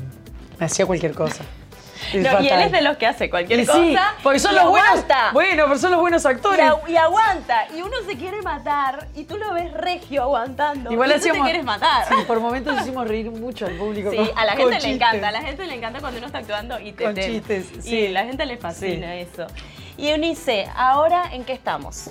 me 0.59 0.65
hacía 0.65 0.85
cualquier 0.85 1.13
cosa. 1.13 1.45
Es 2.13 2.23
No, 2.23 2.41
y 2.41 2.47
él 2.49 2.61
es 2.61 2.71
de 2.71 2.81
los 2.81 2.97
que 2.97 3.07
hace 3.07 3.29
cualquier 3.29 3.59
Y 3.61 3.65
cosa. 3.65 3.79
sí, 3.79 3.95
porque 4.23 4.39
son 4.39 4.51
y 4.53 4.55
los 4.55 4.69
buenos. 4.69 4.89
aguanta. 4.89 5.29
Bueno, 5.33 5.63
pero 5.67 5.77
son 5.79 5.91
los 5.91 5.99
buenos 5.99 6.23
Y, 6.23 6.27
actores. 6.27 6.65
agu- 6.65 6.87
y 6.89 6.97
aguanta. 6.97 7.67
Y 7.75 7.81
uno 7.81 7.93
se 8.07 8.15
quiere 8.17 8.41
matar. 8.41 9.07
Y 9.15 9.23
tú 9.25 9.37
lo 9.37 9.53
ves 9.53 9.71
regio 9.73 10.23
aguantando. 10.23 10.91
Igual 10.91 11.09
y 11.09 11.13
tú 11.13 11.17
hacíamos. 11.19 11.41
te 11.41 11.43
quieres 11.51 11.63
matar. 11.65 12.07
Sí, 12.07 12.15
por 12.27 12.39
momentos 12.39 12.75
hicimos 12.81 13.07
reír 13.07 13.31
mucho 13.31 13.65
al 13.65 13.73
público. 13.73 14.11
Sí, 14.11 14.17
con- 14.17 14.37
a 14.37 14.45
la 14.45 14.51
gente 14.53 14.65
le 14.71 14.75
chistes. 14.77 14.95
encanta, 14.95 15.27
a 15.27 15.31
la 15.31 15.41
gente 15.41 15.65
le 15.65 15.73
encanta 15.75 15.99
cuando 15.99 16.17
uno 16.19 16.27
está 16.27 16.39
actuando 16.39 16.79
y 16.79 16.91
te 16.93 17.03
Con 17.03 17.15
te- 17.15 17.25
chistes, 17.25 17.65
Y 17.79 17.81
sí. 17.81 18.07
la 18.09 18.23
gente 18.25 18.45
le 18.45 18.57
fascina 18.57 19.13
Sí. 19.13 19.19
eso. 19.31 19.47
Y 19.97 20.09
Eunice, 20.09 20.67
ahora 20.75 21.23
en 21.31 21.43
qué 21.45 21.53
estamos? 21.53 22.09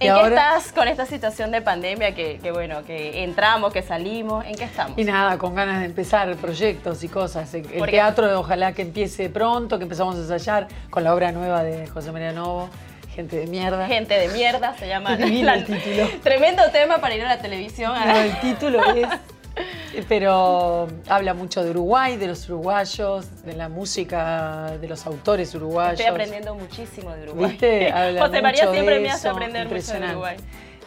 ¿En 0.00 0.06
qué 0.06 0.08
ahora- 0.10 0.28
estás 0.28 0.72
con 0.72 0.88
esta 0.88 1.04
situación 1.06 1.50
de 1.50 1.60
pandemia 1.60 2.14
que, 2.14 2.38
que, 2.42 2.50
bueno, 2.52 2.82
que 2.84 3.22
entramos, 3.22 3.72
que 3.72 3.82
salimos? 3.82 4.44
¿En 4.46 4.54
qué 4.56 4.64
estamos? 4.64 4.96
Y 4.98 5.04
nada, 5.04 5.36
con 5.38 5.54
ganas 5.54 5.80
de 5.80 5.86
empezar 5.86 6.34
proyectos 6.36 7.04
y 7.04 7.08
cosas. 7.08 7.52
El, 7.54 7.70
el 7.70 7.84
teatro, 7.90 8.40
ojalá 8.40 8.72
que 8.72 8.82
empiece 8.82 9.28
pronto, 9.28 9.76
que 9.78 9.84
empezamos 9.84 10.16
a 10.16 10.18
ensayar 10.20 10.68
con 10.88 11.04
la 11.04 11.14
obra 11.14 11.32
nueva 11.32 11.62
de 11.62 11.86
José 11.86 12.12
María 12.12 12.32
Novo, 12.32 12.70
Gente 13.14 13.36
de 13.36 13.46
Mierda. 13.46 13.86
Gente 13.88 14.14
de 14.18 14.28
mierda 14.28 14.74
se 14.78 14.86
llama. 14.88 15.16
Divino 15.18 15.52
el 15.52 15.64
título. 15.66 16.08
Tremendo 16.22 16.62
tema 16.72 16.98
para 16.98 17.14
ir 17.14 17.22
a 17.24 17.28
la 17.28 17.38
televisión. 17.38 17.92
No, 18.06 18.16
el 18.16 18.40
título 18.40 18.82
es. 18.94 19.06
Pero 20.08 20.88
habla 21.08 21.34
mucho 21.34 21.64
de 21.64 21.70
Uruguay, 21.70 22.16
de 22.16 22.26
los 22.28 22.48
uruguayos, 22.48 23.26
de 23.44 23.54
la 23.54 23.68
música, 23.68 24.76
de 24.80 24.88
los 24.88 25.06
autores 25.06 25.54
uruguayos. 25.54 26.00
Estoy 26.00 26.10
aprendiendo 26.10 26.54
muchísimo 26.54 27.12
de 27.14 27.24
Uruguay. 27.24 27.50
¿Viste? 27.50 27.92
Habla 27.92 28.26
José 28.26 28.42
María 28.42 28.62
mucho 28.62 28.72
siempre 28.72 28.94
de 28.96 29.00
me 29.00 29.10
hace 29.10 29.28
eso, 29.28 29.36
aprender 29.36 29.68
mucho 29.68 29.92
de. 29.92 30.06
Uruguay. 30.06 30.36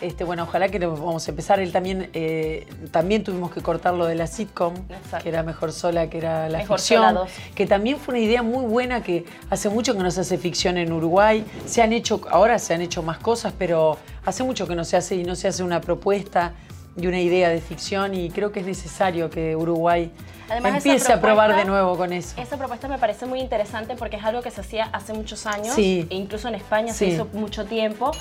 Este, 0.01 0.25
bueno, 0.25 0.43
ojalá 0.43 0.67
que 0.67 0.79
vamos 0.79 1.25
a 1.27 1.31
empezar. 1.31 1.61
Él 1.61 1.71
también, 1.71 2.09
eh, 2.13 2.67
también 2.91 3.23
tuvimos 3.23 3.53
que 3.53 3.61
cortar 3.61 3.93
lo 3.93 4.05
de 4.05 4.15
la 4.15 4.27
sitcom, 4.27 4.73
Exacto. 4.89 5.23
que 5.23 5.29
era 5.29 5.43
Mejor 5.43 5.71
Sola, 5.71 6.09
que 6.09 6.17
era 6.17 6.49
la 6.49 6.57
Mejor 6.57 6.79
ficción, 6.79 7.19
que 7.55 7.65
también 7.65 7.97
fue 7.97 8.15
una 8.15 8.23
idea 8.23 8.43
muy 8.43 8.65
buena 8.65 9.01
que 9.01 9.23
hace 9.49 9.69
mucho 9.69 9.95
que 9.95 10.03
no 10.03 10.11
se 10.11 10.21
hace 10.21 10.37
ficción 10.37 10.77
en 10.77 10.91
Uruguay. 10.91 11.45
Se 11.65 11.81
han 11.81 11.93
hecho, 11.93 12.19
ahora 12.29 12.59
se 12.59 12.73
han 12.73 12.81
hecho 12.81 13.01
más 13.01 13.19
cosas, 13.19 13.53
pero 13.57 13.97
hace 14.25 14.43
mucho 14.43 14.67
que 14.67 14.75
no 14.75 14.83
se 14.83 14.97
hace 14.97 15.15
y 15.15 15.23
no 15.23 15.35
se 15.35 15.47
hace 15.47 15.63
una 15.63 15.79
propuesta 15.79 16.53
y 16.95 17.07
una 17.07 17.19
idea 17.19 17.49
de 17.49 17.59
ficción 17.61 18.13
y 18.13 18.29
creo 18.29 18.51
que 18.51 18.59
es 18.59 18.65
necesario 18.65 19.29
que 19.29 19.55
Uruguay 19.55 20.11
Además, 20.49 20.75
empiece 20.75 21.11
a 21.11 21.19
probar 21.21 21.55
de 21.55 21.65
nuevo 21.65 21.97
con 21.97 22.13
eso. 22.13 22.39
Esa 22.39 22.57
propuesta 22.57 22.87
me 22.87 22.97
parece 22.99 23.25
muy 23.25 23.39
interesante 23.39 23.95
porque 23.95 24.17
es 24.17 24.23
algo 24.23 24.41
que 24.41 24.51
se 24.51 24.61
hacía 24.61 24.89
hace 24.91 25.13
muchos 25.13 25.47
años, 25.47 25.73
Sí. 25.73 26.05
e 26.09 26.15
incluso 26.15 26.47
en 26.49 26.55
España 26.55 26.93
se 26.93 27.07
hizo 27.07 27.27
mucho 27.33 27.65
tiempo 27.65 28.11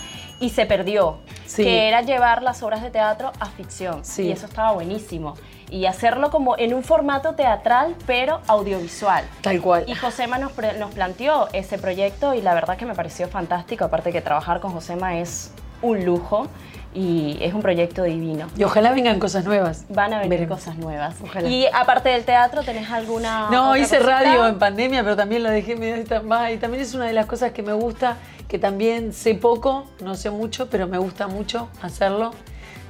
y 0.40 0.50
se 0.50 0.64
perdió, 0.64 1.18
Sí. 1.46 1.64
que 1.64 1.88
era 1.88 2.00
llevar 2.02 2.42
las 2.42 2.62
obras 2.62 2.80
de 2.82 2.90
teatro 2.90 3.32
a 3.40 3.46
ficción. 3.46 4.02
Y 4.18 4.30
eso 4.30 4.46
estaba 4.46 4.72
buenísimo. 4.72 5.34
Y 5.70 5.86
hacerlo 5.86 6.30
como 6.30 6.56
en 6.58 6.74
un 6.74 6.82
formato 6.84 7.34
teatral, 7.34 7.96
pero 8.06 8.40
audiovisual. 8.46 9.24
Tal 9.40 9.60
cual. 9.60 9.84
Y 9.86 9.94
Josema 9.94 10.38
nos, 10.38 10.52
nos 10.78 10.94
planteó 10.94 11.48
ese 11.52 11.78
proyecto 11.78 12.34
y 12.34 12.42
la 12.42 12.54
verdad 12.54 12.76
que 12.76 12.86
me 12.86 12.94
pareció 12.94 13.28
fantástico, 13.28 13.84
aparte 13.84 14.12
que 14.12 14.20
trabajar 14.20 14.60
con 14.60 14.72
Josema 14.72 15.18
es 15.18 15.52
un 15.80 16.04
lujo. 16.04 16.46
Y 16.94 17.38
es 17.40 17.54
un 17.54 17.62
proyecto 17.62 18.02
divino. 18.02 18.48
Y 18.56 18.64
ojalá 18.64 18.92
vengan 18.92 19.18
cosas 19.18 19.44
nuevas. 19.44 19.84
Van 19.88 20.12
a 20.12 20.18
venir 20.18 20.30
Veremos. 20.30 20.58
cosas 20.58 20.76
nuevas. 20.76 21.14
Ojalá. 21.22 21.48
Y 21.48 21.66
aparte 21.72 22.10
del 22.10 22.24
teatro, 22.24 22.62
¿tenés 22.62 22.90
alguna 22.90 23.48
No, 23.50 23.76
hice 23.76 23.96
cosita? 23.98 24.20
radio 24.20 24.46
en 24.46 24.58
pandemia, 24.58 25.02
pero 25.02 25.16
también 25.16 25.42
la 25.42 25.50
dejé 25.50 25.76
medio. 25.76 25.96
Y 26.02 26.56
también 26.58 26.82
es 26.82 26.94
una 26.94 27.06
de 27.06 27.12
las 27.14 27.26
cosas 27.26 27.52
que 27.52 27.62
me 27.62 27.72
gusta, 27.72 28.16
que 28.48 28.58
también 28.58 29.12
sé 29.12 29.34
poco, 29.34 29.86
no 30.02 30.14
sé 30.14 30.30
mucho, 30.30 30.68
pero 30.68 30.86
me 30.86 30.98
gusta 30.98 31.28
mucho 31.28 31.68
hacerlo. 31.80 32.32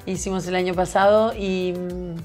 Hicimos 0.04 0.46
el 0.48 0.56
año 0.56 0.74
pasado 0.74 1.32
y, 1.32 1.72
mm, 1.72 2.16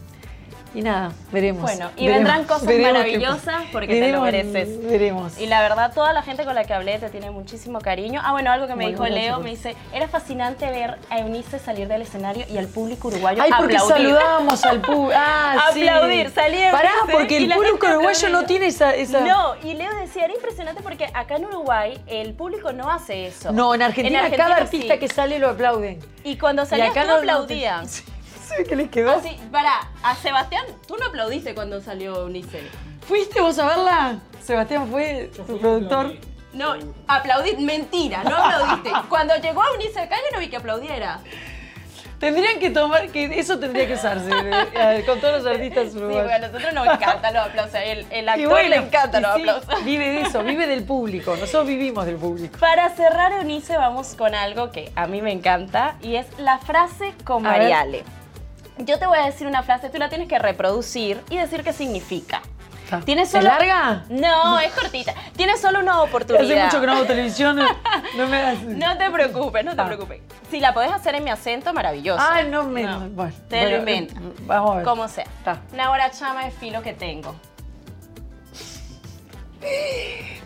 y 0.74 0.82
nada, 0.82 1.12
veremos. 1.32 1.62
Bueno, 1.64 1.90
y 1.98 2.08
Veremos, 2.08 2.32
vendrán 2.32 2.44
cosas 2.46 2.78
maravillosas 2.80 3.64
porque 3.72 4.00
te 4.00 4.12
lo 4.12 4.22
mereces. 4.22 4.84
Veremos. 4.84 5.38
Y 5.40 5.48
la 5.48 5.62
verdad, 5.62 5.92
toda 5.94 6.14
la 6.14 6.22
gente 6.22 6.46
con 6.46 6.56
la 6.56 6.64
que 6.66 6.74
hablé 6.74 7.00
te 7.00 7.10
tiene 7.10 7.32
muchísimo 7.32 7.80
cariño. 7.80 8.22
Ah, 8.24 8.32
bueno, 8.32 8.52
algo 8.52 8.68
que 8.68 8.76
me 8.76 8.88
dijo 8.88 9.04
gracias 9.04 9.22
Leo, 9.24 9.36
por- 9.36 9.44
me 9.44 9.50
dice, 9.52 9.76
era 9.94 10.08
fascinante 10.08 10.70
ver 10.70 10.98
a 11.10 11.20
Eunice 11.20 11.60
salir 11.60 11.88
del 11.88 12.02
escenario 12.02 12.46
y 12.50 12.58
al 12.58 12.68
público 12.68 13.08
uruguayo 13.08 13.42
Ay, 13.42 13.52
porque 13.58 13.78
aplaudir. 13.78 14.06
saludábamos 14.08 14.64
al 14.66 14.82
público. 14.82 15.12
Ah, 15.20 15.70
sí. 15.74 15.88
Aplaudir, 15.88 16.30
salí 16.32 16.58
Pará, 16.72 16.92
porque 17.12 17.38
el 17.38 17.52
público 17.52 17.88
uruguayo 17.88 18.30
no 18.30 18.44
tiene 18.46 18.68
esa... 18.68 18.94
esa... 18.96 19.22
No, 19.22 19.56
y 19.64 19.74
Leo 19.74 19.94
decía, 19.96 20.26
era 20.26 20.34
impresionante 20.34 20.82
porque 20.84 21.06
acá 21.14 21.36
en 21.38 21.46
Uruguay 21.46 22.00
el 22.08 22.34
público 22.34 22.72
no 22.74 22.92
hace 22.92 23.28
eso. 23.28 23.52
No, 23.52 23.74
en 23.74 23.82
Argentina, 23.82 24.30
cada 24.36 24.56
artista 24.58 24.94
sí. 24.96 25.00
que 25.00 25.08
sale 25.08 25.40
lo 25.40 25.50
aplauden. 25.50 26.00
Y 26.24 26.38
cuando 26.38 26.64
Y 26.64 26.66
salías 26.66 26.90
acá 26.92 27.04
no- 27.06 27.14
no 27.14 27.18
aplaudían. 27.20 27.86
te- 27.88 27.92
Sí, 28.17 28.17
¿qué 28.70 28.76
les 28.76 28.90
quedó? 28.90 29.12
Así, 29.12 29.38
para, 29.52 29.90
a 30.04 30.16
Sebastián, 30.16 30.66
tú 30.88 30.96
no 30.98 31.08
aplaudiste 31.08 31.54
cuando 31.54 31.82
salió 31.82 32.22
Eunice. 32.22 32.62
¿Fuiste 33.08 33.42
vos 33.42 33.58
a 33.60 33.66
verla? 33.66 34.20
Sebastián 34.44 34.88
fue 34.90 35.32
tu 35.36 35.58
productor. 35.58 36.14
No, 36.54 36.76
aplaudí, 37.08 37.56
mentira, 37.58 38.24
no 38.24 38.36
aplaudiste. 38.36 38.92
Cuando 39.10 39.36
llegó 39.36 39.62
Eunice 39.64 40.00
acá 40.00 40.16
yo 40.16 40.36
no 40.36 40.40
vi 40.40 40.48
que 40.48 40.58
aplaudiera. 40.58 41.20
Tendrían 42.20 42.58
que 42.60 42.72
tomar, 42.72 43.10
que 43.10 43.40
eso 43.40 43.60
tendría 43.60 43.86
que 43.86 43.94
usarse 43.94 44.28
eh, 44.74 45.04
con 45.06 45.20
todos 45.22 45.44
los 45.44 45.54
artistas 45.54 45.92
Sí, 45.92 46.00
bueno, 46.00 46.34
a 46.34 46.40
nosotros 46.40 46.74
nos 46.74 46.88
encantan 46.88 47.32
los 47.32 47.46
aplausos. 47.46 47.76
El, 47.76 48.08
el 48.10 48.30
actor 48.30 48.50
bueno, 48.50 48.70
le 48.70 48.76
encantan 48.78 49.22
los 49.22 49.36
sí, 49.36 49.42
aplausos. 49.42 49.86
Vive 49.86 50.10
de 50.10 50.22
eso, 50.22 50.44
vive 50.44 50.66
del 50.66 50.84
público. 50.84 51.36
Nosotros 51.36 51.68
vivimos 51.68 52.08
del 52.08 52.16
público. 52.16 52.58
Para 52.58 52.90
cerrar, 52.90 53.34
Eunice, 53.34 53.78
vamos 53.78 54.16
con 54.16 54.34
algo 54.34 54.72
que 54.72 54.92
a 54.96 55.06
mí 55.06 55.22
me 55.22 55.32
encanta 55.32 55.98
y 56.02 56.16
es 56.16 56.26
la 56.40 56.58
frase 56.58 57.14
con 57.24 57.46
A 57.46 57.52
ver. 57.52 57.60
Mariale. 57.60 58.17
Yo 58.80 59.00
te 59.00 59.08
voy 59.08 59.18
a 59.18 59.26
decir 59.26 59.48
una 59.48 59.64
frase, 59.64 59.90
tú 59.90 59.98
la 59.98 60.10
tienes 60.10 60.28
que 60.28 60.38
reproducir 60.40 61.22
y 61.30 61.38
decir 61.38 61.64
qué 61.64 61.74
significa. 61.74 62.42
¿Tienes 63.04 63.34
¿Es 63.36 63.44
larga? 63.44 64.06
No, 64.08 64.60
es 64.60 64.72
cortita. 64.72 65.14
Tienes 65.36 65.60
solo 65.60 65.80
una 65.80 66.02
oportunidad. 66.04 66.46
Hace 66.46 66.64
mucho 66.64 66.80
que 66.80 66.88
no 66.88 66.94
hago 66.94 67.04
televisión. 67.06 67.58
No 68.16 68.28
me 68.30 68.38
hagas. 68.38 68.62
No 68.64 68.98
te 68.98 69.12
preocupes, 69.12 69.66
no 69.66 69.76
te 69.76 69.82
Ah. 69.82 69.86
preocupes. 69.88 70.22
Si 70.50 70.62
la 70.62 70.74
podés 70.74 70.94
hacer 70.94 71.16
en 71.16 71.26
mi 71.26 71.30
acento, 71.30 71.74
maravilloso. 71.74 72.24
Ah, 72.26 72.44
no 72.44 72.64
me. 72.64 72.84
No, 72.84 73.10
Bueno, 73.10 73.34
te 73.50 73.58
bueno, 73.58 73.72
lo 73.72 73.78
inventas. 73.80 74.18
eh, 74.18 74.34
Vamos 74.46 74.72
a 74.72 74.76
ver. 74.76 74.86
Como 74.86 75.08
sea. 75.10 75.26
Está. 75.26 75.60
Nahora 75.74 76.12
chama 76.12 76.46
de 76.46 76.52
filo 76.52 76.82
que 76.82 76.94
tengo. 76.94 77.36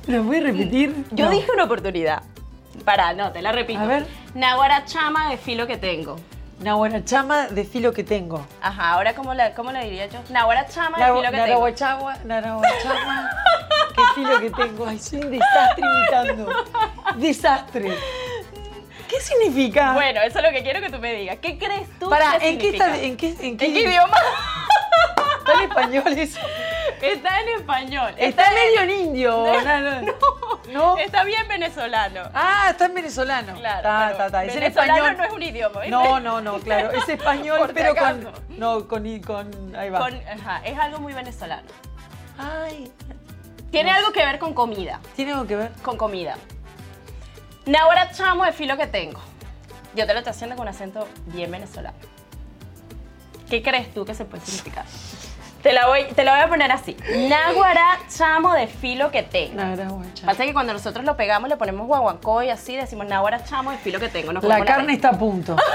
¿Lo 0.08 0.24
voy 0.24 0.38
a 0.38 0.42
repetir? 0.42 1.06
Yo 1.12 1.26
No. 1.26 1.32
dije 1.32 1.48
una 1.54 1.66
oportunidad. 1.66 2.24
Pará, 2.86 3.14
no, 3.14 3.32
te 3.32 3.44
la 3.44 3.52
repito. 3.52 3.80
A 3.82 3.86
ver. 3.86 4.08
Nahuara 4.34 4.86
chama 4.86 5.30
de 5.30 5.38
filo 5.38 5.68
que 5.68 5.78
tengo. 5.78 6.16
Nahuara 6.62 7.04
chama 7.04 7.48
de 7.48 7.64
filo 7.66 7.92
que 7.92 8.04
tengo. 8.04 8.46
Ajá, 8.62 8.92
ahora 8.92 9.16
¿cómo 9.16 9.34
la, 9.34 9.56
cómo 9.56 9.72
la 9.72 9.82
diría 9.82 10.06
yo? 10.06 10.20
Nahuara 10.30 10.68
chama 10.68 11.00
de 11.00 11.06
filo 11.06 11.22
que 11.22 11.32
tengo. 11.32 11.48
Narahuachagua, 12.26 13.30
qué 13.96 14.02
filo 14.14 14.40
que 14.40 14.52
tengo. 14.52 14.86
Ay, 14.86 15.00
soy 15.00 15.22
un 15.22 15.32
desastre 15.32 15.84
imitando. 15.84 16.54
Desastre. 17.16 17.98
¿Qué 19.10 19.20
significa? 19.20 19.94
Bueno, 19.94 20.22
eso 20.22 20.38
es 20.38 20.46
lo 20.46 20.52
que 20.52 20.62
quiero 20.62 20.82
que 20.82 20.90
tú 20.92 21.00
me 21.00 21.14
digas. 21.16 21.38
¿Qué 21.42 21.58
crees 21.58 21.90
tú 22.00 22.10
Para, 22.10 22.38
que 22.38 22.50
¿en 22.50 22.58
qué, 22.60 22.70
está, 22.70 22.98
en, 22.98 23.18
qué, 23.18 23.30
en, 23.30 23.58
qué, 23.58 23.66
¿En 23.66 23.74
qué 23.74 23.82
idioma? 23.82 24.18
¿Está 25.40 25.54
en 25.54 25.70
español 25.70 26.08
eso? 26.20 26.40
Está 27.02 27.42
en 27.42 27.50
español. 27.60 28.14
Está 28.18 28.52
medio 28.52 28.82
en 28.82 28.90
indio. 28.92 29.46
No, 29.64 29.82
no, 29.82 30.02
no. 30.02 30.14
¿No? 30.72 30.98
Está 30.98 31.24
bien 31.24 31.48
venezolano. 31.48 32.22
Ah, 32.34 32.68
está 32.72 32.86
en 32.86 32.94
venezolano. 32.94 33.56
Claro. 33.56 33.78
Está, 33.80 34.00
pero 34.00 34.12
está, 34.12 34.26
está. 34.28 34.46
Es 34.46 34.54
en 34.54 34.60
venezolano 34.62 34.94
español. 34.96 35.18
no 35.18 35.24
es 35.24 35.32
un 35.34 35.44
idioma, 35.44 35.80
¿viste? 35.82 35.90
No, 35.92 36.20
no, 36.20 36.42
no, 36.42 36.60
claro. 36.60 36.92
Es 36.92 37.10
español, 37.10 37.60
Por 37.60 37.74
pero 37.74 37.96
con. 37.96 38.32
No, 38.50 38.88
con. 38.88 39.20
con 39.22 39.76
ahí 39.76 39.90
va. 39.90 40.00
Con- 40.00 40.22
ajá, 40.28 40.62
es 40.64 40.78
algo 40.78 41.00
muy 41.00 41.14
venezolano. 41.14 41.68
Ay. 42.38 42.92
Tiene 43.72 43.92
algo 43.92 44.12
que 44.12 44.26
ver 44.26 44.38
con 44.40 44.54
comida. 44.54 45.00
¿Tiene 45.16 45.32
algo 45.34 45.48
que 45.48 45.56
ver? 45.56 45.72
Con 45.82 45.98
comida. 45.98 46.36
Nahuara 47.66 48.12
chamo 48.12 48.44
de 48.46 48.52
filo 48.54 48.78
que 48.78 48.88
tengo. 48.88 49.20
Yo 49.96 50.06
te 50.06 50.14
lo 50.14 50.20
estoy 50.20 50.32
haciendo 50.32 50.56
con 50.56 50.64
un 50.64 50.70
acento 50.74 51.08
bien 51.28 51.52
venezolano. 51.52 51.98
¿Qué 53.50 53.62
crees 53.62 53.94
tú 53.94 54.06
que 54.06 54.14
se 54.16 54.24
puede 54.26 54.46
significar? 54.46 54.86
Te 55.62 55.74
la 55.74 55.86
voy, 55.88 56.06
te 56.16 56.24
la 56.24 56.32
voy 56.34 56.42
a 56.42 56.48
poner 56.48 56.72
así. 56.72 56.98
Náguara 57.30 58.00
chamo 58.10 58.54
de 58.54 58.66
filo 58.68 59.12
que 59.12 59.22
tengo. 59.24 59.56
Narahuachagua. 59.56 60.26
Pasa 60.26 60.44
que 60.46 60.54
cuando 60.54 60.74
nosotros 60.74 61.06
lo 61.06 61.16
pegamos 61.16 61.50
le 61.50 61.58
ponemos 61.58 61.86
guaguancó 61.88 62.42
y 62.42 62.50
así 62.50 62.76
decimos 62.76 63.06
náguara 63.08 63.44
chamo 63.44 63.70
de 63.72 63.78
filo 63.78 64.00
que 64.00 64.10
tengo. 64.10 64.34
Nos 64.34 64.44
La 64.44 64.64
carne 64.66 64.94
está 64.94 65.10
a 65.10 65.20
punto. 65.20 65.56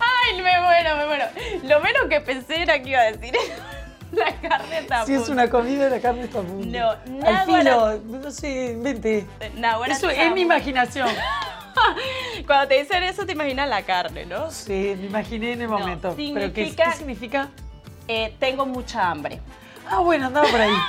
Ay, 0.00 0.36
me 0.42 0.60
muero, 0.60 0.96
me 0.96 1.06
muero. 1.06 1.24
Lo 1.64 1.80
menos 1.80 2.02
que 2.08 2.20
pensé 2.20 2.62
era 2.62 2.80
que 2.82 2.90
iba 2.90 3.00
a 3.00 3.12
decir 3.12 3.34
la 4.12 4.32
carne 4.48 4.78
está 4.78 5.00
a 5.02 5.06
Si 5.06 5.12
es 5.12 5.18
punto. 5.20 5.32
una 5.32 5.50
comida, 5.50 5.88
la 5.88 6.00
carne 6.00 6.22
está 6.24 6.38
a 6.40 6.42
punto. 6.42 6.66
No, 6.78 6.90
Al 6.90 7.20
náguara- 7.20 7.44
filo, 7.44 7.98
no 8.20 8.30
sé, 8.30 8.72
invente. 8.72 9.26
Náguara 9.56 9.92
Eso 9.94 10.08
es 10.08 10.16
chamo. 10.16 10.34
mi 10.34 10.40
imaginación. 10.42 11.08
Cuando 12.46 12.68
te 12.68 12.80
dicen 12.80 13.02
eso 13.02 13.24
te 13.26 13.32
imaginas 13.32 13.68
la 13.68 13.82
carne, 13.82 14.26
¿no? 14.26 14.50
Sí, 14.50 14.94
me 14.98 15.06
imaginé 15.06 15.52
en 15.52 15.62
el 15.62 15.70
No, 15.70 15.78
momento. 15.78 16.14
¿Pero 16.16 16.52
qué, 16.52 16.64
significa- 16.66 16.84
qué 16.90 16.96
significa? 16.96 17.48
Eh, 18.08 18.34
tengo 18.38 18.66
mucha 18.66 19.10
hambre. 19.10 19.40
Ah, 19.88 19.98
bueno, 20.00 20.26
andaba 20.26 20.48
por 20.48 20.60
ahí. 20.60 20.72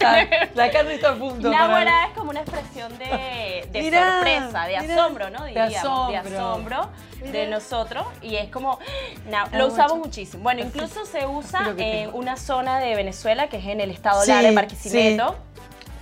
Ah, 0.00 0.24
la 0.54 0.70
carne 0.70 0.94
está 0.94 1.10
a 1.10 1.14
punto. 1.16 1.50
Náhuara 1.50 2.06
es 2.06 2.12
como 2.16 2.30
una 2.30 2.40
expresión 2.40 2.96
de, 2.98 3.66
de 3.72 3.82
Mirá, 3.82 4.12
sorpresa, 4.12 4.64
de 4.66 4.80
mirá, 4.80 4.94
asombro, 4.94 5.30
¿no? 5.30 5.42
de 5.42 5.48
Diríamos, 5.48 6.08
de 6.10 6.16
asombro. 6.16 6.38
asombro 6.38 6.90
de 7.32 7.46
nosotros. 7.48 8.06
Y 8.22 8.36
es 8.36 8.48
como, 8.48 8.78
Ah, 9.34 9.48
lo 9.52 9.66
usamos 9.66 9.90
bueno. 9.94 10.04
muchísimo. 10.04 10.42
Bueno, 10.44 10.60
incluso 10.62 11.04
se 11.04 11.26
usa 11.26 11.74
en 11.76 12.10
una 12.14 12.36
zona 12.36 12.78
de 12.78 12.94
Venezuela 12.94 13.48
que 13.48 13.56
es 13.58 13.66
en 13.66 13.80
el 13.80 13.90
estado 13.90 14.22
Sí, 14.22 14.30
Lara, 14.30 14.48
en 14.48 14.54
Barquisimeto. 14.54 15.36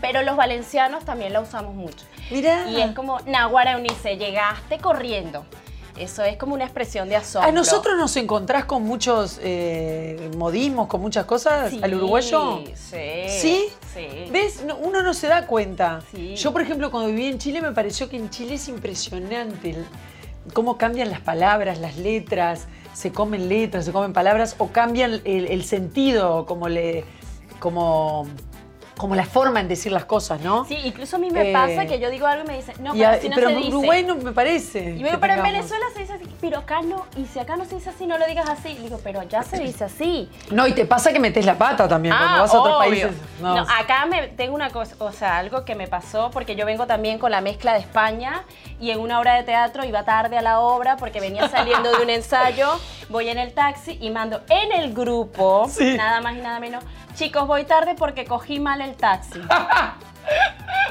Pero 0.03 0.21
los 0.23 0.37
valencianos 0.37 1.07
también 1.07 1.33
la 1.33 1.41
usamos 1.41 1.75
mucho. 1.75 2.05
Mirá. 2.31 2.69
Y 2.71 2.81
es 2.81 2.93
como, 2.93 3.19
Nahuara 3.27 3.73
Eunice, 3.73 4.17
llegaste 4.17 4.79
corriendo. 4.79 5.45
Eso 5.99 6.23
es 6.25 6.37
como 6.37 6.53
una 6.55 6.65
expresión 6.65 7.09
de 7.09 7.17
asombro. 7.17 7.49
¿A 7.49 7.53
nosotros 7.53 7.97
nos 7.97 8.15
encontrás 8.17 8.67
con 8.67 8.83
muchos 8.83 9.41
eh, 9.43 10.31
modismos, 10.37 10.89
con 10.89 11.01
muchas 11.01 11.25
cosas? 11.25 11.71
Sí, 11.71 11.81
¿Al 11.83 11.95
uruguayo? 11.95 12.61
Sí. 12.75 13.25
¿Sí? 13.29 13.65
Sí. 13.95 14.07
¿Ves? 14.31 14.63
No, 14.63 14.77
uno 14.77 15.03
no 15.03 15.15
se 15.15 15.27
da 15.27 15.47
cuenta. 15.47 16.03
Sí. 16.13 16.37
Yo, 16.37 16.53
por 16.53 16.61
ejemplo, 16.61 16.91
cuando 16.91 17.09
viví 17.09 17.27
en 17.29 17.39
Chile, 17.39 17.63
me 17.63 17.73
pareció 17.73 18.11
que 18.11 18.17
en 18.19 18.29
Chile 18.29 18.55
es 18.57 18.69
impresionante 18.69 19.71
el- 19.71 19.87
cómo 20.53 20.77
cambian 20.77 21.11
las 21.11 21.21
palabras, 21.23 21.79
las 21.79 21.97
letras, 21.97 22.67
se 22.93 23.11
comen 23.11 23.49
letras, 23.49 23.87
se 23.87 23.93
comen 23.93 24.13
palabras, 24.13 24.55
o 24.59 24.69
cambian 24.69 25.23
el, 25.25 25.47
el 25.47 25.65
sentido, 25.65 26.45
como 26.45 26.69
le. 26.69 27.05
como. 27.59 28.27
Como 28.97 29.15
la 29.15 29.25
forma 29.27 29.61
en 29.61 29.69
decir 29.69 29.93
las 29.93 30.07
cosas, 30.07 30.41
¿no? 30.41 30.65
Sí, 30.65 30.77
incluso 30.85 31.17
a 31.17 31.19
mí 31.19 31.31
me 31.31 31.51
Eh, 31.51 31.53
pasa 31.53 31.85
que 31.87 31.99
yo 32.01 32.11
digo 32.11 32.27
algo 32.27 32.45
y 32.45 32.49
me 32.49 32.57
dicen, 32.57 32.75
no, 32.83 32.93
pero 32.93 33.07
a- 33.09 33.13
así 33.13 33.29
no 33.29 33.35
pero 33.35 33.49
se 33.51 33.57
dice. 33.57 33.69
Uruguay 33.69 34.05
no 34.05 34.15
me 34.17 34.33
parece. 34.33 34.79
Y 34.79 34.83
que 34.85 35.05
digo, 35.11 35.21
pero 35.21 35.35
en. 35.35 35.43
Venezuela 35.43 35.85
se 35.95 36.01
dice 36.01 36.13
así, 36.15 36.25
pero 36.49 36.61
acá 36.61 36.81
no, 36.81 37.07
y 37.17 37.25
si 37.27 37.41
acá 37.41 37.57
no 37.57 37.65
se 37.65 37.75
dice 37.75 37.91
así, 37.91 38.07
no 38.07 38.19
lo 38.19 38.25
digas 38.27 38.49
así. 38.49 38.69
Y 38.69 38.77
digo, 38.77 39.01
pero 39.03 39.19
allá 39.19 39.43
se 39.43 39.59
dice 39.59 39.83
así. 39.83 40.31
No, 40.53 40.65
y 40.69 40.75
te 40.75 40.87
pasa 40.87 41.13
que 41.13 41.19
metes 41.19 41.45
la 41.45 41.59
pata 41.59 41.89
también 41.89 42.15
cuando 42.17 42.41
vas 42.43 42.55
a 42.55 42.61
otros 42.61 42.75
Ah, 42.77 42.79
países. 42.79 43.13
No, 43.41 43.59
acá 43.59 44.07
me 44.07 44.29
tengo 44.29 44.55
una 44.55 44.71
cosa, 44.71 44.95
o 45.01 45.11
sea, 45.11 45.39
algo 45.39 45.65
que 45.65 45.75
me 45.75 45.89
pasó, 45.89 46.31
porque 46.31 46.55
yo 46.55 46.65
vengo 46.65 46.87
también 46.87 47.19
con 47.19 47.33
la 47.33 47.41
mezcla 47.41 47.73
de 47.73 47.81
España 47.81 48.45
y 48.79 48.91
en 48.93 49.01
una 49.01 49.19
obra 49.19 49.35
de 49.35 49.43
teatro 49.43 49.85
iba 49.85 50.05
tarde 50.05 50.39
a 50.39 50.43
la 50.43 50.61
obra 50.61 50.97
porque 50.97 51.19
venía 51.19 51.49
saliendo 51.49 51.91
de 51.91 52.05
un 52.05 52.11
ensayo, 52.11 52.79
voy 53.09 53.29
en 53.29 53.39
el 53.39 53.53
taxi 53.53 53.99
y 54.01 54.11
mando 54.11 54.43
en 54.49 54.71
el 54.71 54.95
grupo, 54.95 55.67
Sí. 55.69 55.95
nada 55.97 56.21
más 56.21 56.37
y 56.37 56.41
nada 56.43 56.61
menos, 56.61 56.85
chicos, 57.17 57.45
voy 57.49 57.65
tarde 57.65 57.97
porque 57.99 58.25
cogí 58.25 58.61
mal 58.61 58.81
el 58.83 58.95
taxi. 58.95 59.41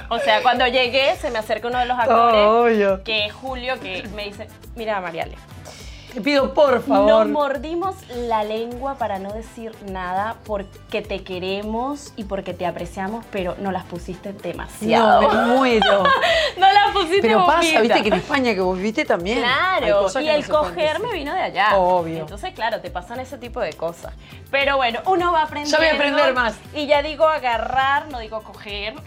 O 0.09 0.19
sea, 0.19 0.41
cuando 0.41 0.67
llegué, 0.67 1.15
se 1.15 1.31
me 1.31 1.39
acerca 1.39 1.67
uno 1.67 1.79
de 1.79 1.85
los 1.87 1.97
actores, 1.97 2.99
que 3.03 3.25
es 3.25 3.33
Julio, 3.33 3.79
que 3.79 4.03
me 4.15 4.25
dice, 4.25 4.47
mira, 4.75 5.01
Mariale, 5.01 5.35
Te 6.15 6.21
pido 6.21 6.53
por 6.53 6.81
favor. 6.81 7.25
nos 7.25 7.27
mordimos 7.27 7.93
la 8.15 8.45
lengua 8.45 8.95
para 8.95 9.19
no 9.19 9.33
decir 9.33 9.73
nada 9.91 10.37
porque 10.45 11.01
te 11.01 11.25
queremos 11.25 12.13
y 12.15 12.23
porque 12.23 12.53
te 12.53 12.65
apreciamos, 12.65 13.25
pero 13.31 13.55
no 13.59 13.73
las 13.73 13.83
pusiste 13.83 14.31
demasiado. 14.31 15.23
No, 15.23 15.29
me 15.29 15.55
muero. 15.57 16.03
No 16.57 16.71
las 16.71 16.91
pusiste 16.93 17.21
Pero 17.21 17.45
pasa, 17.45 17.81
viste 17.81 18.01
que 18.01 18.07
en 18.07 18.13
España 18.13 18.53
que 18.53 18.61
vos 18.61 18.77
viviste 18.77 19.03
también. 19.03 19.39
Claro, 19.39 19.85
y 19.85 19.89
no 19.89 20.05
el 20.05 20.09
se 20.09 20.21
pueden 20.21 20.43
coger 20.43 20.99
me 20.99 21.07
decir. 21.07 21.19
vino 21.19 21.33
de 21.33 21.41
allá. 21.41 21.75
Obvio. 21.77 22.19
Entonces, 22.19 22.53
claro, 22.53 22.79
te 22.79 22.89
pasan 22.89 23.19
ese 23.19 23.37
tipo 23.37 23.59
de 23.59 23.73
cosas. 23.73 24.13
Pero 24.51 24.77
bueno, 24.77 25.01
uno 25.05 25.33
va 25.33 25.41
aprendiendo. 25.41 25.77
Ya 25.77 25.83
voy 25.83 25.87
a 25.87 25.95
aprender 25.95 26.33
más. 26.33 26.55
Y 26.73 26.87
ya 26.87 27.01
digo 27.01 27.27
agarrar, 27.27 28.07
no 28.07 28.19
digo 28.19 28.41
coger. 28.41 28.93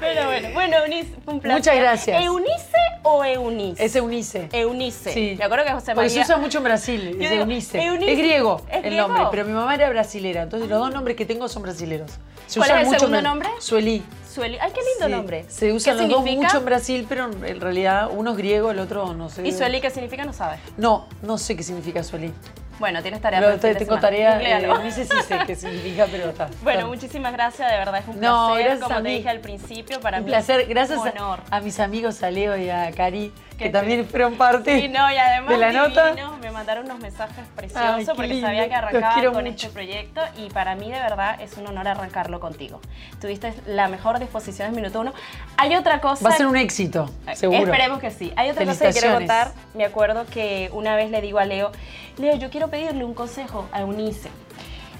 Pero 0.00 0.26
bueno, 0.26 0.48
bueno, 0.52 0.76
Eunice, 0.78 1.14
un 1.26 1.40
placer. 1.40 1.58
Muchas 1.58 1.76
gracias. 1.76 2.22
Eunice 2.22 2.78
o 3.02 3.24
Eunice? 3.24 3.84
Es 3.84 3.96
Eunice. 3.96 4.48
Eunice. 4.52 4.87
Sí. 4.96 5.34
Me 5.38 5.44
acuerdo 5.44 5.64
que 5.64 5.72
José 5.72 5.94
María... 5.94 6.10
se 6.10 6.20
usa 6.20 6.36
mucho 6.38 6.58
en 6.58 6.64
Brasil, 6.64 7.08
es 7.20 7.30
digo, 7.30 7.42
Eunice. 7.42 7.82
Eunice. 7.82 8.12
Es 8.12 8.18
griego 8.18 8.62
¿Es 8.70 8.76
el 8.76 8.82
griego? 8.82 9.08
nombre, 9.08 9.24
pero 9.30 9.44
mi 9.44 9.52
mamá 9.52 9.74
era 9.74 9.88
brasilera, 9.90 10.42
entonces 10.42 10.68
los 10.68 10.78
dos 10.78 10.92
nombres 10.92 11.16
que 11.16 11.26
tengo 11.26 11.48
son 11.48 11.62
brasileros. 11.62 12.10
Se 12.46 12.58
¿Cuál 12.60 12.70
es 12.70 12.76
el 12.78 12.86
mucho 12.86 12.98
segundo 13.00 13.22
nombre? 13.22 13.48
Suelí. 13.58 14.02
Sueli- 14.26 14.58
Ay, 14.60 14.72
qué 14.72 14.80
lindo 14.80 15.06
Sí. 15.06 15.10
nombre. 15.12 15.44
Se 15.48 15.72
usan 15.72 15.96
¿Qué 15.96 16.02
los 16.02 16.10
dos 16.10 16.24
mucho 16.24 16.58
en 16.58 16.64
Brasil, 16.64 17.06
pero 17.08 17.30
en 17.44 17.60
realidad 17.60 18.08
uno 18.12 18.30
es 18.30 18.36
griego, 18.38 18.70
el 18.70 18.78
otro 18.78 19.12
no 19.14 19.28
sé. 19.28 19.46
¿Y 19.46 19.52
Sueli 19.52 19.80
qué 19.80 19.90
significa? 19.90 20.24
No 20.24 20.32
sabes. 20.32 20.58
No, 20.76 21.06
no 21.22 21.36
sé 21.36 21.56
qué 21.56 21.62
significa 21.62 22.02
Suelí. 22.02 22.32
Bueno, 22.78 23.02
tienes 23.02 23.20
tarea 23.20 23.40
Pero 23.40 23.56
de 23.58 23.74
tengo 23.74 23.98
tarea, 23.98 24.40
eh, 24.40 24.62
Eunice 24.64 25.04
sí 25.04 25.16
sé 25.26 25.40
qué 25.46 25.56
significa, 25.56 26.06
pero 26.10 26.30
está. 26.30 26.48
Bueno, 26.62 26.78
está. 26.80 26.88
muchísimas 26.90 27.32
gracias, 27.32 27.70
de 27.70 27.76
verdad 27.76 28.00
es 28.00 28.06
un 28.08 28.20
No, 28.20 28.52
placer. 28.54 28.78
Como 28.78 28.94
a 28.94 29.02
te 29.02 29.08
dije 29.08 29.28
al 29.28 29.40
principio, 29.40 30.00
para 30.00 30.18
un 30.18 30.24
mí 30.24 30.30
placer, 30.30 30.64
gracias 30.68 31.00
un 31.00 31.08
a, 31.08 31.10
honor. 31.10 31.40
a 31.50 31.60
mis 31.60 31.80
amigos, 31.80 32.22
a 32.22 32.30
Leo 32.30 32.56
y 32.56 32.70
a 32.70 32.92
Cari, 32.92 33.32
Que 33.58 33.70
también 33.70 34.06
fueron 34.10 34.36
parte 34.36 34.78
Y 34.78 34.88
no, 34.88 35.10
y 35.12 35.16
además 35.16 35.50
de 35.50 35.58
la 35.58 35.72
nota. 35.72 36.12
divino, 36.12 36.38
me 36.38 36.50
mandaron 36.50 36.84
unos 36.84 37.00
mensajes 37.00 37.44
preciosos 37.56 38.14
porque 38.16 38.28
lindo. 38.28 38.46
sabía 38.46 38.68
que 38.68 38.74
arrancaba 38.74 39.32
con 39.32 39.44
mucho. 39.44 39.66
este 39.66 39.68
proyecto 39.68 40.20
y 40.36 40.48
para 40.50 40.74
mí 40.76 40.90
de 40.90 40.98
verdad 40.98 41.40
es 41.40 41.56
un 41.56 41.66
honor 41.66 41.88
arrancarlo 41.88 42.40
contigo. 42.40 42.80
Tuviste 43.20 43.52
la 43.66 43.88
mejor 43.88 44.18
disposición 44.20 44.68
en 44.68 44.76
minuto 44.76 45.00
uno. 45.00 45.12
Hay 45.56 45.74
otra 45.74 46.00
cosa... 46.00 46.24
Va 46.24 46.30
a 46.30 46.36
ser 46.36 46.46
un 46.46 46.56
éxito, 46.56 47.10
seguro. 47.34 47.64
Esperemos 47.64 47.98
que 47.98 48.10
sí. 48.10 48.32
Hay 48.36 48.50
otra 48.50 48.64
cosa 48.64 48.86
que 48.86 48.92
quiero 48.92 49.14
contar. 49.14 49.52
Me 49.74 49.84
acuerdo 49.84 50.24
que 50.26 50.70
una 50.72 50.94
vez 50.96 51.10
le 51.10 51.20
digo 51.20 51.38
a 51.38 51.44
Leo, 51.44 51.72
Leo, 52.16 52.36
yo 52.36 52.50
quiero 52.50 52.68
pedirle 52.68 53.04
un 53.04 53.14
consejo 53.14 53.68
a 53.72 53.80
Eunice 53.80 54.28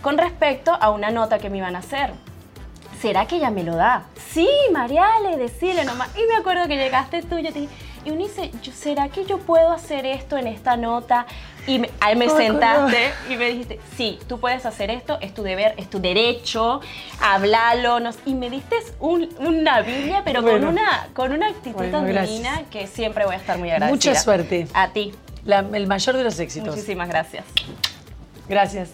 con 0.02 0.18
respecto 0.18 0.72
a 0.80 0.90
una 0.90 1.10
nota 1.10 1.38
que 1.38 1.50
me 1.50 1.58
iban 1.58 1.76
a 1.76 1.80
hacer. 1.80 2.12
¿Será 3.00 3.26
que 3.26 3.36
ella 3.36 3.50
me 3.50 3.62
lo 3.62 3.76
da? 3.76 4.04
Sí, 4.32 4.48
Mariale, 4.72 5.36
decirle 5.36 5.84
nomás. 5.84 6.10
Y 6.16 6.26
me 6.26 6.36
acuerdo 6.36 6.66
que 6.66 6.76
llegaste 6.76 7.22
tú 7.22 7.38
y 7.38 7.44
yo 7.44 7.52
te 7.52 7.60
dije, 7.60 7.72
Eunice, 8.04 8.50
yo- 8.62 8.72
¿será 8.72 9.08
que 9.08 9.24
yo 9.24 9.38
puedo 9.38 9.70
hacer 9.72 10.06
esto 10.06 10.36
en 10.36 10.46
esta 10.46 10.76
nota? 10.76 11.26
Y 11.66 11.78
me, 11.78 11.90
ahí 12.00 12.16
me 12.16 12.28
sentaste 12.30 13.10
y 13.28 13.36
me 13.36 13.50
dijiste, 13.50 13.78
sí, 13.96 14.18
tú 14.26 14.40
puedes 14.40 14.64
hacer 14.64 14.90
esto, 14.90 15.18
es 15.20 15.34
tu 15.34 15.42
deber, 15.42 15.74
es 15.76 15.90
tu 15.90 16.00
derecho, 16.00 16.80
háblalo. 17.20 18.00
nos- 18.00 18.18
y 18.24 18.34
me 18.34 18.48
diste 18.48 18.76
un- 19.00 19.28
una 19.38 19.82
Biblia, 19.82 20.22
pero 20.24 20.42
con, 20.42 20.64
una, 20.64 21.08
con 21.14 21.32
una 21.32 21.48
actitud 21.48 21.76
Bueno, 21.76 21.98
tan 21.98 22.06
gracias. 22.08 22.30
divina 22.38 22.62
que 22.70 22.86
siempre 22.86 23.24
voy 23.26 23.34
a 23.34 23.38
estar 23.38 23.58
muy 23.58 23.70
agradecida. 23.70 24.12
Mucha 24.12 24.20
suerte. 24.22 24.66
A 24.72 24.88
ti. 24.92 25.12
La- 25.44 25.64
el 25.72 25.86
mayor 25.86 26.16
de 26.16 26.24
los 26.24 26.38
éxitos. 26.40 26.70
Muchísimas 26.74 27.08
gracias. 27.08 27.44
Gracias. 28.48 28.90